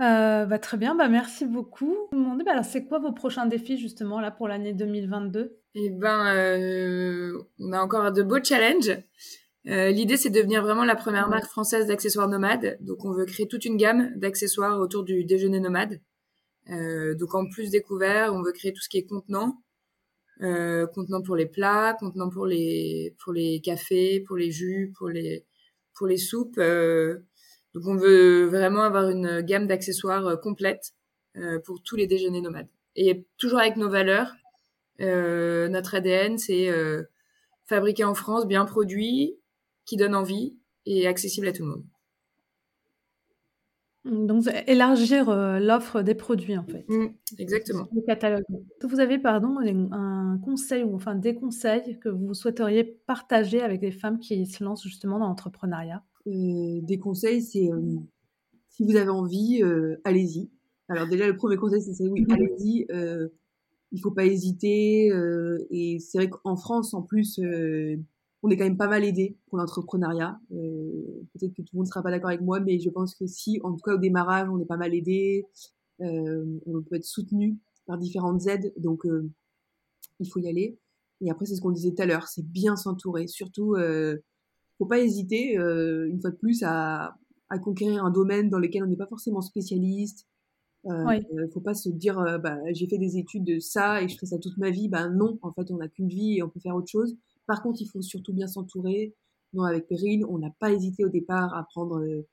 Euh, 0.00 0.46
bah, 0.46 0.58
très 0.58 0.76
bien, 0.76 0.94
bah, 0.94 1.08
merci 1.08 1.46
beaucoup. 1.46 1.94
Bah, 2.12 2.52
alors, 2.52 2.64
c'est 2.64 2.84
quoi 2.84 2.98
vos 2.98 3.12
prochains 3.12 3.46
défis 3.46 3.78
justement 3.78 4.20
là 4.20 4.30
pour 4.30 4.48
l'année 4.48 4.72
2022 4.72 5.58
Eh 5.74 5.90
ben, 5.90 6.34
euh, 6.34 7.32
on 7.58 7.72
a 7.72 7.80
encore 7.80 8.12
de 8.12 8.22
beaux 8.22 8.42
challenges. 8.42 8.98
Euh, 9.66 9.90
l'idée, 9.90 10.16
c'est 10.16 10.30
de 10.30 10.34
devenir 10.34 10.62
vraiment 10.62 10.84
la 10.84 10.96
première 10.96 11.28
marque 11.28 11.46
française 11.46 11.86
d'accessoires 11.86 12.28
nomades. 12.28 12.78
Donc, 12.80 13.04
on 13.04 13.12
veut 13.12 13.26
créer 13.26 13.46
toute 13.46 13.64
une 13.64 13.76
gamme 13.76 14.12
d'accessoires 14.16 14.80
autour 14.80 15.04
du 15.04 15.24
déjeuner 15.24 15.60
nomade. 15.60 16.00
donc, 16.68 17.34
en 17.34 17.46
plus 17.48 17.70
découvert, 17.70 18.34
on 18.34 18.42
veut 18.42 18.52
créer 18.52 18.72
tout 18.72 18.80
ce 18.80 18.88
qui 18.88 18.98
est 18.98 19.06
contenant, 19.06 19.62
euh, 20.42 20.86
contenant 20.86 21.22
pour 21.22 21.36
les 21.36 21.46
plats, 21.46 21.96
contenant 22.00 22.30
pour 22.30 22.46
les 22.46 23.14
pour 23.22 23.32
les 23.32 23.60
cafés, 23.60 24.20
pour 24.20 24.36
les 24.36 24.50
jus, 24.50 24.92
pour 24.96 25.08
les 25.08 25.44
pour 25.94 26.06
les 26.06 26.16
soupes. 26.16 26.58
Euh, 26.58 27.18
donc 27.74 27.86
on 27.86 27.96
veut 27.96 28.46
vraiment 28.46 28.82
avoir 28.82 29.10
une 29.10 29.42
gamme 29.42 29.66
d'accessoires 29.66 30.26
euh, 30.26 30.36
complète 30.36 30.92
euh, 31.36 31.60
pour 31.60 31.82
tous 31.82 31.96
les 31.96 32.06
déjeuners 32.06 32.40
nomades. 32.40 32.68
Et 32.96 33.26
toujours 33.38 33.60
avec 33.60 33.76
nos 33.76 33.88
valeurs. 33.88 34.34
Euh, 35.00 35.68
notre 35.68 35.94
ADN, 35.94 36.38
c'est 36.38 36.68
fabriqué 37.66 38.04
en 38.04 38.14
France, 38.14 38.46
bien 38.46 38.64
produit, 38.64 39.38
qui 39.90 39.96
donne 39.96 40.14
envie 40.14 40.56
et 40.86 41.08
accessible 41.08 41.48
à 41.48 41.52
tout 41.52 41.64
le 41.64 41.70
monde. 41.70 41.84
Donc, 44.04 44.44
élargir 44.68 45.28
euh, 45.28 45.58
l'offre 45.58 46.02
des 46.02 46.14
produits, 46.14 46.56
en 46.56 46.64
fait. 46.64 46.84
Mmh, 46.88 47.06
exactement. 47.38 47.88
Le 47.92 48.00
catalogue. 48.02 48.44
Vous 48.84 49.00
avez, 49.00 49.18
pardon, 49.18 49.56
un 49.58 50.38
conseil 50.44 50.84
ou 50.84 50.94
enfin 50.94 51.16
des 51.16 51.34
conseils 51.34 51.98
que 51.98 52.08
vous 52.08 52.34
souhaiteriez 52.34 52.84
partager 52.84 53.60
avec 53.62 53.80
des 53.80 53.90
femmes 53.90 54.20
qui 54.20 54.46
se 54.46 54.62
lancent 54.62 54.84
justement 54.84 55.18
dans 55.18 55.26
l'entrepreneuriat? 55.26 56.04
Euh, 56.28 56.80
Des 56.82 56.98
conseils, 57.00 57.42
c'est 57.42 57.68
euh, 57.72 57.98
si 58.68 58.84
vous 58.84 58.94
avez 58.94 59.10
envie, 59.10 59.60
allez-y. 60.04 60.50
Alors 60.88 61.08
déjà, 61.08 61.26
le 61.26 61.36
premier 61.36 61.56
conseil, 61.56 61.82
c'est 61.82 62.06
oui, 62.06 62.22
mmh. 62.22 62.32
allez-y. 62.32 62.86
il 63.90 64.00
faut 64.00 64.12
pas 64.12 64.24
hésiter. 64.24 65.10
et 65.70 65.98
c'est 65.98 66.18
vrai 66.18 66.30
qu'en 66.30 66.54
France, 66.54 66.94
en 66.94 67.02
plus, 67.02 67.40
on 68.42 68.48
est 68.50 68.56
quand 68.56 68.64
même 68.64 68.76
pas 68.76 68.88
mal 68.88 69.04
aidé 69.04 69.36
pour 69.48 69.58
l'entrepreneuriat. 69.58 70.40
Euh, 70.52 71.26
Peut-être 71.34 71.54
que 71.54 71.62
tout 71.62 71.70
le 71.72 71.78
monde 71.78 71.86
ne 71.86 71.90
sera 71.90 72.02
pas 72.02 72.10
d'accord 72.10 72.30
avec 72.30 72.40
moi, 72.40 72.60
mais 72.60 72.78
je 72.78 72.90
pense 72.90 73.14
que 73.14 73.26
si, 73.26 73.60
en 73.62 73.72
tout 73.72 73.82
cas 73.84 73.94
au 73.94 73.98
démarrage, 73.98 74.48
on 74.48 74.58
est 74.58 74.66
pas 74.66 74.76
mal 74.76 74.94
aidé, 74.94 75.44
euh, 76.00 76.58
on 76.66 76.82
peut 76.82 76.96
être 76.96 77.04
soutenu 77.04 77.58
par 77.86 77.98
différentes 77.98 78.46
aides, 78.46 78.72
donc 78.76 79.04
euh, 79.06 79.28
il 80.20 80.28
faut 80.30 80.40
y 80.40 80.48
aller. 80.48 80.78
Et 81.20 81.30
après, 81.30 81.44
c'est 81.44 81.54
ce 81.54 81.60
qu'on 81.60 81.70
disait 81.70 81.92
tout 81.94 82.02
à 82.02 82.06
l'heure, 82.06 82.28
c'est 82.28 82.46
bien 82.46 82.76
s'entourer. 82.76 83.26
Surtout, 83.26 83.74
euh, 83.74 84.16
faut 84.78 84.86
pas 84.86 85.00
hésiter, 85.00 85.58
euh, 85.58 86.08
une 86.08 86.20
fois 86.20 86.30
de 86.30 86.36
plus, 86.36 86.62
à, 86.62 87.16
à 87.50 87.58
conquérir 87.58 88.04
un 88.04 88.10
domaine 88.10 88.48
dans 88.48 88.58
lequel 88.58 88.82
on 88.84 88.86
n'est 88.86 88.96
pas 88.96 89.06
forcément 89.06 89.42
spécialiste. 89.42 90.26
Euh, 90.86 91.04
oui. 91.06 91.48
faut 91.52 91.60
pas 91.60 91.74
se 91.74 91.90
dire, 91.90 92.18
euh, 92.18 92.38
bah, 92.38 92.56
j'ai 92.72 92.86
fait 92.86 92.96
des 92.96 93.18
études 93.18 93.44
de 93.44 93.58
ça 93.58 94.02
et 94.02 94.08
je 94.08 94.14
ferai 94.14 94.26
ça 94.28 94.38
toute 94.38 94.56
ma 94.56 94.70
vie. 94.70 94.88
Ben 94.88 95.10
non, 95.10 95.38
en 95.42 95.52
fait, 95.52 95.70
on 95.70 95.76
n'a 95.76 95.88
qu'une 95.88 96.08
vie 96.08 96.38
et 96.38 96.42
on 96.42 96.48
peut 96.48 96.60
faire 96.60 96.74
autre 96.74 96.88
chose. 96.88 97.16
Par 97.50 97.64
contre, 97.64 97.82
il 97.82 97.88
faut 97.88 98.00
surtout 98.00 98.32
bien 98.32 98.46
s'entourer. 98.46 99.12
Nous, 99.54 99.64
avec 99.64 99.88
Perrine, 99.88 100.24
on 100.28 100.38
n'a 100.38 100.54
pas 100.60 100.70
hésité 100.70 101.04
au 101.04 101.08
départ 101.08 101.52
à 101.52 101.64
prendre, 101.64 101.98
euh, 101.98 102.24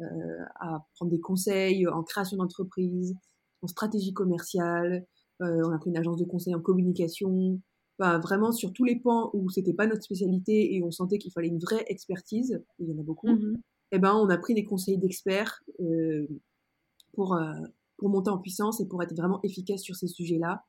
euh, 0.00 0.44
à 0.60 0.86
prendre 0.94 1.10
des 1.10 1.18
conseils 1.18 1.88
en 1.88 2.04
création 2.04 2.36
d'entreprise, 2.36 3.16
en 3.62 3.66
stratégie 3.66 4.12
commerciale. 4.12 5.04
Euh, 5.42 5.60
on 5.64 5.72
a 5.72 5.78
pris 5.78 5.90
une 5.90 5.96
agence 5.96 6.18
de 6.18 6.24
conseil 6.24 6.54
en 6.54 6.60
communication. 6.60 7.60
Enfin, 7.98 8.20
vraiment, 8.20 8.52
sur 8.52 8.72
tous 8.72 8.84
les 8.84 8.94
pans 8.94 9.30
où 9.32 9.50
c'était 9.50 9.74
pas 9.74 9.88
notre 9.88 10.04
spécialité 10.04 10.72
et 10.76 10.84
on 10.84 10.92
sentait 10.92 11.18
qu'il 11.18 11.32
fallait 11.32 11.48
une 11.48 11.58
vraie 11.58 11.84
expertise, 11.88 12.62
il 12.78 12.90
y 12.90 12.94
en 12.94 13.00
a 13.00 13.02
beaucoup, 13.02 13.26
mmh 13.26 13.56
eh 13.90 13.98
ben, 13.98 14.14
on 14.14 14.28
a 14.28 14.38
pris 14.38 14.54
des 14.54 14.64
conseils 14.64 14.98
d'experts 14.98 15.64
euh, 15.80 16.28
pour, 17.12 17.34
euh, 17.34 17.54
pour 17.96 18.08
monter 18.08 18.30
en 18.30 18.38
puissance 18.38 18.80
et 18.80 18.86
pour 18.86 19.02
être 19.02 19.16
vraiment 19.16 19.40
efficace 19.42 19.82
sur 19.82 19.96
ces 19.96 20.06
sujets-là. 20.06 20.64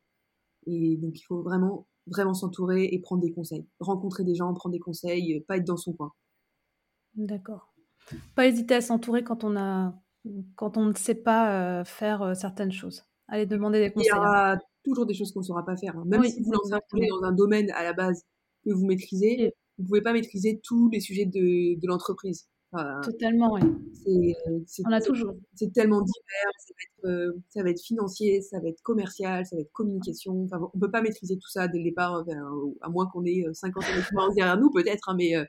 Et 0.65 0.97
donc, 0.97 1.19
il 1.19 1.21
faut 1.21 1.43
vraiment 1.43 1.85
vraiment 2.07 2.33
s'entourer 2.33 2.89
et 2.91 2.99
prendre 2.99 3.21
des 3.21 3.31
conseils. 3.31 3.67
Rencontrer 3.79 4.23
des 4.23 4.35
gens, 4.35 4.53
prendre 4.53 4.73
des 4.73 4.79
conseils, 4.79 5.35
euh, 5.35 5.45
pas 5.47 5.57
être 5.57 5.65
dans 5.65 5.77
son 5.77 5.93
coin. 5.93 6.13
D'accord. 7.15 7.73
Pas 8.35 8.47
hésiter 8.47 8.75
à 8.75 8.81
s'entourer 8.81 9.23
quand 9.23 9.43
on 9.43 9.55
a 9.55 9.93
quand 10.55 10.77
on 10.77 10.85
ne 10.85 10.93
sait 10.93 11.15
pas 11.15 11.79
euh, 11.79 11.83
faire 11.83 12.21
euh, 12.21 12.33
certaines 12.33 12.71
choses. 12.71 13.03
Allez 13.27 13.45
demander 13.45 13.79
des 13.79 13.91
conseils. 13.91 14.09
Il 14.11 14.15
y 14.15 14.19
aura 14.19 14.57
toujours 14.83 15.05
des 15.05 15.13
choses 15.13 15.31
qu'on 15.31 15.39
ne 15.39 15.45
saura 15.45 15.65
pas 15.65 15.77
faire. 15.77 15.97
Hein. 15.97 16.03
Même 16.05 16.23
si 16.23 16.41
vous 16.43 16.51
lancez 16.51 16.69
dans 17.09 17.23
un 17.23 17.31
domaine 17.31 17.71
à 17.71 17.83
la 17.83 17.93
base 17.93 18.23
que 18.63 18.71
vous 18.71 18.85
maîtrisez, 18.85 19.55
vous 19.77 19.83
ne 19.83 19.87
pouvez 19.87 20.01
pas 20.01 20.13
maîtriser 20.13 20.59
tous 20.63 20.89
les 20.89 20.99
sujets 20.99 21.25
de, 21.25 21.79
de 21.79 21.87
l'entreprise. 21.87 22.47
Totalement, 23.03 23.53
oui. 23.53 23.61
C'est, 24.65 24.83
On 24.85 24.91
a 24.91 25.01
toujours. 25.01 25.35
C'est 25.55 25.73
tellement 25.73 26.01
divers, 26.01 26.51
ça 26.57 26.73
va, 26.73 26.83
être, 26.83 27.13
euh, 27.13 27.33
ça 27.49 27.63
va, 27.63 27.69
être, 27.69 27.81
financier, 27.81 28.41
ça 28.41 28.61
va 28.61 28.69
être 28.69 28.81
commercial, 28.81 29.45
ça 29.45 29.57
va 29.57 29.61
être 29.61 29.73
communication. 29.73 30.43
Enfin, 30.45 30.69
on 30.73 30.79
peut 30.79 30.89
pas 30.89 31.01
maîtriser 31.01 31.35
tout 31.35 31.49
ça 31.49 31.67
dès 31.67 31.79
le 31.79 31.83
départ, 31.83 32.23
à 32.81 32.89
moins 32.89 33.07
qu'on 33.07 33.25
ait 33.25 33.43
50 33.51 33.83
ans 33.83 33.95
d'expérience 33.95 34.35
derrière 34.35 34.57
nous, 34.57 34.71
peut-être, 34.71 35.09
hein, 35.09 35.15
mais 35.17 35.35
euh, 35.35 35.43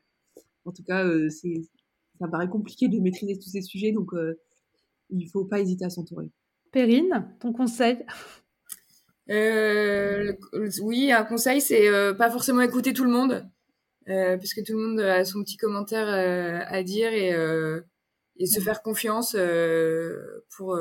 en 0.65 0.73
tout 0.73 0.83
cas, 0.83 1.07
euh, 1.07 1.29
c'est, 1.31 1.63
ça 2.21 2.27
paraît 2.27 2.49
compliqué 2.49 2.89
de 2.89 2.99
maîtriser 2.99 3.39
tous 3.39 3.51
ces 3.51 3.63
sujets, 3.63 3.93
donc 3.93 4.11
il 5.11 5.29
faut 5.31 5.45
pas 5.45 5.61
hésiter 5.61 5.85
à 5.85 5.91
s'entourer. 5.91 6.29
Perrine, 6.73 7.33
ton 7.39 7.53
conseil? 7.53 8.05
Oui, 9.29 11.13
un 11.13 11.25
conseil, 11.25 11.61
c'est 11.61 11.89
pas 12.19 12.31
forcément 12.31 12.63
écouter 12.63 12.93
tout 12.93 13.05
le 13.05 13.13
monde. 13.13 13.49
Euh, 14.09 14.37
puisque 14.37 14.65
tout 14.65 14.77
le 14.77 14.89
monde 14.89 15.01
a 15.01 15.25
son 15.25 15.43
petit 15.43 15.57
commentaire 15.57 16.09
euh, 16.09 16.61
à 16.67 16.83
dire 16.83 17.13
et, 17.13 17.33
euh, 17.33 17.81
et 18.37 18.47
se 18.47 18.61
faire 18.61 18.83
confiance 18.83 19.37
pour, 20.57 20.79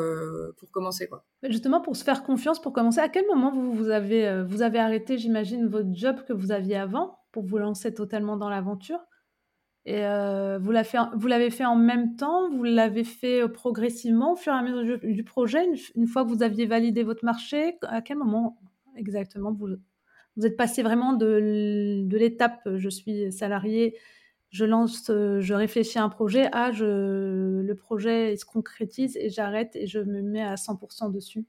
pour 0.57 0.71
commencer. 0.71 1.07
Quoi. 1.07 1.23
Justement, 1.43 1.81
pour 1.81 1.95
se 1.95 2.03
faire 2.03 2.23
confiance, 2.23 2.61
pour 2.61 2.73
commencer, 2.73 2.99
à 2.99 3.09
quel 3.09 3.27
moment 3.27 3.51
vous, 3.51 3.73
vous, 3.73 3.89
avez, 3.89 4.43
vous 4.43 4.61
avez 4.61 4.79
arrêté, 4.79 5.17
j'imagine, 5.17 5.67
votre 5.67 5.93
job 5.93 6.23
que 6.27 6.33
vous 6.33 6.51
aviez 6.51 6.77
avant 6.77 7.19
pour 7.31 7.43
vous 7.43 7.57
lancer 7.57 7.93
totalement 7.93 8.37
dans 8.37 8.49
l'aventure? 8.49 8.99
Et 9.85 10.01
vous 10.59 10.71
l'avez 10.71 11.49
fait, 11.49 11.65
en 11.65 11.75
même 11.75 12.15
temps, 12.15 12.49
vous 12.49 12.63
l'avez 12.63 13.03
fait 13.03 13.47
progressivement 13.49 14.33
au 14.33 14.35
fur 14.35 14.53
et 14.53 14.57
à 14.57 14.63
mesure 14.63 14.99
du, 15.03 15.23
projet, 15.23 15.65
une, 15.65 15.75
une, 15.95 16.07
fois 16.07 16.23
que 16.23 16.29
vous 16.29 16.43
aviez 16.43 16.65
validé 16.65 17.03
votre 17.03 17.25
marché? 17.25 17.77
À 17.83 18.01
quel 18.01 18.17
moment 18.17 18.57
exactement 18.95 19.51
vous, 19.51 19.67
vous 20.37 20.45
êtes 20.45 20.57
passé 20.57 20.83
vraiment 20.83 21.13
de, 21.13 22.01
de 22.03 22.17
l'étape 22.17 22.61
je 22.75 22.89
suis 22.89 23.31
salarié, 23.31 23.97
je 24.49 24.65
lance, 24.65 25.07
je 25.07 25.53
réfléchis 25.53 25.97
à 25.97 26.03
un 26.03 26.09
projet, 26.09 26.49
à 26.51 26.71
je, 26.71 27.61
le 27.61 27.75
projet 27.75 28.35
se 28.35 28.45
concrétise 28.45 29.17
et 29.17 29.29
j'arrête 29.29 29.75
et 29.75 29.87
je 29.87 29.99
me 29.99 30.21
mets 30.21 30.43
à 30.43 30.55
100% 30.55 31.11
dessus. 31.11 31.45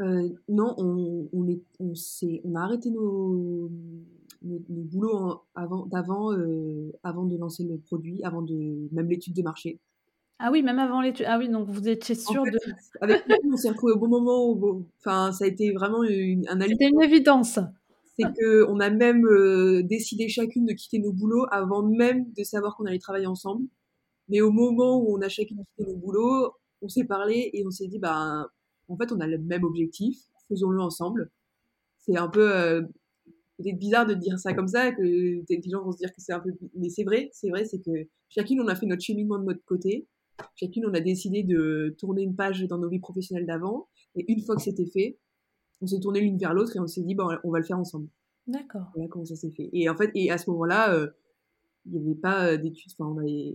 Euh, 0.00 0.28
non, 0.48 0.74
on, 0.78 1.28
on, 1.32 1.48
est, 1.48 1.60
on, 1.78 1.92
on, 2.44 2.54
a 2.54 2.60
arrêté 2.62 2.90
nos, 2.90 3.70
nos, 4.42 4.60
boulots 4.68 5.42
avant, 5.54 5.84
d'avant, 5.86 6.32
euh, 6.32 6.90
avant 7.02 7.24
de 7.24 7.36
lancer 7.36 7.64
le 7.64 7.76
produit, 7.78 8.22
avant 8.24 8.40
de 8.40 8.88
même 8.92 9.08
l'étude 9.08 9.34
de 9.34 9.42
marché. 9.42 9.78
Ah 10.38 10.50
oui, 10.50 10.62
même 10.62 10.78
avant 10.78 11.02
l'étude. 11.02 11.26
Ah 11.28 11.38
oui, 11.38 11.50
donc 11.50 11.68
vous 11.68 11.86
étiez 11.86 12.14
sûr 12.14 12.44
de. 12.44 12.58
Avec 13.02 13.24
on 13.52 13.56
s'est 13.56 13.68
retrouvé 13.68 13.92
au 13.92 13.98
bon 13.98 14.08
moment. 14.08 14.82
Enfin, 14.98 15.32
ça 15.32 15.44
a 15.44 15.48
été 15.48 15.70
vraiment 15.72 16.02
une, 16.02 16.48
un 16.48 16.58
C'était 16.60 16.88
une 16.88 17.02
évidence 17.02 17.58
c'est 18.20 18.32
que 18.38 18.64
on 18.68 18.80
a 18.80 18.90
même 18.90 19.24
euh, 19.26 19.82
décidé 19.82 20.28
chacune 20.28 20.66
de 20.66 20.72
quitter 20.72 20.98
nos 20.98 21.12
boulots 21.12 21.46
avant 21.50 21.82
même 21.82 22.32
de 22.36 22.44
savoir 22.44 22.76
qu'on 22.76 22.86
allait 22.86 22.98
travailler 22.98 23.26
ensemble. 23.26 23.66
Mais 24.28 24.40
au 24.40 24.50
moment 24.50 24.98
où 25.02 25.16
on 25.16 25.20
a 25.22 25.28
chacune 25.28 25.58
quitté 25.58 25.90
nos 25.90 25.96
boulots, 25.96 26.52
on 26.82 26.88
s'est 26.88 27.04
parlé 27.04 27.50
et 27.52 27.66
on 27.66 27.70
s'est 27.70 27.88
dit 27.88 27.98
bah 27.98 28.48
en 28.88 28.96
fait 28.96 29.12
on 29.12 29.20
a 29.20 29.26
le 29.26 29.38
même 29.38 29.64
objectif, 29.64 30.18
faisons-le 30.48 30.80
ensemble. 30.80 31.30
C'est 31.98 32.16
un 32.16 32.28
peu 32.28 32.54
euh, 32.54 32.82
peut-être 33.58 33.78
bizarre 33.78 34.06
de 34.06 34.14
dire 34.14 34.38
ça 34.38 34.54
comme 34.54 34.68
ça, 34.68 34.92
que 34.92 35.02
des 35.02 35.70
gens 35.70 35.82
vont 35.82 35.92
se 35.92 35.98
dire 35.98 36.10
que 36.10 36.20
c'est 36.20 36.32
un 36.32 36.40
peu, 36.40 36.50
mais 36.74 36.88
c'est 36.88 37.04
vrai, 37.04 37.30
c'est 37.32 37.50
vrai, 37.50 37.64
c'est 37.64 37.80
que 37.80 38.08
chacune 38.28 38.60
on 38.60 38.68
a 38.68 38.74
fait 38.74 38.86
notre 38.86 39.02
cheminement 39.02 39.38
de 39.38 39.44
notre 39.44 39.64
côté. 39.64 40.06
Chacune 40.56 40.86
on 40.86 40.94
a 40.94 41.00
décidé 41.00 41.42
de 41.42 41.94
tourner 41.98 42.22
une 42.22 42.34
page 42.34 42.62
dans 42.66 42.78
nos 42.78 42.88
vies 42.88 43.00
professionnelles 43.00 43.46
d'avant. 43.46 43.88
Et 44.16 44.24
une 44.32 44.42
fois 44.42 44.56
que 44.56 44.62
c'était 44.62 44.86
fait, 44.86 45.18
on 45.80 45.86
s'est 45.86 46.00
tourné 46.00 46.20
l'une 46.20 46.38
vers 46.38 46.54
l'autre 46.54 46.76
et 46.76 46.80
on 46.80 46.86
s'est 46.86 47.02
dit, 47.02 47.14
bon, 47.14 47.28
on 47.44 47.50
va 47.50 47.58
le 47.58 47.64
faire 47.64 47.78
ensemble. 47.78 48.08
D'accord. 48.46 48.90
Voilà 48.94 49.08
comment 49.08 49.24
ça 49.24 49.36
s'est 49.36 49.50
fait. 49.50 49.70
Et 49.72 49.88
en 49.88 49.96
fait, 49.96 50.10
et 50.14 50.30
à 50.30 50.38
ce 50.38 50.50
moment-là, 50.50 50.94
euh, 50.94 51.08
il 51.86 51.92
n'y 51.92 51.98
avait 51.98 52.20
pas 52.20 52.56
d'études. 52.56 52.92
Enfin, 52.98 53.10
on 53.10 53.18
avait... 53.18 53.54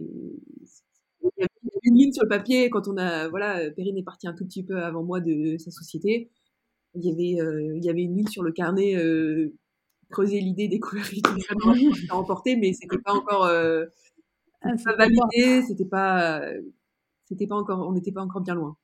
Il 1.21 1.32
y 1.39 1.43
avait 1.43 1.49
une 1.84 1.95
ligne 1.95 2.11
sur 2.11 2.23
le 2.23 2.30
papier 2.30 2.69
quand 2.69 2.88
on 2.88 2.97
a, 2.97 3.28
voilà, 3.30 3.71
Perrine 3.71 3.97
est 3.97 4.03
partie 4.03 4.28
un 4.28 4.34
tout 4.34 4.45
petit 4.45 4.63
peu 4.63 4.78
avant 4.78 5.03
moi 5.03 5.21
de 5.21 5.57
sa 5.57 5.71
société. 5.71 6.30
Il 6.93 7.03
y 7.03 7.11
avait, 7.11 7.73
il 7.76 7.84
y 7.84 7.89
avait 7.89 8.03
une 8.03 8.15
ligne 8.15 8.28
sur 8.28 8.43
le 8.43 8.51
carnet, 8.51 8.95
creuser 10.11 10.39
l'idée, 10.39 10.67
découvrir 10.67 11.03
l'idée, 11.11 12.07
remporter, 12.09 12.55
mais 12.57 12.73
c'était 12.73 12.99
pas 12.99 13.13
encore, 13.13 13.45
ah, 13.45 14.69
pas 14.84 14.95
validé, 14.95 15.63
c'était 15.67 15.86
pas, 15.86 16.43
c'était 17.26 17.47
pas 17.47 17.55
encore, 17.55 17.88
on 17.88 17.93
n'était 17.93 18.11
pas 18.11 18.21
encore 18.21 18.41
bien 18.41 18.53
loin. 18.53 18.78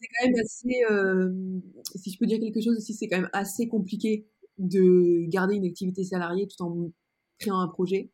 C'est 0.00 0.08
quand 0.08 0.26
même 0.28 0.40
assez, 0.40 1.98
si 1.98 2.10
je 2.10 2.18
peux 2.18 2.26
dire 2.26 2.40
quelque 2.40 2.60
chose 2.60 2.76
aussi, 2.76 2.94
c'est 2.94 3.06
quand 3.06 3.18
même 3.18 3.30
assez 3.32 3.68
compliqué 3.68 4.26
de 4.58 5.26
garder 5.28 5.56
une 5.56 5.66
activité 5.66 6.04
salariée 6.04 6.46
tout 6.46 6.62
en 6.62 6.90
créant 7.38 7.60
un 7.60 7.68
projet. 7.68 8.10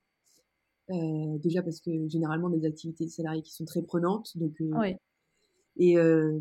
Euh, 0.90 1.38
déjà 1.38 1.62
parce 1.62 1.80
que 1.80 1.90
généralement 2.08 2.48
des 2.48 2.64
activités 2.64 3.08
salariées 3.08 3.42
qui 3.42 3.52
sont 3.52 3.64
très 3.64 3.82
prenantes, 3.82 4.36
donc 4.36 4.60
euh, 4.60 4.94
et 5.76 5.98
euh, 5.98 6.38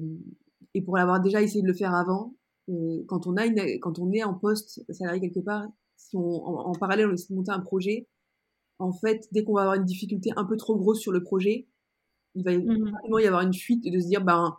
et 0.75 0.83
pour 0.83 0.97
l'avoir 0.97 1.19
déjà 1.19 1.41
essayé 1.41 1.63
de 1.63 1.67
le 1.67 1.73
faire 1.73 1.95
avant, 1.95 2.35
quand 3.07 3.25
on 3.25 3.37
a 3.37 3.45
une, 3.47 3.79
quand 3.79 3.97
on 3.97 4.11
est 4.11 4.23
en 4.23 4.35
poste 4.35 4.85
salarié 4.93 5.19
quelque 5.19 5.39
part, 5.39 5.65
si 5.97 6.15
on 6.15 6.45
en, 6.45 6.73
parallèle 6.73 7.07
on 7.07 7.13
essaie 7.13 7.33
de 7.33 7.35
monter 7.35 7.51
un 7.51 7.59
projet, 7.59 8.07
en 8.77 8.91
fait 8.91 9.27
dès 9.31 9.43
qu'on 9.43 9.53
va 9.53 9.61
avoir 9.61 9.75
une 9.77 9.85
difficulté 9.85 10.29
un 10.35 10.45
peu 10.45 10.57
trop 10.57 10.75
grosse 10.75 10.99
sur 10.99 11.11
le 11.11 11.23
projet, 11.23 11.67
il 12.35 12.43
va 12.43 12.55
mmh. 12.55 12.93
y 13.19 13.25
avoir 13.25 13.41
une 13.41 13.53
fuite 13.53 13.83
de 13.83 13.99
se 13.99 14.07
dire 14.07 14.23
ben 14.23 14.55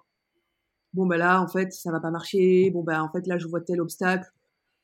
bon 0.97 1.07
ben 1.07 1.18
là 1.18 1.40
en 1.40 1.47
fait 1.47 1.72
ça 1.72 1.92
va 1.92 2.01
pas 2.01 2.11
marcher, 2.11 2.70
bon 2.70 2.82
ben 2.82 3.01
en 3.03 3.11
fait 3.11 3.26
là 3.26 3.38
je 3.38 3.47
vois 3.47 3.61
tel 3.61 3.80
obstacle, 3.80 4.28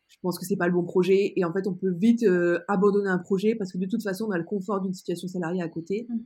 je 0.08 0.16
pense 0.20 0.38
que 0.38 0.44
c'est 0.44 0.56
pas 0.56 0.66
le 0.66 0.72
bon 0.74 0.84
projet 0.84 1.32
et 1.34 1.44
en 1.44 1.52
fait 1.52 1.66
on 1.66 1.74
peut 1.74 1.90
vite 1.90 2.22
euh, 2.22 2.60
abandonner 2.68 3.08
un 3.08 3.18
projet 3.18 3.54
parce 3.54 3.72
que 3.72 3.78
de 3.78 3.86
toute 3.86 4.02
façon 4.02 4.26
on 4.26 4.30
a 4.30 4.38
le 4.38 4.44
confort 4.44 4.80
d'une 4.80 4.92
situation 4.92 5.26
salariée 5.26 5.62
à 5.62 5.68
côté. 5.68 6.06
Mm. 6.08 6.18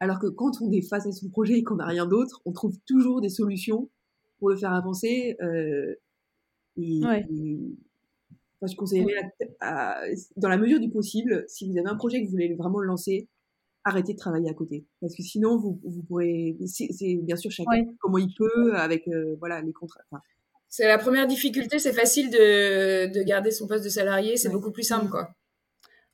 Alors 0.00 0.18
que 0.18 0.26
quand 0.26 0.60
on 0.62 0.72
est 0.72 0.82
face 0.82 1.06
à 1.06 1.12
son 1.12 1.28
projet 1.28 1.58
et 1.58 1.62
qu'on 1.62 1.76
n'a 1.76 1.86
rien 1.86 2.06
d'autre, 2.06 2.40
on 2.44 2.52
trouve 2.52 2.76
toujours 2.86 3.20
des 3.20 3.28
solutions 3.28 3.88
pour 4.38 4.48
le 4.48 4.56
faire 4.56 4.72
avancer. 4.72 5.36
Euh, 5.40 5.94
et, 6.76 7.00
je 8.64 8.76
conseillerais, 8.76 9.32
dans 10.36 10.48
la 10.48 10.56
mesure 10.56 10.80
du 10.80 10.88
possible, 10.88 11.44
si 11.48 11.70
vous 11.70 11.78
avez 11.78 11.88
un 11.88 11.96
projet 11.96 12.20
que 12.20 12.26
vous 12.26 12.32
voulez 12.32 12.54
vraiment 12.54 12.80
lancer, 12.80 13.28
arrêtez 13.84 14.12
de 14.12 14.18
travailler 14.18 14.50
à 14.50 14.54
côté. 14.54 14.86
Parce 15.00 15.14
que 15.14 15.22
sinon, 15.22 15.58
vous, 15.58 15.80
vous 15.84 16.02
pourrez. 16.02 16.56
C'est 16.66 17.16
bien 17.22 17.36
sûr 17.36 17.50
chacun 17.50 17.84
comment 18.00 18.18
il 18.18 18.32
peut, 18.34 18.76
avec 18.76 19.08
euh, 19.08 19.36
voilà, 19.38 19.60
les 19.60 19.72
contrats. 19.72 20.02
C'est 20.68 20.88
la 20.88 20.96
première 20.96 21.26
difficulté, 21.26 21.78
c'est 21.78 21.92
facile 21.92 22.30
de, 22.30 23.12
de, 23.12 23.22
garder 23.22 23.50
son 23.50 23.66
poste 23.66 23.84
de 23.84 23.90
salarié, 23.90 24.38
c'est 24.38 24.48
beaucoup 24.48 24.70
plus 24.70 24.84
simple, 24.84 25.10
quoi. 25.10 25.28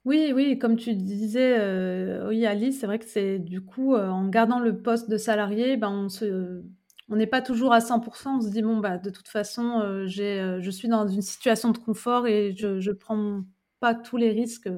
Oui, 0.04 0.32
oui, 0.34 0.58
comme 0.58 0.76
tu 0.76 0.94
disais, 0.94 1.56
euh, 1.58 2.28
oui, 2.28 2.46
Alice, 2.46 2.80
c'est 2.80 2.86
vrai 2.86 2.98
que 2.98 3.04
c'est 3.04 3.38
du 3.38 3.60
coup, 3.60 3.94
euh, 3.94 4.08
en 4.08 4.26
gardant 4.28 4.58
le 4.58 4.80
poste 4.80 5.10
de 5.10 5.16
salarié, 5.16 5.76
ben, 5.76 5.90
on 5.90 6.08
se, 6.08 6.62
on 7.08 7.16
n'est 7.16 7.26
pas 7.26 7.42
toujours 7.42 7.72
à 7.72 7.80
100%. 7.80 8.28
On 8.28 8.40
se 8.40 8.48
dit 8.48 8.62
bon 8.62 8.78
bah 8.78 8.98
de 8.98 9.10
toute 9.10 9.28
façon, 9.28 9.80
euh, 9.80 10.06
j'ai, 10.06 10.58
je 10.60 10.70
suis 10.70 10.88
dans 10.88 11.06
une 11.06 11.22
situation 11.22 11.70
de 11.72 11.78
confort 11.78 12.26
et 12.26 12.54
je, 12.56 12.80
je 12.80 12.90
prends 12.90 13.44
pas 13.80 13.94
tous 13.94 14.16
les 14.16 14.30
risques. 14.30 14.68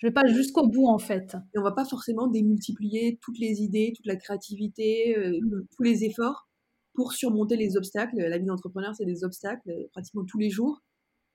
Je 0.00 0.06
vais 0.06 0.12
pas 0.12 0.26
jusqu'au 0.26 0.66
bout 0.66 0.88
en 0.88 0.98
fait. 0.98 1.36
Et 1.54 1.58
on 1.58 1.62
va 1.62 1.72
pas 1.72 1.84
forcément 1.84 2.26
démultiplier 2.26 3.18
toutes 3.22 3.38
les 3.38 3.60
idées, 3.62 3.92
toute 3.94 4.06
la 4.06 4.16
créativité, 4.16 5.16
mmh. 5.16 5.60
tous 5.76 5.82
les 5.82 6.04
efforts 6.04 6.50
pour 6.94 7.12
surmonter 7.12 7.56
les 7.56 7.76
obstacles. 7.76 8.16
La 8.16 8.38
vie 8.38 8.44
d'entrepreneur, 8.44 8.94
c'est 8.94 9.04
des 9.04 9.24
obstacles 9.24 9.70
euh, 9.70 9.88
pratiquement 9.92 10.24
tous 10.24 10.38
les 10.38 10.50
jours. 10.50 10.82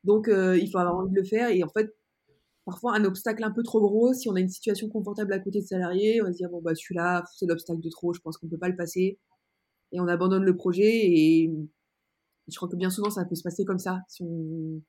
Donc, 0.03 0.28
euh, 0.28 0.57
il 0.57 0.70
faut 0.70 0.78
avoir 0.78 0.97
envie 0.97 1.11
de 1.11 1.16
le 1.16 1.24
faire. 1.24 1.49
Et 1.49 1.63
en 1.63 1.70
fait, 1.70 1.95
parfois, 2.66 2.95
un 2.95 3.03
obstacle 3.05 3.43
un 3.43 3.51
peu 3.51 3.63
trop 3.63 3.82
gros, 3.82 4.13
si 4.13 4.30
on 4.30 4.36
a 4.36 4.39
une 4.39 4.49
situation 4.49 4.89
confortable 4.89 5.34
à 5.34 5.39
côté 5.39 5.61
de 5.61 5.66
salarié, 5.66 6.22
on 6.22 6.26
va 6.26 6.34
se 6.34 6.38
dire, 6.38 6.49
bon, 6.49 6.61
bah, 6.61 6.76
celui-là, 6.76 7.24
c'est 7.36 7.45
l'obstacle 7.47 7.82
de 7.82 7.89
trop, 7.89 8.13
je 8.13 8.22
pense 8.22 8.38
qu'on 8.38 8.47
peut 8.47 8.57
pas 8.57 8.70
le 8.70 8.76
passer. 8.76 9.20
Et 9.91 9.99
on 9.99 10.07
abandonne 10.07 10.43
le 10.43 10.55
projet. 10.55 11.07
Et 11.07 11.51
je 12.47 12.55
crois 12.55 12.70
que 12.70 12.76
bien 12.76 12.89
souvent, 12.89 13.09
ça 13.09 13.26
peut 13.26 13.36
se 13.36 13.43
passer 13.43 13.66
comme 13.66 13.80
ça, 13.80 14.01
si 14.07 14.24
on, 14.24 14.82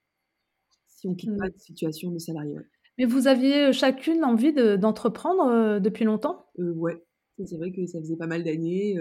si 0.89 1.09
on 1.09 1.15
quitte 1.15 1.37
pas 1.39 1.47
mmh. 1.47 1.53
une 1.55 1.61
situation 1.61 2.11
de 2.11 2.19
salarié. 2.19 2.57
Mais 2.99 3.05
vous 3.05 3.27
aviez 3.27 3.67
euh, 3.67 3.73
chacune 3.73 4.25
envie 4.25 4.53
d'entreprendre 4.53 5.79
depuis 5.79 6.05
longtemps? 6.05 6.47
Euh, 6.59 6.73
Ouais, 6.73 7.03
c'est 7.45 7.57
vrai 7.57 7.71
que 7.73 7.87
ça 7.87 8.01
faisait 8.01 8.17
pas 8.17 8.27
mal 8.27 8.43
d'années, 8.45 8.97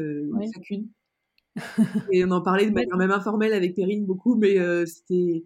chacune. 0.53 0.89
et 2.11 2.25
on 2.25 2.31
en 2.31 2.41
parlait 2.41 2.69
de 2.69 2.73
manière 2.73 2.97
même 2.97 3.11
informelle 3.11 3.53
avec 3.53 3.75
Perrine 3.75 4.05
beaucoup, 4.05 4.35
mais 4.35 4.59
euh, 4.59 4.85
c'était 4.85 5.43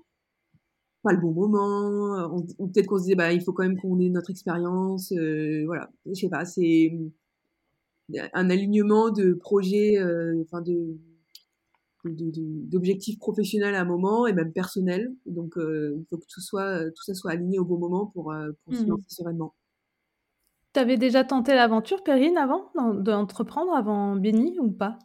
pas 1.03 1.13
le 1.13 1.19
bon 1.19 1.31
moment. 1.31 2.29
On, 2.57 2.67
peut-être 2.67 2.87
qu'on 2.87 2.97
se 2.97 3.03
disait, 3.03 3.15
bah, 3.15 3.31
il 3.31 3.41
faut 3.41 3.53
quand 3.53 3.63
même 3.63 3.77
qu'on 3.77 3.99
ait 3.99 4.09
notre 4.09 4.31
expérience. 4.31 5.11
Euh, 5.11 5.63
voilà, 5.65 5.89
je 6.05 6.13
sais 6.13 6.29
pas, 6.29 6.45
c'est 6.45 6.91
un 8.33 8.49
alignement 8.49 9.11
de 9.11 9.33
projets, 9.33 9.99
euh, 9.99 10.41
enfin 10.41 10.61
de 10.61 10.97
d'objectifs 12.05 13.19
professionnels 13.19 13.75
à 13.75 13.81
un 13.81 13.85
moment 13.85 14.27
et 14.27 14.33
même 14.33 14.53
personnels. 14.53 15.13
Donc, 15.25 15.53
il 15.57 16.05
faut 16.09 16.17
que 16.17 16.25
tout 16.27 16.41
soit, 16.41 16.85
tout 16.91 17.03
ça 17.03 17.13
soit 17.13 17.31
aligné 17.31 17.59
au 17.59 17.65
bon 17.65 17.77
moment 17.77 18.07
pour, 18.07 18.33
pour 18.65 18.75
se 18.75 18.83
mmh 18.83 18.87
lancer 18.87 19.03
sereinement. 19.07 19.53
Tu 20.73 20.79
avais 20.79 20.97
déjà 20.97 21.23
tenté 21.23 21.55
l'aventure, 21.55 22.03
Perrine, 22.03 22.37
avant 22.37 22.71
d'entreprendre, 22.93 23.73
avant 23.73 24.15
Béni 24.15 24.59
ou 24.59 24.71
pas? 24.71 24.99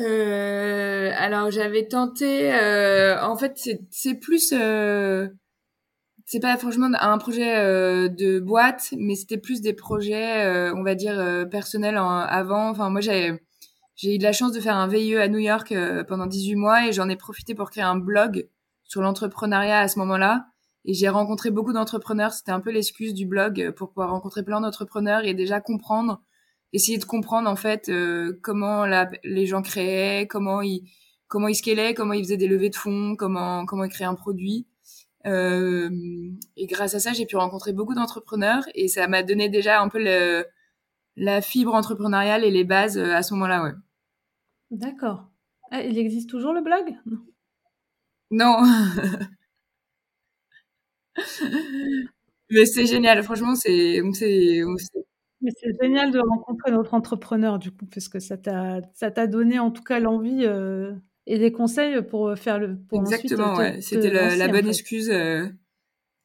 Euh, 0.00 1.10
alors 1.16 1.50
j'avais 1.50 1.86
tenté. 1.86 2.52
Euh, 2.52 3.20
en 3.22 3.36
fait, 3.36 3.60
c'est 3.90 4.14
plus. 4.14 4.52
Euh, 4.52 5.28
c'est 6.26 6.40
pas 6.40 6.56
franchement 6.56 6.88
un 6.98 7.18
projet 7.18 7.56
euh, 7.58 8.08
de 8.08 8.40
boîte, 8.40 8.94
mais 8.96 9.14
c'était 9.14 9.36
plus 9.36 9.60
des 9.60 9.74
projets, 9.74 10.46
euh, 10.46 10.74
on 10.74 10.82
va 10.82 10.94
dire 10.94 11.46
personnels 11.50 11.98
en, 11.98 12.08
avant. 12.08 12.70
Enfin, 12.70 12.90
moi 12.90 13.00
j'ai 13.00 13.32
j'ai 13.96 14.14
eu 14.14 14.18
de 14.18 14.22
la 14.22 14.32
chance 14.32 14.52
de 14.52 14.60
faire 14.60 14.76
un 14.76 14.88
VIE 14.88 15.16
à 15.16 15.28
New 15.28 15.38
York 15.38 15.74
pendant 16.08 16.26
18 16.26 16.56
mois 16.56 16.86
et 16.86 16.92
j'en 16.92 17.08
ai 17.08 17.16
profité 17.16 17.54
pour 17.54 17.70
créer 17.70 17.84
un 17.84 17.96
blog 17.96 18.48
sur 18.84 19.02
l'entrepreneuriat 19.02 19.80
à 19.80 19.88
ce 19.88 19.98
moment-là. 20.00 20.46
Et 20.84 20.94
j'ai 20.94 21.08
rencontré 21.08 21.50
beaucoup 21.50 21.72
d'entrepreneurs. 21.72 22.32
C'était 22.32 22.52
un 22.52 22.60
peu 22.60 22.70
l'excuse 22.70 23.14
du 23.14 23.26
blog 23.26 23.72
pour 23.76 23.88
pouvoir 23.88 24.10
rencontrer 24.10 24.42
plein 24.42 24.60
d'entrepreneurs 24.60 25.24
et 25.24 25.34
déjà 25.34 25.60
comprendre 25.60 26.20
essayer 26.74 26.98
de 26.98 27.04
comprendre 27.04 27.48
en 27.48 27.56
fait 27.56 27.88
euh, 27.88 28.38
comment 28.42 28.84
la, 28.84 29.08
les 29.22 29.46
gens 29.46 29.62
créaient, 29.62 30.26
comment 30.26 30.60
ils 30.60 30.82
comment 31.28 31.48
ils 31.48 31.54
scalaient, 31.54 31.94
comment 31.94 32.12
ils 32.12 32.24
faisaient 32.24 32.36
des 32.36 32.48
levées 32.48 32.68
de 32.68 32.76
fonds, 32.76 33.16
comment 33.16 33.64
comment 33.64 33.84
ils 33.84 33.90
créaient 33.90 34.06
un 34.06 34.14
produit. 34.14 34.66
Euh, 35.26 35.88
et 36.56 36.66
grâce 36.66 36.94
à 36.94 37.00
ça, 37.00 37.12
j'ai 37.12 37.24
pu 37.24 37.36
rencontrer 37.36 37.72
beaucoup 37.72 37.94
d'entrepreneurs 37.94 38.64
et 38.74 38.88
ça 38.88 39.08
m'a 39.08 39.22
donné 39.22 39.48
déjà 39.48 39.80
un 39.80 39.88
peu 39.88 39.98
le, 40.02 40.44
la 41.16 41.40
fibre 41.40 41.74
entrepreneuriale 41.74 42.44
et 42.44 42.50
les 42.50 42.64
bases 42.64 42.98
euh, 42.98 43.14
à 43.14 43.22
ce 43.22 43.34
moment-là, 43.34 43.62
ouais. 43.62 43.72
D'accord. 44.70 45.28
Ah, 45.70 45.82
il 45.82 45.98
existe 45.98 46.28
toujours 46.30 46.52
le 46.52 46.62
blog? 46.62 46.94
Non. 48.30 48.62
Mais 52.50 52.66
c'est 52.66 52.86
génial, 52.86 53.22
franchement, 53.22 53.54
c'est 53.54 54.00
mais 55.44 55.50
c'est 55.60 55.76
génial 55.82 56.10
de 56.10 56.18
rencontrer 56.18 56.70
notre 56.72 56.94
entrepreneur, 56.94 57.58
du 57.58 57.70
coup, 57.70 57.84
parce 57.86 58.08
que 58.08 58.18
ça 58.18 58.38
t'a, 58.38 59.26
donné 59.26 59.58
en 59.58 59.70
tout 59.70 59.82
cas 59.82 60.00
l'envie 60.00 60.44
euh, 60.44 60.94
et 61.26 61.38
des 61.38 61.52
conseils 61.52 62.00
pour 62.02 62.34
faire 62.36 62.58
le. 62.58 62.78
Pour 62.88 63.00
Exactement, 63.00 63.54
ouais. 63.56 63.80
C'était 63.82 64.10
la, 64.10 64.48
bonne 64.48 64.68
excuse. 64.68 65.10
Euh, 65.10 65.46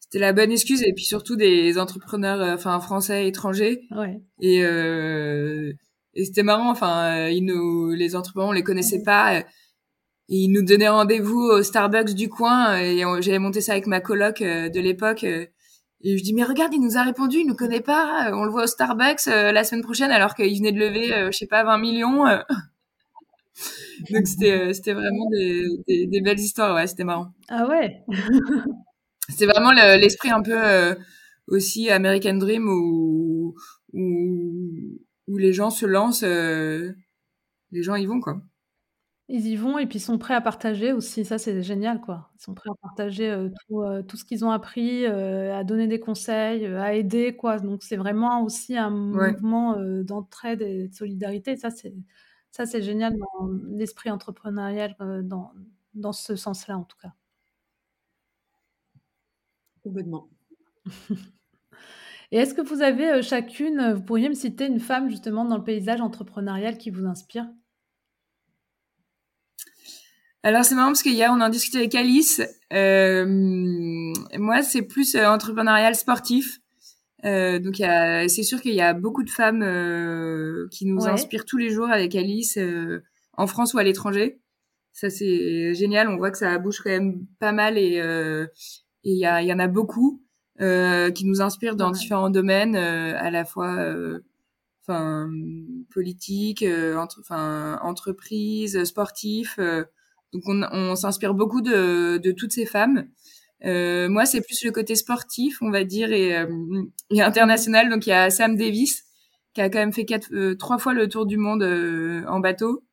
c'était 0.10 0.20
la 0.20 0.34
bonne 0.34 0.52
excuse 0.52 0.82
et 0.84 0.94
puis 0.94 1.06
surtout 1.06 1.36
des 1.36 1.78
entrepreneurs, 1.78 2.42
euh, 2.42 2.56
enfin 2.56 2.80
français, 2.80 3.28
étrangers. 3.28 3.88
Ouais. 3.92 4.22
Et, 4.42 4.58
et 4.60 6.26
c'était 6.26 6.44
marrant. 6.44 6.72
Enfin, 6.72 7.28
ils 7.28 7.46
nous, 7.46 7.92
les 7.92 8.16
entrepreneurs, 8.16 8.50
on 8.50 8.54
les 8.54 8.64
connaissait 8.64 9.04
pas. 9.04 9.40
Et 9.40 9.46
ils 10.30 10.52
nous 10.52 10.64
donnaient 10.64 10.90
rendez-vous 10.90 11.40
au 11.40 11.64
Starbucks 11.64 12.14
du 12.14 12.30
coin 12.30 12.78
et 12.80 13.04
j'avais 13.22 13.40
monté 13.40 13.62
ça 13.62 13.74
avec 13.74 13.88
ma 13.88 14.00
coloc 14.00 14.42
de 14.42 14.80
l'époque. 14.80 15.26
Et 16.02 16.18
je 16.18 16.24
dis 16.24 16.34
mais 16.34 16.44
regarde, 16.44 16.74
il 16.74 16.82
nous 16.82 16.98
a 16.98 17.04
répondu, 17.04 17.40
il 17.40 17.48
nous 17.48 17.56
connaît 17.56 17.82
pas, 17.82 18.32
on 18.34 18.46
le 18.46 18.52
voit 18.52 18.64
au 18.64 18.68
Starbucks 18.68 19.28
euh, 19.28 19.52
la 19.52 19.66
semaine 19.66 19.84
prochaine 19.84 20.12
alors 20.12 20.34
qu'il 20.34 20.58
venait 20.58 20.72
de 20.72 20.80
lever, 20.80 21.14
euh, 21.14 21.30
je 21.32 21.38
sais 21.38 21.48
pas, 21.48 21.64
20 21.66 21.78
millions. 21.78 22.26
Euh. 22.26 22.40
Donc 24.12 24.26
c'était 24.26 24.74
c'était 24.74 24.94
vraiment 24.94 25.30
des, 25.30 25.68
des, 25.88 26.08
des, 26.08 26.22
belles 26.22 26.40
histoires, 26.40 26.74
ouais, 26.74 26.88
c'était 26.88 27.04
marrant. 27.04 27.34
Ah 27.50 27.68
ouais. 27.68 28.02
c'était 29.30 29.46
vraiment 29.46 29.72
l'esprit 29.72 30.32
un 30.32 30.42
peu 30.42 30.98
aussi 31.48 31.90
American 31.90 32.36
Dream 32.36 32.68
où, 32.68 33.56
où 33.94 35.00
où 35.28 35.38
les 35.38 35.54
gens 35.54 35.70
se 35.70 35.86
lancent, 35.86 36.24
les 36.24 37.84
gens 37.84 37.96
y 37.96 38.06
vont 38.06 38.20
quoi. 38.20 38.42
Ils 39.32 39.46
y 39.46 39.56
vont 39.56 39.78
et 39.78 39.86
puis 39.86 40.00
ils 40.00 40.02
sont 40.02 40.18
prêts 40.18 40.34
à 40.34 40.42
partager 40.42 40.92
aussi, 40.92 41.24
ça 41.24 41.38
c'est 41.38 41.62
génial 41.62 42.02
quoi. 42.02 42.32
Ils 42.40 42.42
sont 42.44 42.56
prêts 42.56 42.72
à 42.72 42.74
partager, 42.82 43.32
tout, 43.68 43.84
tout 44.08 44.18
ce 44.18 44.26
qu'ils 44.26 44.44
ont 44.44 44.50
appris, 44.50 45.06
à 45.06 45.64
donner 45.64 45.86
des 45.88 46.00
conseils, 46.00 46.66
à 46.66 46.96
aider 46.96 47.36
quoi. 47.36 47.60
Donc 47.60 47.84
c'est 47.84 47.96
vraiment 47.98 48.44
aussi 48.44 48.76
un 48.76 48.90
mouvement, 48.90 49.76
d'entraide 50.04 50.64
et 50.64 50.88
de 50.88 50.94
solidarité. 50.96 51.58
Ça 51.58 51.70
c'est 51.70 51.94
ça 52.52 52.66
c'est 52.66 52.82
génial 52.82 53.16
dans 53.18 53.48
l'esprit 53.70 54.10
entrepreneurial, 54.10 54.96
dans 55.24 55.54
dans 55.94 56.14
ce 56.14 56.36
sens-là 56.36 56.78
en 56.80 56.84
tout 56.84 56.98
cas. 57.00 57.14
Complètement. 59.84 60.30
Et 62.32 62.38
est-ce 62.38 62.54
que 62.54 62.62
vous 62.62 62.82
avez 62.82 63.22
chacune, 63.24 63.94
vous 63.94 64.04
pourriez 64.04 64.30
me 64.30 64.36
citer 64.36 64.68
une 64.68 64.80
femme 64.80 65.10
justement 65.10 65.46
dans 65.46 65.58
le 65.58 65.64
paysage 65.64 66.00
entrepreneurial 66.00 66.78
qui 66.78 66.92
vous 66.92 67.06
inspire? 67.06 67.48
Alors 70.44 70.64
c'est 70.64 70.76
marrant 70.76 70.90
parce 70.90 71.04
qu'hier 71.04 71.32
on 71.34 71.42
en 71.42 71.50
discutait 71.50 71.80
avec 71.80 71.96
Alice. 71.96 72.42
Euh, 72.72 73.26
moi 74.38 74.62
c'est 74.62 74.84
plus 74.84 75.16
euh, 75.16 75.28
entrepreneurial 75.28 75.96
sportif. 75.96 76.60
Euh, 77.26 77.60
donc 77.60 77.76
c'est 77.78 78.44
sûr 78.44 78.62
qu'il 78.62 78.74
y 78.74 78.82
a 78.82 78.94
beaucoup 78.94 79.24
de 79.24 79.30
femmes 79.30 79.62
euh, 79.64 80.68
qui 80.72 80.86
nous 80.86 81.08
inspirent 81.08 81.46
tous 81.46 81.58
les 81.58 81.72
jours 81.72 81.90
avec 81.90 82.16
Alice 82.16 82.58
euh, 82.58 83.04
en 83.34 83.48
France 83.48 83.74
ou 83.74 83.80
à 83.80 83.84
l'étranger. 83.84 84.40
Ça 84.94 85.10
c'est 85.10 85.74
génial. 85.74 86.08
On 86.08 86.18
voit 86.18 86.32
que 86.32 86.38
ça 86.38 86.58
bouge 86.58 86.80
quand 86.82 86.90
même 86.90 87.26
pas 87.40 87.52
mal 87.52 87.78
et 87.78 88.02
il 89.12 89.48
y, 89.48 89.54
en 89.54 89.60
a 89.60 89.68
beaucoup 89.68 90.22
qui 90.60 91.26
nous 91.26 91.42
inspirent 91.42 91.76
dans 91.76 91.92
différents 91.92 92.30
domaines, 92.30 92.76
à 92.76 93.32
la 93.32 93.46
fois 93.46 93.78
enfin 94.82 95.30
politique, 95.94 96.66
entre, 96.98 97.20
enfin 97.22 97.80
entreprise, 97.82 98.84
sportif. 98.84 99.58
Donc 100.34 100.44
on, 100.46 100.62
on 100.72 100.96
s'inspire 100.96 101.34
beaucoup 101.34 101.62
de, 101.62 102.18
de, 102.18 102.32
toutes 102.32 102.52
ces 102.52 102.66
femmes. 102.66 103.08
Euh, 103.66 104.08
moi, 104.10 104.26
c'est 104.26 104.42
plus 104.42 104.64
le 104.64 104.72
côté 104.72 104.96
sportif, 104.96 105.62
on 105.62 105.70
va 105.70 105.84
dire, 105.84 106.12
et, 106.14 106.38
euh, 106.38 106.48
et, 107.12 107.22
international. 107.22 107.90
Donc 107.90 108.08
il 108.08 108.12
y 108.12 108.14
a 108.14 108.30
Sam 108.30 108.56
Davis 108.56 109.04
qui 109.54 109.62
a 109.62 109.70
quand 109.70 109.80
même 109.80 109.94
fait 109.94 110.06
quatre, 110.06 110.30
euh, 110.34 110.56
trois 110.56 110.78
fois 110.78 110.94
le 110.94 111.10
tour 111.10 111.26
du 111.26 111.38
monde 111.38 111.64
euh, 111.64 112.24
en 112.28 112.40
bateau, 112.40 112.84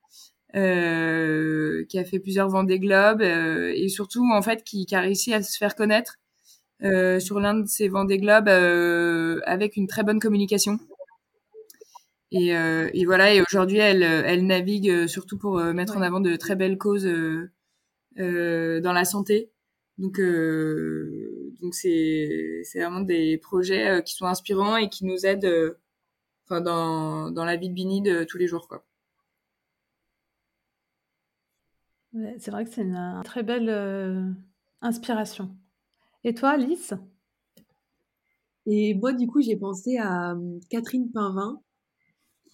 qui 0.57 1.99
a 1.99 2.05
fait 2.05 2.19
plusieurs 2.19 2.49
Vendée 2.49 2.79
Globe 2.79 3.23
et 3.23 3.89
surtout 3.89 4.25
en 4.33 4.43
fait 4.43 4.65
qui, 4.65 4.87
qui, 4.87 4.95
a 4.95 5.01
réussi 5.01 5.35
à 5.35 5.43
se 5.43 5.57
faire 5.59 5.75
connaître 5.75 6.17
sur 7.21 7.41
l'un 7.41 7.55
de 7.55 7.67
ces 7.67 7.89
Vendée 7.89 8.19
Globe 8.19 8.49
avec 8.49 9.77
une 9.77 9.87
très 9.87 10.03
bonne 10.03 10.21
communication. 10.21 10.79
Et, 12.33 12.57
euh, 12.57 12.91
et, 12.93 13.05
voilà, 13.05 13.33
et 13.35 13.41
aujourd'hui, 13.41 13.79
elle, 13.79 14.03
elle 14.03 14.47
navigue 14.47 14.91
euh, 14.91 15.07
surtout 15.07 15.39
pour 15.39 15.59
euh, 15.59 15.73
mettre 15.73 15.97
en 15.97 16.03
avant 16.03 16.21
de 16.21 16.37
très 16.37 16.57
belles 16.57 16.79
causes 16.79 17.07
euh, 17.07 17.51
euh 18.19 18.81
dans 18.81 18.93
la 18.93 19.05
santé. 19.05 19.53
Donc, 19.99 20.21
donc 21.61 21.75
c'est 21.75 22.63
c'est 22.65 22.81
vraiment 22.81 23.01
des 23.01 23.39
projets 23.39 24.03
qui 24.05 24.15
sont 24.15 24.27
inspirants 24.27 24.77
et 24.77 24.91
qui 24.91 25.07
nous 25.07 25.25
aident, 25.27 25.77
enfin 26.45 26.61
dans 26.61 27.31
dans 27.31 27.45
la 27.47 27.57
vie 27.57 27.71
de 27.71 27.75
Bini 27.75 28.03
de 28.03 28.25
tous 28.25 28.39
les 28.39 28.47
jours, 28.47 28.69
quoi. 28.69 28.85
C'est 32.39 32.51
vrai 32.51 32.64
que 32.64 32.71
c'est 32.71 32.83
une, 32.83 33.21
très 33.25 33.43
belle 33.43 34.37
inspiration. 34.81 35.51
Et 36.25 36.35
toi, 36.35 36.51
Alice? 36.51 36.95
Et 38.67 38.95
moi, 38.95 39.12
du 39.12 39.27
coup, 39.29 39.41
j'ai 39.41 39.57
pensé 39.57 39.97
à 39.97 40.37
Catherine 40.71 41.11
Pinvin, 41.12 41.61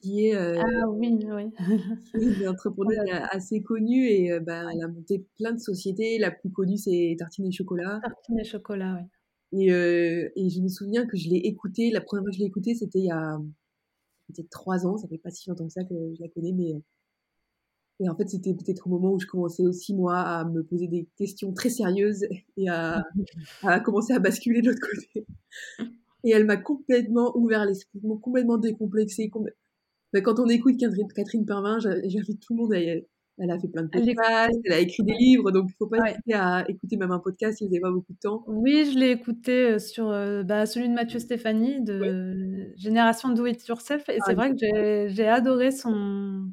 qui 0.02 0.26
est, 0.26 0.34
euh, 0.34 0.60
ah 0.60 0.88
oui, 0.88 1.18
oui. 1.32 1.50
une 2.14 2.48
entrepreneuse 2.48 2.98
assez 3.30 3.62
connue 3.62 4.06
et 4.06 4.32
euh, 4.32 4.40
bah, 4.40 4.64
elle 4.72 4.82
a 4.82 4.88
monté 4.88 5.24
plein 5.38 5.52
de 5.52 5.58
sociétés. 5.58 6.18
La 6.18 6.30
plus 6.30 6.50
connue, 6.50 6.76
c'est 6.76 7.16
Tartine 7.18 7.46
et 7.46 7.52
Chocolat. 7.52 8.00
Tartine 8.02 8.40
et 8.40 8.44
Chocolat, 8.44 8.98
oui. 9.00 9.08
Et, 9.54 9.72
euh, 9.72 10.30
et 10.34 10.50
je 10.50 10.60
me 10.60 10.68
souviens 10.68 11.06
que 11.06 11.16
je 11.16 11.28
l'ai 11.28 11.36
écoutée, 11.36 11.90
la 11.90 12.00
première 12.00 12.24
fois 12.24 12.30
que 12.30 12.36
je 12.36 12.40
l'ai 12.40 12.46
écoutée, 12.46 12.74
c'était 12.74 12.98
il 12.98 13.06
y 13.06 13.10
a 13.10 13.38
peut-être 14.28 14.50
trois 14.50 14.86
ans, 14.86 14.96
ça 14.96 15.08
fait 15.08 15.18
pas 15.18 15.30
si 15.30 15.48
longtemps 15.48 15.66
que 15.66 15.72
ça 15.72 15.84
que 15.84 15.94
je 16.14 16.22
la 16.22 16.28
connais, 16.28 16.52
mais 16.52 16.82
et 18.02 18.08
en 18.08 18.16
fait, 18.16 18.28
c'était 18.28 18.54
peut-être 18.54 18.86
au 18.86 18.90
moment 18.90 19.12
où 19.12 19.20
je 19.20 19.26
commençais 19.26 19.64
aussi, 19.64 19.94
moi, 19.94 20.18
à 20.18 20.44
me 20.44 20.64
poser 20.64 20.88
des 20.88 21.06
questions 21.16 21.52
très 21.52 21.68
sérieuses 21.68 22.26
et 22.56 22.68
à, 22.68 23.04
à 23.62 23.80
commencer 23.80 24.12
à 24.12 24.18
basculer 24.18 24.60
de 24.60 24.70
l'autre 24.70 24.80
côté. 24.80 25.26
Et 26.24 26.30
elle 26.30 26.44
m'a 26.44 26.56
complètement 26.56 27.36
ouvert 27.36 27.64
l'esprit, 27.64 28.00
complètement 28.20 28.58
décomplexé, 28.58 29.30
quand 30.20 30.40
on 30.40 30.48
écoute 30.48 30.76
Catherine, 30.78 31.08
Catherine 31.14 31.46
Pervin, 31.46 31.78
j'invite 31.78 32.40
tout 32.40 32.54
le 32.54 32.62
monde 32.62 32.72
à 32.74 32.80
elle. 32.80 33.06
Elle 33.38 33.50
a 33.50 33.58
fait 33.58 33.68
plein 33.68 33.82
de 33.82 33.88
podcasts, 33.88 34.60
elle 34.64 34.72
a 34.72 34.78
écrit 34.78 35.02
des 35.04 35.14
livres, 35.14 35.50
donc 35.50 35.64
il 35.64 35.72
ne 35.72 35.76
faut 35.78 35.86
pas 35.86 36.10
hésiter 36.10 36.34
à 36.34 36.68
écouter 36.68 36.96
même 36.98 37.12
un 37.12 37.18
podcast 37.18 37.58
si 37.58 37.64
vous 37.64 37.70
n'avez 37.70 37.80
pas 37.80 37.90
beaucoup 37.90 38.12
de 38.12 38.18
temps. 38.18 38.44
Oui, 38.46 38.90
je 38.92 38.98
l'ai 38.98 39.10
écouté 39.10 39.70
euh, 39.70 39.78
sur 39.78 40.10
euh, 40.10 40.42
bah, 40.42 40.66
celui 40.66 40.88
de 40.88 40.92
Mathieu 40.92 41.18
Stéphanie, 41.18 41.80
de 41.82 42.72
Génération 42.76 43.30
Do 43.30 43.46
It 43.46 43.66
Yourself, 43.66 44.06
et 44.10 44.18
c'est 44.26 44.32
ah, 44.32 44.34
vrai 44.34 44.50
que 44.50 45.08
j'ai 45.08 45.26
adoré 45.26 45.70
son, 45.70 46.50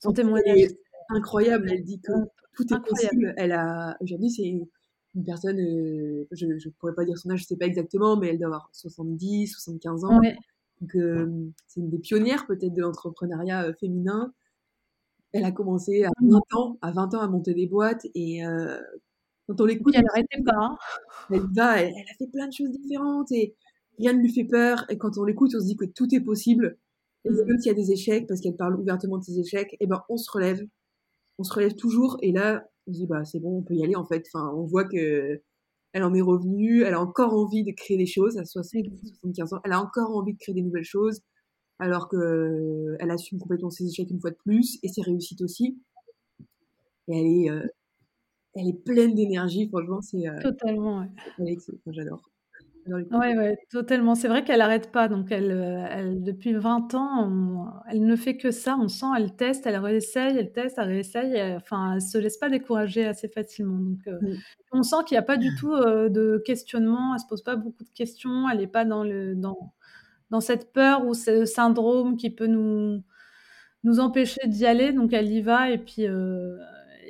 son 0.00 0.12
témoignage. 0.12 0.70
Incroyable, 1.10 1.70
elle 1.70 1.84
dit 1.84 2.00
que 2.00 2.12
tout 2.54 2.72
est 2.72 2.80
possible. 2.80 3.34
Elle 3.36 3.52
a, 3.52 3.96
aujourd'hui, 4.00 4.30
c'est 4.30 4.46
une 4.46 5.24
personne, 5.24 5.58
euh, 5.58 6.26
je 6.32 6.46
ne 6.46 6.70
pourrais 6.78 6.94
pas 6.94 7.04
dire 7.04 7.18
son 7.18 7.30
âge, 7.30 7.40
je 7.40 7.44
ne 7.44 7.48
sais 7.48 7.56
pas 7.56 7.66
exactement, 7.66 8.16
mais 8.16 8.28
elle 8.28 8.38
doit 8.38 8.46
avoir 8.46 8.68
70, 8.72 9.48
75 9.48 10.04
ans. 10.04 10.20
Donc, 10.80 10.96
euh, 10.96 11.28
c'est 11.66 11.80
une 11.80 11.90
des 11.90 11.98
pionnières 11.98 12.46
peut-être 12.46 12.72
de 12.72 12.80
l'entrepreneuriat 12.80 13.64
euh, 13.64 13.72
féminin. 13.74 14.32
Elle 15.32 15.44
a 15.44 15.52
commencé 15.52 16.04
à 16.04 16.10
20 16.22 16.40
ans, 16.54 16.78
à 16.82 16.90
20 16.90 17.14
ans 17.14 17.20
à 17.20 17.28
monter 17.28 17.54
des 17.54 17.66
boîtes 17.66 18.06
et 18.14 18.44
euh, 18.44 18.80
quand 19.46 19.60
on 19.60 19.64
l'écoute, 19.64 19.94
elle 19.96 20.04
n'arrêtait 20.04 20.42
pas. 20.44 20.56
Hein. 20.56 20.76
Elle 21.30 21.46
va, 21.54 21.82
elle, 21.82 21.92
a 21.92 22.14
fait 22.18 22.26
plein 22.28 22.48
de 22.48 22.52
choses 22.52 22.70
différentes 22.70 23.30
et 23.32 23.54
rien 23.98 24.12
ne 24.12 24.20
lui 24.20 24.32
fait 24.32 24.44
peur. 24.44 24.84
Et 24.88 24.98
quand 24.98 25.18
on 25.18 25.24
l'écoute, 25.24 25.52
on 25.54 25.60
se 25.60 25.66
dit 25.66 25.76
que 25.76 25.84
tout 25.84 26.12
est 26.14 26.20
possible. 26.20 26.78
Et 27.24 27.30
mmh. 27.30 27.44
même 27.46 27.58
s'il 27.58 27.72
y 27.72 27.74
a 27.74 27.78
des 27.78 27.92
échecs, 27.92 28.26
parce 28.26 28.40
qu'elle 28.40 28.56
parle 28.56 28.80
ouvertement 28.80 29.18
de 29.18 29.24
ses 29.24 29.38
échecs, 29.38 29.74
et 29.74 29.78
eh 29.80 29.86
ben 29.86 30.02
on 30.08 30.16
se 30.16 30.30
relève, 30.30 30.60
on 31.38 31.44
se 31.44 31.52
relève 31.52 31.74
toujours. 31.74 32.16
Et 32.22 32.32
là, 32.32 32.64
on 32.86 32.92
se 32.92 32.98
dit 32.98 33.06
bah 33.06 33.24
c'est 33.24 33.40
bon, 33.40 33.58
on 33.58 33.62
peut 33.62 33.74
y 33.74 33.84
aller 33.84 33.96
en 33.96 34.06
fait. 34.06 34.24
Enfin, 34.32 34.52
on 34.54 34.64
voit 34.64 34.84
que 34.84 35.40
elle 35.92 36.04
en 36.04 36.14
est 36.14 36.20
revenue, 36.20 36.82
elle 36.82 36.94
a 36.94 37.00
encore 37.00 37.34
envie 37.34 37.64
de 37.64 37.72
créer 37.72 37.96
des 37.96 38.06
choses 38.06 38.38
à 38.38 38.44
75 38.44 39.54
ans, 39.54 39.60
elle 39.64 39.72
a 39.72 39.80
encore 39.80 40.16
envie 40.16 40.34
de 40.34 40.38
créer 40.38 40.54
des 40.54 40.62
nouvelles 40.62 40.84
choses, 40.84 41.20
alors 41.80 42.08
que 42.08 42.16
euh, 42.16 42.96
elle 43.00 43.10
assume 43.10 43.38
complètement 43.38 43.70
ses 43.70 43.86
échecs 43.86 44.10
une 44.10 44.20
fois 44.20 44.30
de 44.30 44.36
plus 44.36 44.78
et 44.82 44.88
ses 44.88 45.02
réussites 45.02 45.42
aussi. 45.42 45.80
Et 47.08 47.18
elle 47.18 47.26
est, 47.26 47.50
euh, 47.50 47.66
elle 48.54 48.68
est 48.68 48.84
pleine 48.84 49.14
d'énergie, 49.14 49.68
franchement, 49.68 50.00
c'est. 50.00 50.28
Euh, 50.28 50.40
Totalement, 50.42 51.00
ouais. 51.38 51.56
J'adore. 51.86 52.22
Oui, 52.92 53.36
ouais, 53.36 53.58
totalement. 53.70 54.14
C'est 54.14 54.28
vrai 54.28 54.44
qu'elle 54.44 54.58
n'arrête 54.58 54.90
pas. 54.92 55.08
Donc, 55.08 55.30
elle, 55.30 55.50
euh, 55.50 55.86
elle, 55.90 56.22
depuis 56.22 56.52
20 56.54 56.94
ans, 56.94 57.72
elle 57.88 58.04
ne 58.04 58.16
fait 58.16 58.36
que 58.36 58.50
ça. 58.50 58.76
On 58.80 58.88
sent, 58.88 59.06
elle 59.16 59.34
teste, 59.36 59.66
elle 59.66 59.76
réessaye, 59.76 60.36
elle 60.36 60.52
teste, 60.52 60.78
elle 60.78 60.88
réessaye. 60.88 61.34
Elle, 61.34 61.56
enfin, 61.56 61.94
elle 61.94 62.02
se 62.02 62.18
laisse 62.18 62.38
pas 62.38 62.48
décourager 62.48 63.06
assez 63.06 63.28
facilement. 63.28 63.78
Donc, 63.78 64.06
euh, 64.06 64.18
on 64.72 64.82
sent 64.82 64.96
qu'il 65.06 65.14
n'y 65.14 65.20
a 65.20 65.22
pas 65.22 65.36
du 65.36 65.54
tout 65.54 65.72
euh, 65.72 66.08
de 66.08 66.42
questionnement. 66.44 67.14
Elle 67.14 67.20
se 67.20 67.26
pose 67.26 67.42
pas 67.42 67.56
beaucoup 67.56 67.84
de 67.84 67.90
questions. 67.94 68.48
Elle 68.48 68.58
n'est 68.58 68.66
pas 68.66 68.84
dans 68.84 69.04
le 69.04 69.34
dans 69.34 69.72
dans 70.30 70.40
cette 70.40 70.72
peur 70.72 71.06
ou 71.06 71.14
ce 71.14 71.44
syndrome 71.44 72.16
qui 72.16 72.30
peut 72.30 72.46
nous 72.46 73.02
nous 73.84 74.00
empêcher 74.00 74.46
d'y 74.46 74.66
aller. 74.66 74.92
Donc, 74.92 75.12
elle 75.12 75.30
y 75.30 75.42
va 75.42 75.70
et 75.70 75.78
puis 75.78 76.06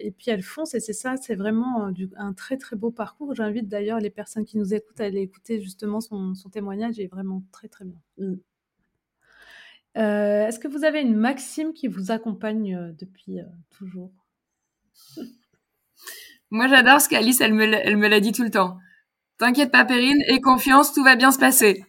et 0.01 0.11
puis 0.11 0.30
elle 0.30 0.42
fonce 0.42 0.74
et 0.74 0.80
c'est 0.80 0.92
ça, 0.92 1.16
c'est 1.16 1.34
vraiment 1.34 1.86
euh, 1.88 1.92
un 2.16 2.32
très 2.32 2.57
très 2.57 2.76
beau 2.76 2.90
parcours. 2.90 3.34
J'invite 3.34 3.68
d'ailleurs 3.68 3.98
les 3.98 4.11
personnes 4.11 4.44
qui 4.44 4.59
nous 4.59 4.74
écoutent 4.74 5.01
à 5.01 5.05
aller 5.05 5.20
écouter 5.20 5.61
justement 5.61 6.01
son, 6.01 6.34
témoignage, 6.53 6.98
il 6.98 7.03
est 7.03 7.07
vraiment 7.07 7.42
très 7.53 7.68
très 7.68 7.84
bien. 7.84 8.01
Mm. 8.18 8.34
Euh, 9.98 10.46
est-ce 10.46 10.59
que 10.59 10.68
vous 10.68 10.84
avez 10.84 11.01
une 11.01 11.16
maxime 11.16 11.72
qui 11.72 11.88
vous 11.88 12.11
accompagne 12.11 12.76
euh, 12.76 12.92
depuis 12.92 13.38
toujours? 13.70 14.12
Moi 16.51 16.68
j'adore 16.68 17.01
ce 17.01 17.09
qu'Alice, 17.09 17.40
elle 17.40 17.55
me, 17.55 17.64
elle 17.64 17.96
me 17.96 18.09
l'a 18.09 18.20
dit 18.20 18.32
tout 18.32 18.44
le 18.44 18.51
temps. 18.51 18.78
T'inquiète 19.38 19.72
pas 19.72 19.84
Perrine, 19.84 20.22
et 20.28 20.40
confiance, 20.40 20.92
tout 20.92 21.03
va 21.03 21.16
bien 21.16 21.32
se 21.32 21.38
passer. 21.38 21.84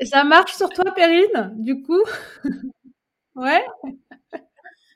Et 0.00 0.06
ça 0.06 0.24
marche 0.24 0.54
sur 0.54 0.70
toi 0.70 0.94
Perrine, 0.94 1.52
du 1.56 1.82
coup? 1.82 2.02
Ouais? 3.36 3.62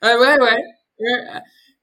Ouais, 0.03 0.16
ouais, 0.16 0.41
ouais. 0.41 0.64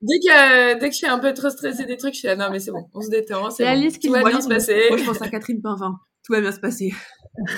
Dès 0.01 0.19
que, 0.19 0.79
dès 0.79 0.89
que 0.89 0.93
je 0.93 0.97
suis 0.97 1.07
un 1.07 1.17
peu 1.17 1.33
trop 1.33 1.49
stressée 1.49 1.85
des 1.85 1.97
trucs, 1.97 2.13
je 2.13 2.19
suis 2.19 2.27
là, 2.27 2.35
non, 2.35 2.49
mais 2.51 2.59
c'est 2.59 2.71
bon, 2.71 2.87
on 2.93 3.01
se 3.01 3.09
détend, 3.09 3.49
c'est 3.49 3.63
bon. 3.63 3.89
Tout 4.01 4.11
va 4.11 4.23
bien 4.23 4.41
se 4.41 4.47
passer. 4.47 4.85
Moi, 4.89 4.97
je 4.97 5.05
pense 5.05 5.21
à 5.21 5.27
Catherine 5.27 5.61
Pinvin. 5.61 5.99
Tout 6.23 6.33
va 6.33 6.41
bien 6.41 6.51
se 6.51 6.59
passer. 6.59 6.93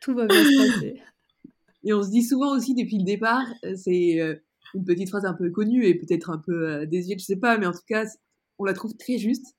Tout 0.00 0.14
va 0.14 0.26
bien 0.26 0.44
se 0.44 0.74
passer. 0.74 1.02
Et 1.84 1.92
on 1.92 2.02
se 2.02 2.10
dit 2.10 2.22
souvent 2.22 2.56
aussi 2.56 2.74
depuis 2.74 2.98
le 2.98 3.04
départ, 3.04 3.46
euh, 3.64 3.74
c'est 3.76 4.20
euh, 4.20 4.34
une 4.74 4.84
petite 4.84 5.08
phrase 5.08 5.24
un 5.24 5.34
peu 5.34 5.50
connue 5.50 5.84
et 5.86 5.94
peut-être 5.94 6.30
un 6.30 6.38
peu 6.38 6.68
euh, 6.68 6.86
désuète, 6.86 7.20
je 7.20 7.24
sais 7.24 7.36
pas, 7.36 7.58
mais 7.58 7.66
en 7.66 7.72
tout 7.72 7.84
cas, 7.86 8.04
on 8.58 8.64
la 8.64 8.72
trouve 8.72 8.94
très 8.96 9.18
juste. 9.18 9.54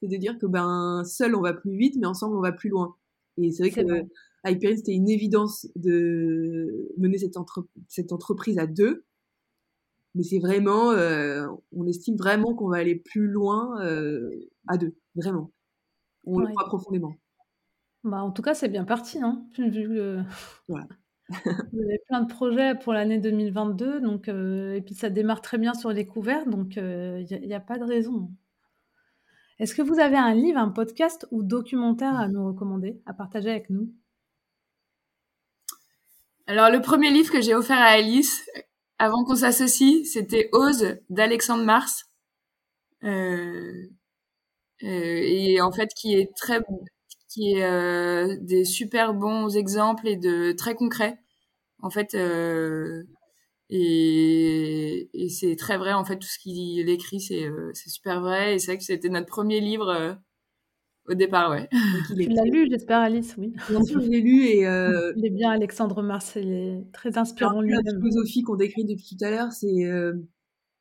C'est 0.00 0.08
de 0.08 0.16
dire 0.16 0.38
que 0.38 0.46
ben 0.46 1.02
seul 1.04 1.34
on 1.34 1.42
va 1.42 1.52
plus 1.52 1.76
vite, 1.76 1.96
mais 2.00 2.06
ensemble 2.06 2.36
on 2.36 2.40
va 2.40 2.52
plus 2.52 2.70
loin. 2.70 2.96
Et 3.36 3.50
c'est 3.50 3.68
vrai 3.68 3.70
que 3.70 4.04
avec 4.42 4.60
Perrine, 4.60 4.78
c'était 4.78 4.92
une 4.92 5.08
évidence 5.08 5.66
de 5.76 6.88
mener 6.96 7.18
cette, 7.18 7.34
cette 7.88 8.12
entreprise 8.12 8.58
à 8.58 8.66
deux 8.66 9.04
mais 10.14 10.22
c'est 10.22 10.38
vraiment, 10.38 10.90
euh, 10.90 11.46
on 11.72 11.86
estime 11.86 12.16
vraiment 12.16 12.54
qu'on 12.54 12.68
va 12.68 12.78
aller 12.78 12.96
plus 12.96 13.28
loin 13.28 13.80
euh, 13.82 14.30
à 14.66 14.76
deux, 14.76 14.96
vraiment. 15.14 15.52
On 16.24 16.38
le 16.38 16.48
croit 16.48 16.66
profondément. 16.66 17.14
Bah, 18.04 18.22
en 18.22 18.30
tout 18.30 18.42
cas, 18.42 18.54
c'est 18.54 18.68
bien 18.68 18.84
parti, 18.84 19.20
hein, 19.22 19.44
vu 19.56 20.00
Voilà. 20.68 20.86
Vous 21.72 21.80
avez 21.80 22.00
plein 22.08 22.22
de 22.22 22.32
projets 22.32 22.74
pour 22.74 22.92
l'année 22.92 23.18
2022, 23.18 24.00
donc, 24.00 24.28
euh, 24.28 24.74
et 24.74 24.80
puis 24.80 24.94
ça 24.94 25.10
démarre 25.10 25.42
très 25.42 25.58
bien 25.58 25.74
sur 25.74 25.90
les 25.90 26.06
couverts, 26.06 26.46
donc 26.46 26.74
il 26.76 27.40
n'y 27.46 27.54
a, 27.54 27.60
pas 27.60 27.78
de 27.78 27.84
raison. 27.84 28.30
Est-ce 29.60 29.74
que 29.74 29.82
vous 29.82 30.00
avez 30.00 30.16
un 30.16 30.34
livre, 30.34 30.58
un 30.58 30.70
podcast 30.70 31.28
ou 31.30 31.42
documentaire 31.42 32.16
à 32.16 32.28
nous 32.28 32.46
recommander, 32.46 33.00
à 33.06 33.14
partager 33.14 33.50
avec 33.50 33.70
nous? 33.70 33.92
Alors, 36.46 36.68
le 36.68 36.80
premier 36.80 37.10
livre 37.10 37.30
que 37.30 37.40
j'ai 37.40 37.54
offert 37.54 37.78
à 37.78 37.90
Alice, 37.90 38.44
avant 39.00 39.24
qu'on 39.24 39.36
s'associe, 39.36 40.06
c'était 40.06 40.50
Ose 40.52 40.98
d'Alexandre 41.10 41.64
Mars. 41.64 42.04
Euh, 43.04 43.88
euh, 44.82 44.86
et 44.86 45.60
en 45.60 45.72
fait, 45.72 45.90
qui 45.94 46.14
est 46.14 46.34
très, 46.36 46.60
qui 47.28 47.52
est 47.54 47.64
euh, 47.64 48.36
des 48.40 48.64
super 48.64 49.14
bons 49.14 49.56
exemples 49.56 50.08
et 50.08 50.16
de 50.16 50.52
très 50.52 50.74
concrets. 50.74 51.18
En 51.80 51.90
fait, 51.90 52.14
euh, 52.14 53.04
et, 53.70 55.10
et 55.14 55.28
c'est 55.30 55.56
très 55.56 55.78
vrai, 55.78 55.92
en 55.94 56.04
fait, 56.04 56.18
tout 56.18 56.28
ce 56.28 56.38
qu'il 56.40 56.88
écrit, 56.90 57.20
c'est 57.20 57.44
euh, 57.46 57.70
c'est 57.74 57.90
super 57.90 58.20
vrai. 58.22 58.56
Et 58.56 58.58
c'est 58.60 58.68
vrai 58.72 58.78
que 58.78 58.84
c'était 58.84 59.08
notre 59.10 59.28
premier 59.28 59.60
livre 59.60 59.88
euh, 59.90 60.14
au 61.10 61.14
départ, 61.14 61.50
ouais. 61.50 61.68
Tu 62.06 62.14
l'as 62.28 62.44
lu, 62.44 62.68
j'espère, 62.70 62.98
Alice, 62.98 63.34
oui. 63.38 63.52
Bien 63.68 63.82
sûr, 63.82 64.00
je 64.00 64.08
l'ai 64.08 64.20
lu 64.20 64.44
et... 64.44 64.66
Euh, 64.66 65.12
il 65.16 65.26
est 65.26 65.30
bien, 65.30 65.50
Alexandre 65.50 66.02
Mars, 66.02 66.34
il 66.36 66.52
est 66.52 66.84
très 66.92 67.18
inspirant 67.18 67.60
lui-même. 67.60 67.82
La 67.84 67.98
philosophie 67.98 68.42
qu'on 68.42 68.56
décrit 68.56 68.84
depuis 68.84 69.16
tout 69.16 69.24
à 69.24 69.30
l'heure, 69.30 69.52
c'est 69.52 69.88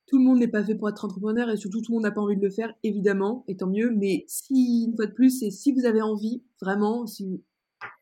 tout 0.10 0.18
le 0.18 0.24
monde 0.24 0.40
n'est 0.40 0.48
pas 0.48 0.64
fait 0.64 0.76
pour 0.76 0.90
être 0.90 1.06
entrepreneur 1.06 1.50
et 1.50 1.58
surtout 1.58 1.82
tout 1.82 1.92
le 1.92 1.98
monde 1.98 2.04
n'a 2.04 2.12
pas 2.12 2.22
envie 2.22 2.36
de 2.36 2.42
le 2.42 2.50
faire, 2.50 2.74
évidemment, 2.84 3.46
et 3.48 3.56
tant 3.56 3.68
mieux. 3.68 3.92
Mais 3.96 4.26
si, 4.28 4.86
une 4.88 4.96
fois 4.96 5.06
de 5.06 5.14
plus, 5.14 5.40
c'est 5.40 5.52
si 5.52 5.72
vous 5.72 5.86
avez 5.86 6.02
envie, 6.02 6.42
vraiment, 6.62 7.06
si, 7.06 7.44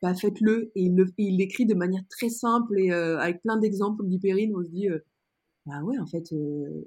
bah, 0.00 0.14
faites-le. 0.14 0.72
Et 0.74 0.90
il 1.18 1.36
l'écrit 1.36 1.66
de 1.66 1.74
manière 1.74 2.02
très 2.08 2.30
simple 2.30 2.78
et 2.78 2.92
euh, 2.92 3.18
avec 3.18 3.42
plein 3.42 3.58
d'exemples, 3.58 3.98
comme 3.98 4.08
dit 4.08 4.18
Perrine, 4.18 4.54
on 4.56 4.64
se 4.64 4.70
dit, 4.70 4.88
euh, 4.88 4.98
bah 5.66 5.82
ouais, 5.82 5.98
en 5.98 6.06
fait, 6.06 6.32
euh, 6.32 6.84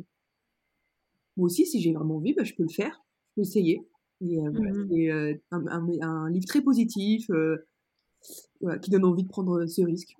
moi 1.37 1.45
aussi, 1.45 1.65
si 1.67 1.79
j'ai 1.81 1.93
vraiment 1.93 2.17
envie, 2.17 2.33
bah, 2.33 2.43
je 2.43 2.53
peux 2.55 2.63
le 2.63 2.69
faire, 2.69 3.03
je 3.29 3.35
peux 3.35 3.41
essayer. 3.41 3.87
Et 4.21 4.39
mmh 4.39 4.87
c'est 4.89 5.41
un, 5.51 5.67
un, 5.67 5.87
un, 6.01 6.29
livre 6.29 6.45
très 6.45 6.61
positif, 6.61 7.27
voilà, 8.61 8.79
qui 8.79 8.91
donne 8.91 9.05
envie 9.05 9.23
de 9.23 9.29
prendre 9.29 9.65
ce 9.65 9.81
risque. 9.81 10.15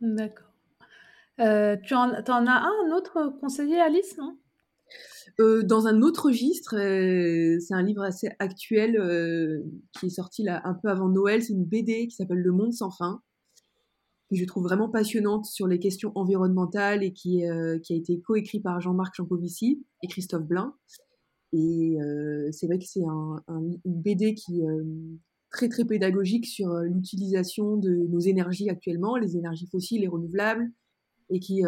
D'accord. 0.00 0.52
tu 1.38 1.94
en, 1.94 2.10
en, 2.10 2.46
as 2.46 2.62
un, 2.62 2.86
un 2.86 2.96
autre 2.96 3.32
conseiller, 3.40 3.80
Alice, 3.80 4.16
non? 4.16 4.36
Euh, 5.40 5.62
dans 5.62 5.86
un 5.86 6.02
autre 6.02 6.26
registre, 6.26 6.76
euh, 6.76 7.60
c'est 7.60 7.74
un 7.74 7.82
livre 7.82 8.02
assez 8.02 8.28
actuel 8.40 8.96
euh, 8.96 9.62
qui 9.98 10.06
est 10.06 10.10
sorti 10.10 10.42
là 10.42 10.60
un 10.64 10.74
peu 10.74 10.88
avant 10.88 11.08
Noël. 11.08 11.42
C'est 11.42 11.52
une 11.52 11.64
BD 11.64 12.08
qui 12.08 12.16
s'appelle 12.16 12.40
Le 12.40 12.50
Monde 12.50 12.72
sans 12.72 12.90
fin, 12.90 13.22
que 14.28 14.36
je 14.36 14.44
trouve 14.44 14.64
vraiment 14.64 14.88
passionnante 14.88 15.46
sur 15.46 15.68
les 15.68 15.78
questions 15.78 16.10
environnementales 16.16 17.04
et 17.04 17.12
qui, 17.12 17.44
qui 17.84 17.92
a 17.92 17.96
été 17.96 18.20
coécrit 18.20 18.60
par 18.60 18.80
Jean-Marc 18.80 19.14
Jancovici 19.14 19.84
et 20.02 20.08
Christophe 20.08 20.44
Blain. 20.44 20.74
Et 21.52 21.96
c'est 22.52 22.66
vrai 22.66 22.78
que 22.78 22.84
c'est 22.84 23.04
un, 23.04 23.42
un, 23.48 23.62
une 23.84 24.02
BD 24.02 24.34
qui 24.34 24.60
est 24.60 24.66
très 25.50 25.68
très 25.68 25.84
pédagogique 25.84 26.46
sur 26.46 26.74
l'utilisation 26.80 27.76
de 27.76 27.90
nos 27.90 28.20
énergies 28.20 28.68
actuellement, 28.68 29.16
les 29.16 29.36
énergies 29.36 29.66
fossiles 29.66 30.04
et 30.04 30.08
renouvelables, 30.08 30.70
et 31.30 31.40
qui, 31.40 31.62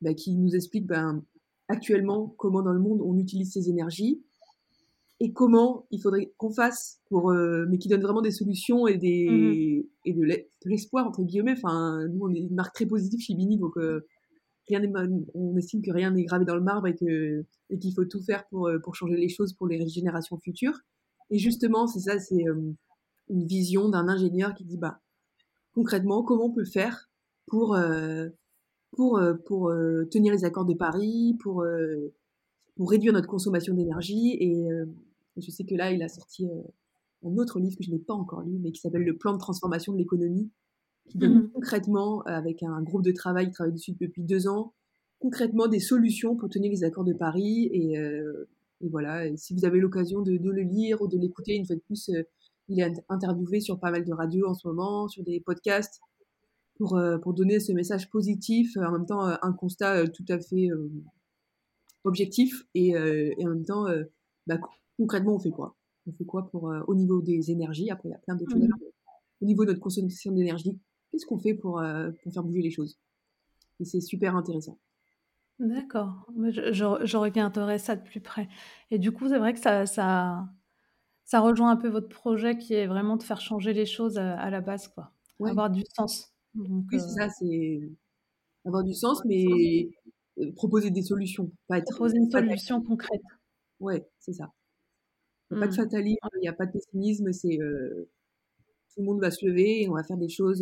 bah, 0.00 0.14
qui 0.14 0.36
nous 0.36 0.54
explique 0.54 0.86
ben, 0.86 1.22
actuellement 1.68 2.34
comment 2.38 2.62
dans 2.62 2.72
le 2.72 2.80
monde 2.80 3.00
on 3.02 3.18
utilise 3.18 3.52
ces 3.52 3.68
énergies 3.68 4.22
et 5.20 5.32
comment 5.32 5.86
il 5.92 6.00
faudrait 6.00 6.32
qu'on 6.36 6.52
fasse 6.52 7.00
pour 7.08 7.30
euh, 7.30 7.64
mais 7.68 7.78
qui 7.78 7.88
donne 7.88 8.02
vraiment 8.02 8.22
des 8.22 8.32
solutions 8.32 8.86
et 8.86 8.98
des 8.98 9.28
mmh 9.30 9.88
et 10.04 10.14
de 10.14 10.24
l'espoir 10.64 11.06
entre 11.06 11.22
guillemets. 11.22 11.52
Enfin 11.52 12.08
nous 12.08 12.26
on 12.26 12.34
est 12.34 12.40
une 12.40 12.54
marque 12.54 12.74
très 12.74 12.86
positive 12.86 13.20
chez 13.20 13.34
Bini 13.34 13.56
donc 13.56 13.76
euh, 13.76 14.04
on 15.34 15.56
estime 15.56 15.82
que 15.82 15.90
rien 15.90 16.10
n'est 16.10 16.24
gravé 16.24 16.44
dans 16.44 16.54
le 16.54 16.62
marbre 16.62 16.86
et 16.86 16.94
qu'il 16.94 17.94
faut 17.94 18.04
tout 18.04 18.22
faire 18.22 18.46
pour 18.48 18.68
euh, 18.68 18.78
pour 18.78 18.94
changer 18.94 19.16
les 19.16 19.28
choses 19.28 19.52
pour 19.52 19.66
les 19.66 19.86
générations 19.88 20.38
futures 20.38 20.78
et 21.30 21.38
justement 21.38 21.86
c'est 21.86 22.00
ça 22.00 22.18
c'est 22.18 22.44
une 23.28 23.46
vision 23.46 23.88
d'un 23.88 24.08
ingénieur 24.08 24.54
qui 24.54 24.64
dit 24.64 24.78
bah 24.78 25.00
concrètement 25.74 26.22
comment 26.22 26.46
on 26.46 26.52
peut 26.52 26.64
faire 26.64 27.10
pour 27.46 27.76
euh, 28.98 29.30
euh, 29.70 30.04
tenir 30.10 30.32
les 30.32 30.44
accords 30.44 30.66
de 30.66 30.74
Paris, 30.74 31.36
pour, 31.40 31.62
euh, 31.62 32.12
pour 32.76 32.90
réduire 32.90 33.12
notre 33.12 33.28
consommation 33.28 33.74
d'énergie. 33.74 34.36
Et 34.40 34.66
je 35.36 35.50
sais 35.50 35.64
que 35.64 35.74
là, 35.74 35.92
il 35.92 36.02
a 36.02 36.08
sorti 36.08 36.46
un 37.24 37.36
autre 37.36 37.58
livre 37.60 37.76
que 37.76 37.84
je 37.84 37.90
n'ai 37.90 37.98
pas 37.98 38.14
encore 38.14 38.42
lu, 38.42 38.58
mais 38.60 38.72
qui 38.72 38.80
s'appelle 38.80 39.04
Le 39.04 39.16
plan 39.16 39.32
de 39.32 39.38
transformation 39.38 39.92
de 39.92 39.98
l'économie, 39.98 40.50
qui 41.08 41.18
donne 41.18 41.34
mmh 41.34 41.50
concrètement, 41.52 42.22
avec 42.22 42.62
un 42.62 42.82
groupe 42.82 43.02
de 43.02 43.12
travail 43.12 43.46
qui 43.46 43.52
travaille 43.52 43.72
dessus 43.72 43.92
depuis 44.00 44.22
deux 44.22 44.48
ans, 44.48 44.72
concrètement 45.18 45.68
des 45.68 45.80
solutions 45.80 46.36
pour 46.36 46.48
tenir 46.48 46.70
les 46.70 46.84
accords 46.84 47.04
de 47.04 47.12
Paris. 47.12 47.68
Et, 47.72 47.94
et 47.94 48.88
voilà, 48.88 49.26
et 49.26 49.36
si 49.36 49.54
vous 49.54 49.64
avez 49.64 49.78
l'occasion 49.78 50.22
de, 50.22 50.36
de, 50.36 50.50
le 50.50 50.62
lire 50.62 51.02
ou 51.02 51.08
de 51.08 51.18
l'écouter, 51.18 51.54
une 51.54 51.66
fois 51.66 51.76
de 51.76 51.80
plus, 51.80 52.10
il 52.68 52.80
est 52.80 53.04
interviewé 53.08 53.60
sur 53.60 53.78
pas 53.78 53.90
mal 53.90 54.04
de 54.04 54.12
radios 54.12 54.48
en 54.48 54.54
ce 54.54 54.66
moment, 54.66 55.08
sur 55.08 55.22
des 55.22 55.40
podcasts 55.40 56.00
pour, 56.76 56.96
euh, 56.96 57.18
pour 57.18 57.34
donner 57.34 57.60
ce 57.60 57.72
message 57.72 58.10
positif, 58.10 58.76
en 58.76 58.92
même 58.92 59.06
temps 59.06 59.26
euh, 59.26 59.36
un 59.42 59.52
constat 59.52 59.96
euh, 59.96 60.06
tout 60.06 60.24
à 60.28 60.38
fait 60.38 60.68
objectif 62.04 62.64
et, 62.74 62.88
et, 62.90 63.46
en 63.46 63.50
même 63.50 63.64
temps, 63.64 63.86
bah, 64.48 64.58
concrètement, 64.98 65.36
on 65.36 65.38
fait 65.38 65.52
quoi? 65.52 65.76
On 66.08 66.12
fait 66.12 66.24
quoi 66.24 66.48
pour, 66.50 66.72
au 66.88 66.94
niveau 66.96 67.22
des 67.22 67.52
énergies? 67.52 67.90
Après, 67.90 68.08
il 68.08 68.12
y 68.12 68.14
a 68.14 68.18
plein 68.18 68.34
d'autres 68.34 68.50
choses. 68.50 68.66
Mmh. 68.66 69.42
Au 69.42 69.44
niveau 69.44 69.64
de 69.64 69.70
notre 69.70 69.80
consommation 69.80 70.32
d'énergie, 70.32 70.76
qu'est-ce 71.12 71.26
qu'on 71.26 71.38
fait 71.38 71.54
pour, 71.54 71.82
pour 72.22 72.32
faire 72.32 72.42
bouger 72.42 72.62
les 72.62 72.70
choses? 72.70 72.98
Et 73.78 73.84
c'est 73.84 74.00
super 74.00 74.34
intéressant. 74.34 74.78
D'accord, 75.58 76.26
je, 76.50 76.72
je, 76.72 77.06
je, 77.06 77.16
regarderai 77.16 77.78
ça 77.78 77.94
de 77.94 78.02
plus 78.02 78.20
près. 78.20 78.48
Et 78.90 78.98
du 78.98 79.12
coup, 79.12 79.28
c'est 79.28 79.38
vrai 79.38 79.52
que 79.52 79.60
ça, 79.60 79.86
ça, 79.86 80.48
ça 81.24 81.40
rejoint 81.40 81.70
un 81.70 81.76
peu 81.76 81.88
votre 81.88 82.08
projet 82.08 82.58
qui 82.58 82.74
est 82.74 82.86
vraiment 82.86 83.16
de 83.16 83.22
faire 83.22 83.40
changer 83.40 83.72
les 83.72 83.86
choses 83.86 84.18
à, 84.18 84.34
à 84.34 84.50
la 84.50 84.60
base, 84.60 84.88
quoi. 84.88 85.12
Avoir 85.44 85.70
du 85.70 85.82
sens 85.94 86.32
oui, 86.54 86.84
c'est 86.92 87.08
ça, 87.08 87.28
c'est 87.30 87.80
avoir 88.64 88.84
du 88.84 88.94
sens, 88.94 89.24
mais 89.24 89.88
proposer 90.54 90.90
des 90.90 91.02
solutions, 91.02 91.50
pas 91.66 91.78
être 91.78 91.90
proposer 91.90 92.18
une 92.18 92.30
solution 92.30 92.82
concrète. 92.82 93.22
Ouais, 93.80 94.06
c'est 94.18 94.32
ça. 94.32 94.52
Il 95.50 95.56
n'y 95.56 95.62
a 95.62 95.66
pas 95.66 95.66
de 95.66 95.72
mmh. 95.72 95.76
fatalisme, 95.76 96.28
il 96.36 96.40
n'y 96.40 96.48
a 96.48 96.52
pas 96.52 96.66
de 96.66 96.72
pessimisme, 96.72 97.32
c'est 97.32 97.58
tout 98.94 99.00
le 99.00 99.06
monde 99.06 99.20
va 99.20 99.30
se 99.30 99.46
lever 99.46 99.82
et 99.82 99.88
on 99.88 99.94
va 99.94 100.02
faire 100.02 100.16
des 100.16 100.28
choses, 100.28 100.60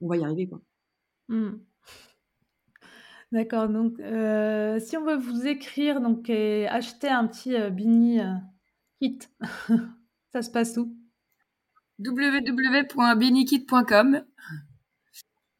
on 0.00 0.08
va 0.08 0.16
y 0.16 0.24
arriver 0.24 0.48
quoi. 0.48 0.60
Mmh. 1.28 1.52
D'accord, 3.32 3.68
donc 3.68 3.96
si 3.96 4.96
on 4.96 5.04
veut 5.04 5.16
vous 5.16 5.46
écrire 5.46 6.00
donc 6.00 6.30
et 6.30 6.66
acheter 6.68 7.08
un 7.08 7.26
petit 7.26 7.54
Bini 7.70 8.20
kit, 9.00 9.18
ça 10.32 10.42
se 10.42 10.50
passe 10.50 10.76
où? 10.76 10.96
Www.benikit.com. 11.98 14.24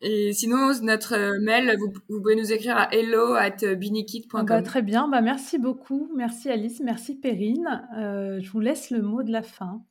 Et 0.05 0.33
sinon, 0.33 0.73
notre 0.83 1.39
mail, 1.41 1.77
vous, 1.79 1.93
pouvez 2.09 2.35
nous 2.35 2.53
écrire 2.53 2.77
à 2.77 2.93
hello 2.93 3.35
at 3.35 3.55
ah 3.63 3.77
bah, 4.43 4.61
très 4.61 4.83
bien, 4.83 5.07
bah, 5.07 5.21
merci 5.21 5.59
beaucoup. 5.59 6.11
Merci 6.17 6.51
Alice, 6.51 6.81
merci 6.81 7.15
Perrine. 7.15 7.89
Euh, 7.97 8.41
je 8.41 8.51
vous 8.51 8.59
laisse 8.59 8.91
le 8.91 9.01
mot 9.01 9.23
de 9.23 9.31
la 9.31 9.43
fin. 9.43 9.85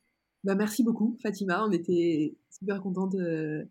Bah, 0.44 0.54
merci 0.56 0.82
beaucoup 0.82 1.16
Fatima, 1.22 1.64
on 1.66 1.70
était 1.70 2.36
super 2.50 2.82
contente 2.82 3.12
de, 3.12 3.66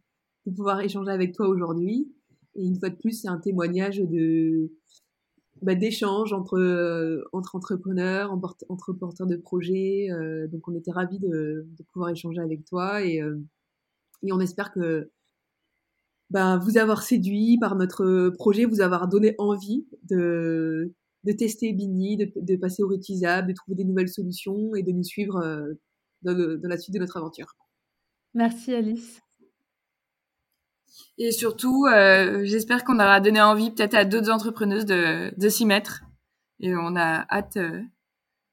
de 0.45 0.51
pouvoir 0.51 0.81
échanger 0.81 1.11
avec 1.11 1.33
toi 1.33 1.47
aujourd'hui. 1.47 2.13
Et 2.55 2.65
une 2.65 2.79
fois 2.79 2.89
de 2.89 2.95
plus, 2.95 3.21
c'est 3.21 3.27
un 3.27 3.39
témoignage 3.39 3.97
de, 3.99 4.71
bah, 5.61 5.75
d'échanges 5.75 6.33
entre, 6.33 6.57
euh, 6.57 7.23
entre 7.33 7.55
entrepreneurs, 7.55 8.31
entre 8.31 8.93
porteurs 8.93 9.27
de 9.27 9.35
projets. 9.35 10.07
Euh, 10.11 10.47
donc 10.47 10.67
on 10.67 10.75
était 10.75 10.91
ravis 10.91 11.19
de, 11.19 11.67
pouvoir 11.93 12.09
échanger 12.09 12.41
avec 12.41 12.65
toi 12.65 13.03
et, 13.03 13.21
euh, 13.21 13.37
et 14.23 14.31
on 14.33 14.39
espère 14.39 14.71
que 14.71 15.11
bah, 16.29 16.57
vous 16.57 16.77
avoir 16.77 17.03
séduit 17.03 17.57
par 17.59 17.75
notre 17.75 18.29
projet, 18.29 18.65
vous 18.65 18.81
avoir 18.81 19.07
donné 19.07 19.35
envie 19.37 19.85
de, 20.09 20.93
de 21.25 21.31
tester 21.33 21.73
Bini, 21.73 22.17
de, 22.17 22.31
de 22.37 22.55
passer 22.55 22.83
au 22.83 22.87
réutilisable, 22.87 23.49
de 23.49 23.53
trouver 23.53 23.75
des 23.75 23.83
nouvelles 23.83 24.09
solutions 24.09 24.73
et 24.75 24.83
de 24.83 24.91
nous 24.91 25.03
suivre 25.03 25.41
dans, 26.21 26.33
le, 26.33 26.57
dans 26.57 26.69
la 26.69 26.77
suite 26.77 26.93
de 26.93 26.99
notre 26.99 27.17
aventure. 27.17 27.55
Merci 28.33 28.73
Alice. 28.73 29.21
Et 31.17 31.31
surtout, 31.31 31.85
euh, 31.85 32.41
j'espère 32.43 32.83
qu'on 32.83 32.95
aura 32.95 33.19
donné 33.19 33.41
envie 33.41 33.71
peut-être 33.71 33.95
à 33.95 34.05
d'autres 34.05 34.31
entrepreneuses 34.31 34.85
de, 34.85 35.33
de 35.37 35.49
s'y 35.49 35.65
mettre. 35.65 36.03
Et 36.59 36.75
on 36.75 36.95
a 36.95 37.25
hâte 37.29 37.57
euh, 37.57 37.81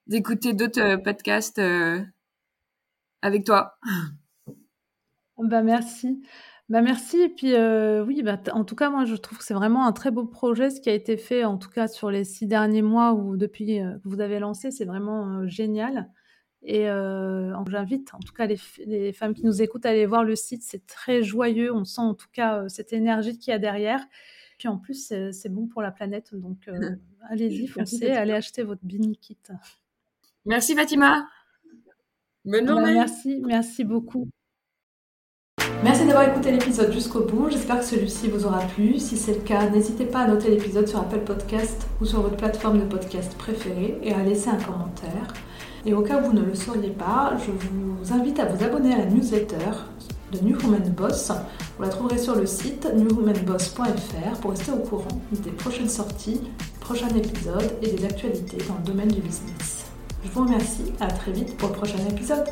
d'écouter 0.06 0.54
d'autres 0.54 0.80
euh, 0.80 0.96
podcasts 0.96 1.58
euh, 1.58 2.02
avec 3.22 3.44
toi. 3.44 3.78
Bah 5.36 5.62
merci. 5.62 6.22
Bah 6.68 6.80
merci. 6.80 7.20
Et 7.20 7.28
puis 7.28 7.54
oui, 8.06 8.22
bah, 8.22 8.38
en 8.52 8.64
tout 8.64 8.74
cas, 8.74 8.90
moi, 8.90 9.04
je 9.04 9.14
trouve 9.14 9.38
que 9.38 9.44
c'est 9.44 9.54
vraiment 9.54 9.86
un 9.86 9.92
très 9.92 10.10
beau 10.10 10.24
projet 10.24 10.70
ce 10.70 10.80
qui 10.80 10.90
a 10.90 10.94
été 10.94 11.16
fait, 11.16 11.44
en 11.44 11.58
tout 11.58 11.70
cas 11.70 11.86
sur 11.86 12.10
les 12.10 12.24
six 12.24 12.46
derniers 12.46 12.82
mois 12.82 13.12
ou 13.12 13.36
depuis 13.36 13.78
que 13.78 14.08
vous 14.08 14.20
avez 14.20 14.38
lancé. 14.38 14.70
C'est 14.70 14.84
vraiment 14.84 15.46
génial. 15.46 16.10
Et 16.70 16.86
euh, 16.86 17.54
j'invite 17.70 18.12
en 18.12 18.18
tout 18.18 18.34
cas 18.34 18.46
les, 18.46 19.12
femmes 19.14 19.32
qui 19.32 19.42
nous 19.46 19.62
écoutent 19.62 19.86
à 19.86 19.88
aller 19.88 20.04
voir 20.04 20.22
le 20.22 20.36
site. 20.36 20.62
C'est 20.62 20.86
très 20.86 21.22
joyeux. 21.22 21.74
On 21.74 21.86
sent 21.86 22.02
en 22.02 22.12
tout 22.12 22.28
cas 22.30 22.58
euh, 22.58 22.68
cette 22.68 22.92
énergie 22.92 23.38
qu'il 23.38 23.52
y 23.52 23.54
a 23.54 23.58
derrière. 23.58 24.00
Puis 24.58 24.68
en 24.68 24.76
plus, 24.76 25.14
c'est 25.30 25.48
bon 25.48 25.66
pour 25.66 25.80
la 25.80 25.90
planète. 25.90 26.34
Donc 26.34 26.68
allez-y, 27.30 27.68
foncez, 27.68 28.10
allez 28.10 28.32
acheter 28.32 28.64
votre 28.64 28.84
Bini 28.84 29.16
Kit. 29.16 29.38
Merci 30.44 30.74
Fatima. 30.74 31.26
Bonne 32.44 32.66
bah, 32.66 32.92
merci, 32.92 33.40
merci 33.46 33.84
beaucoup. 33.84 34.28
Merci 35.84 36.06
d'avoir 36.06 36.28
écouté 36.28 36.50
l'épisode 36.50 36.92
jusqu'au 36.92 37.24
bout. 37.24 37.48
J'espère 37.50 37.78
que 37.78 37.84
celui-ci 37.84 38.28
vous 38.28 38.44
aura 38.44 38.66
plu. 38.66 38.98
Si 38.98 39.16
c'est 39.16 39.34
le 39.34 39.40
cas, 39.40 39.70
n'hésitez 39.70 40.04
pas 40.04 40.20
à 40.20 40.26
noter 40.26 40.50
l'épisode 40.50 40.86
sur 40.86 40.98
Apple 40.98 41.20
Podcast 41.20 41.86
ou 42.00 42.04
sur 42.04 42.20
votre 42.20 42.36
plateforme 42.36 42.80
de 42.80 42.84
podcast 42.84 43.38
préférée 43.38 43.96
et 44.02 44.12
à 44.12 44.22
laisser 44.22 44.50
un 44.50 44.58
commentaire. 44.58 45.32
Et 45.86 45.94
au 45.94 46.02
cas 46.02 46.20
où 46.20 46.26
vous 46.26 46.32
ne 46.32 46.42
le 46.42 46.54
sauriez 46.54 46.90
pas, 46.90 47.34
je 47.38 47.50
vous 47.50 48.12
invite 48.12 48.40
à 48.40 48.46
vous 48.46 48.64
abonner 48.64 48.94
à 48.94 48.98
la 48.98 49.06
newsletter 49.06 49.70
de 50.32 50.38
New 50.40 50.56
Woman 50.58 50.92
Boss. 50.96 51.32
Vous 51.76 51.82
la 51.82 51.88
trouverez 51.88 52.18
sur 52.18 52.34
le 52.34 52.46
site 52.46 52.88
newwomanboss.fr 52.94 54.40
pour 54.40 54.50
rester 54.50 54.72
au 54.72 54.78
courant 54.78 55.20
des 55.30 55.50
prochaines 55.50 55.88
sorties, 55.88 56.40
prochains 56.80 57.08
épisodes 57.08 57.70
et 57.82 57.90
des 57.92 58.04
actualités 58.04 58.58
dans 58.68 58.74
le 58.74 58.84
domaine 58.84 59.08
du 59.08 59.20
business. 59.20 59.86
Je 60.24 60.30
vous 60.30 60.42
remercie, 60.42 60.92
à 61.00 61.06
très 61.06 61.32
vite 61.32 61.56
pour 61.56 61.68
le 61.68 61.74
prochain 61.74 61.98
épisode. 62.10 62.44